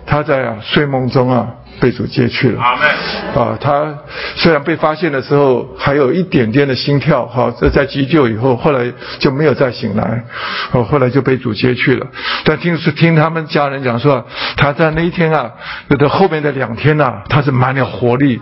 [0.05, 2.61] 他在啊睡梦中啊被主接去了。
[2.61, 3.93] 啊，他
[4.35, 10.23] 虽然被发现的时候还有一点点的心跳，哈，这在急救以后，后来就没有再醒来，
[10.71, 12.07] 哦，后来就被主接去了。
[12.43, 14.25] 但听是听他们家人讲说，
[14.57, 15.51] 他在那一天啊，
[15.89, 18.41] 的后面的两天呐，他是满了活力。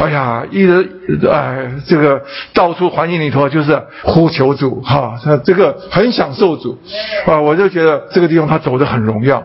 [0.00, 0.88] 哎呀，一直
[1.30, 2.22] 哎，这个
[2.54, 6.78] 到处环境里头就是呼求主哈，他这个很享受主
[7.26, 9.42] 啊，我就觉得这个地方他走得很荣耀。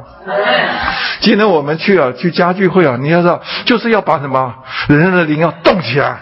[1.20, 4.54] 今天我们去啊，去家聚会啊，你要知道，就是要把什么
[4.88, 6.18] 人的灵要动起来，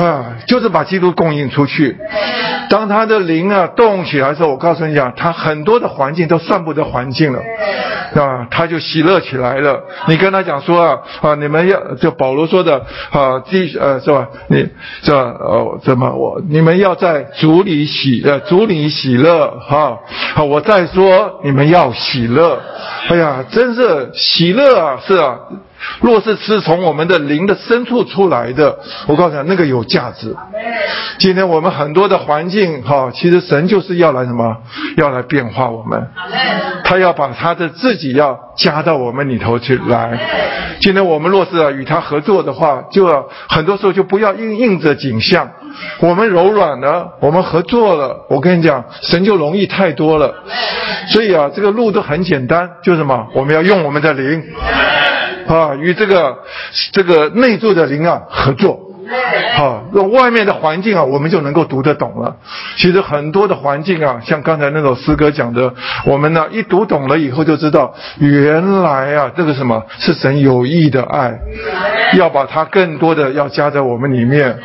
[0.00, 1.96] 啊，就是把基督供应出去。
[2.70, 7.40] 当他的灵啊动起来的时候，我告诉你讲，他很多的环境都算不得环境了，
[8.14, 9.82] 啊，他就喜乐起来了。
[10.06, 14.28] 你跟他讲说啊，啊，你们要就保罗说的啊，第呃是吧？
[14.46, 14.68] 你
[15.02, 15.18] 是吧？
[15.40, 19.98] 哦，怎么我你们要在主里喜呃主里喜乐哈？
[20.34, 22.60] 好，我再说你们要喜乐。
[23.08, 25.36] 哎呀，真是喜乐啊，是啊。
[26.00, 30.34] 若是是从我们的灵的深处出来的，我告诉你，那个有价值。
[31.18, 34.56] 今天我们很多的环境，哈，其实神就是要来什么？
[34.96, 36.08] 要来变化我们。
[36.84, 40.18] 他要把他的自己要加到我们里头去来。
[40.80, 45.50] 今天我们若是啊与他合作的话，就要很多时候就不要硬硬着景象。
[46.00, 50.34] 我们柔软了，我们合作了，我跟你讲，神就容易太多了。
[51.12, 53.28] 所以啊，这个路都很简单，就是什么？
[53.34, 54.42] 我们要用我们的灵。
[55.56, 56.38] 啊，与这个
[56.92, 58.78] 这个内住的灵啊合作，
[59.56, 62.36] 好，用外面的环境啊，我们就能够读得懂了。
[62.76, 65.74] 其实很多的环境啊，像刚才那首诗歌讲的，
[66.04, 71.38] 我们呢一读懂了以后，就知道原来啊，这个什么是神有意的爱，
[72.16, 74.56] 要把它更多的要加在我们里面，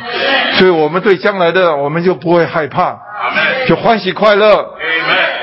[0.52, 2.96] 所以我们对将来的我们就不会害怕，
[3.66, 4.64] 就欢喜快乐。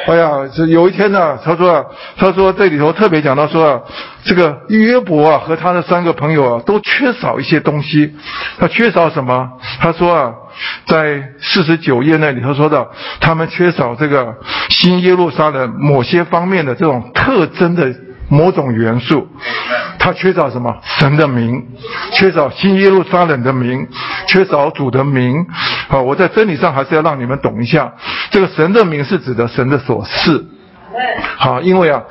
[0.05, 1.85] 哎呀，这有一天呢，他说，
[2.17, 3.81] 他说这里头特别讲到说啊，
[4.23, 8.13] 这个约伯啊和他的三个朋友啊都缺少一些东西，
[8.59, 9.49] 他缺少什么？
[9.79, 10.33] 他说啊，
[10.87, 12.87] 在四十九页那里头说的，
[13.19, 14.35] 他们缺少这个
[14.69, 17.93] 新耶路撒冷某些方面的这种特征的。
[18.29, 19.27] 某种元素，
[19.99, 20.75] 他缺少什么？
[20.97, 21.61] 神的名，
[22.13, 23.87] 缺少新耶路撒冷的名，
[24.27, 25.45] 缺少主的名。
[25.87, 27.93] 好，我在真理上还是要让你们懂一下，
[28.33, 30.43] 这个神的名是指的神的所事。
[31.37, 32.03] 好，因为啊。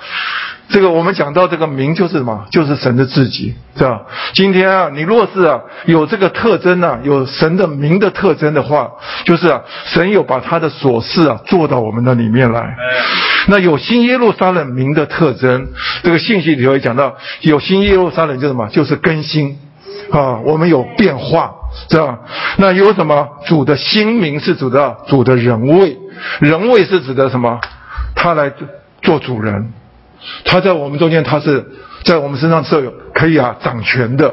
[0.69, 2.47] 这个我们讲到这个名就是什么？
[2.51, 4.01] 就是神的自己，是吧？
[4.33, 8.91] 今天啊，你若是啊有这个特征啊，有神的名的特征的话，
[9.27, 12.75] 就是啊，神有把他的所事啊做到我们的里面来。
[13.49, 15.69] 那有新耶路撒冷名的特征，
[16.05, 18.67] 这个信息里头也讲到，有新耶路撒冷就是什么？
[18.69, 19.59] 就是更新
[20.11, 21.53] 啊，我们有变化，
[21.91, 22.19] 是吧？
[22.59, 23.29] 那有什么？
[23.47, 25.99] 主的心名是指的主的人位，
[26.41, 27.61] 人位是指的什么？
[28.15, 28.53] 他来
[29.03, 29.73] 做主人。
[30.45, 31.67] 他在我们中间，他是
[32.05, 34.33] 在我们身上是有可以啊掌权的，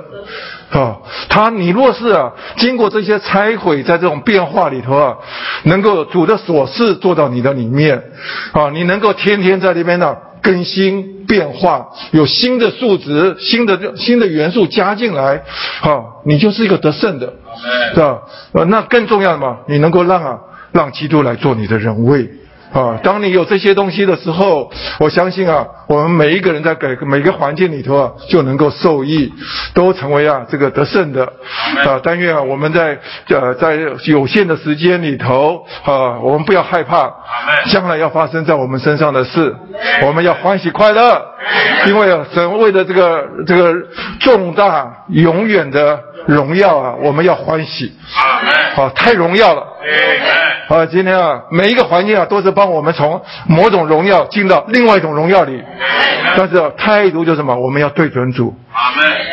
[0.69, 0.97] 啊，
[1.29, 5.17] 他你若是啊经过这些拆毁，在这种变化里头啊，
[5.63, 8.03] 能够主的所事做到你的里面，
[8.51, 15.43] 啊，你能够天天在里边呢更新变化，有新的数值、新的新的元素加进来，
[15.81, 17.33] 啊，你就是一个得胜的，
[17.93, 18.21] 是吧？
[18.53, 20.39] 呃，那更重要的嘛，你能够让啊
[20.71, 22.29] 让基督来做你的人位。
[22.71, 29.33] 啊，当你有这些东西的时候，我相信啊，我们每一个人在每每个环境里头啊，就能够受益，
[29.73, 31.23] 都成为啊这个得胜的。
[31.25, 37.11] 啊，但愿啊我们在呃在有限的时间里头啊，我们不要害怕
[37.71, 39.55] 将来要发生在我们身上的事，
[40.05, 41.25] 我们要欢喜快乐，
[41.87, 43.73] 因为啊神为了这个这个
[44.19, 47.93] 重大永远的荣耀啊，我们要欢喜。
[48.75, 49.63] 啊，太荣耀了。
[50.69, 55.63] 啊，今天啊，每一个环境啊，都是帮我们从某种荣耀进到另外一种荣耀里。
[56.37, 57.55] 但是态度就是什么？
[57.55, 58.55] 我们要对准主。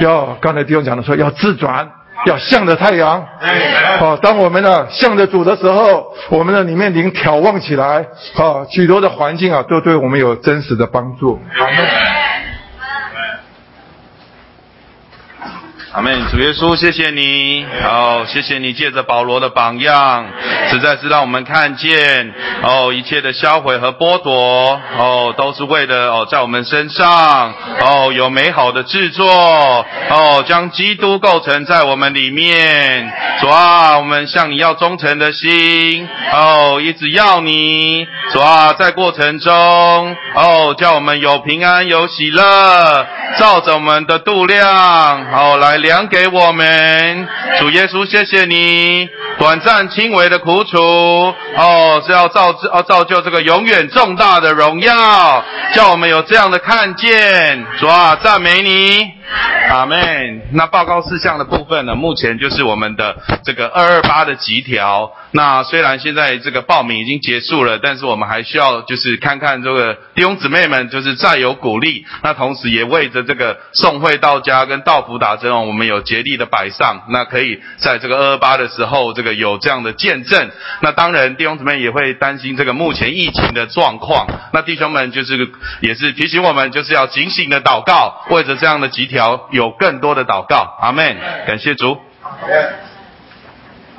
[0.00, 1.90] 要刚才弟兄讲的说，要自转，
[2.24, 3.22] 要向着太阳。
[3.98, 8.06] 好，当我们呢向着主的时候，我们的里面灵眺望起来，
[8.36, 11.38] 啊，许多的环境啊，都对我们有真实的帮助。
[11.54, 11.66] 好。
[15.96, 20.26] 阿门，主耶稣，谢谢你，好，谢谢你借着保罗的榜样，
[20.68, 29.26] 实在是让我们看见，哦，一切的销毁和剥夺，哦，都是为了哦，在我们身上，哦，有美好的制作，
[30.10, 33.10] 哦，将基督构成在我们里面。
[33.40, 38.06] 主啊，我们向你要忠诚的心，哦，一直要你。
[38.34, 39.54] 主啊，在过程中，
[40.34, 43.06] 哦，叫我们有平安有喜乐，
[43.38, 44.68] 照着我们的度量，
[45.32, 45.85] 哦，来。
[45.86, 47.28] 量给我们，
[47.60, 49.08] 主耶稣，谢谢你，
[49.38, 59.14] 短暂轻微的苦楚，哦，是要造哦造就这个永远重大的荣耀，叫我们有这样的看见，主啊，赞美你。
[59.68, 61.96] 阿妹，那报告事项的部分呢？
[61.96, 65.12] 目前就是我们的这个二二八的集条。
[65.32, 72.06] 那虽然现在这个报名已经结束了，但是我们还需要就是看看这个弟兄姊妹们就是再有鼓励。
[72.22, 77.02] 那同时也为着这个送会到家跟道福打针哦，我们我们有竭力的摆上。
[77.10, 80.50] 那可以在这个二二八的时候，这个有这样的见证。
[80.80, 84.26] 那当然弟兄姊妹也会担心这个目前疫情的状况。
[84.54, 85.50] 那弟兄们就是
[85.82, 89.48] 也是提醒我们，就是要警醒的祷告，为着这样的几条。
[89.50, 91.14] 有更多的祷告，阿门。
[91.46, 91.98] 感谢主。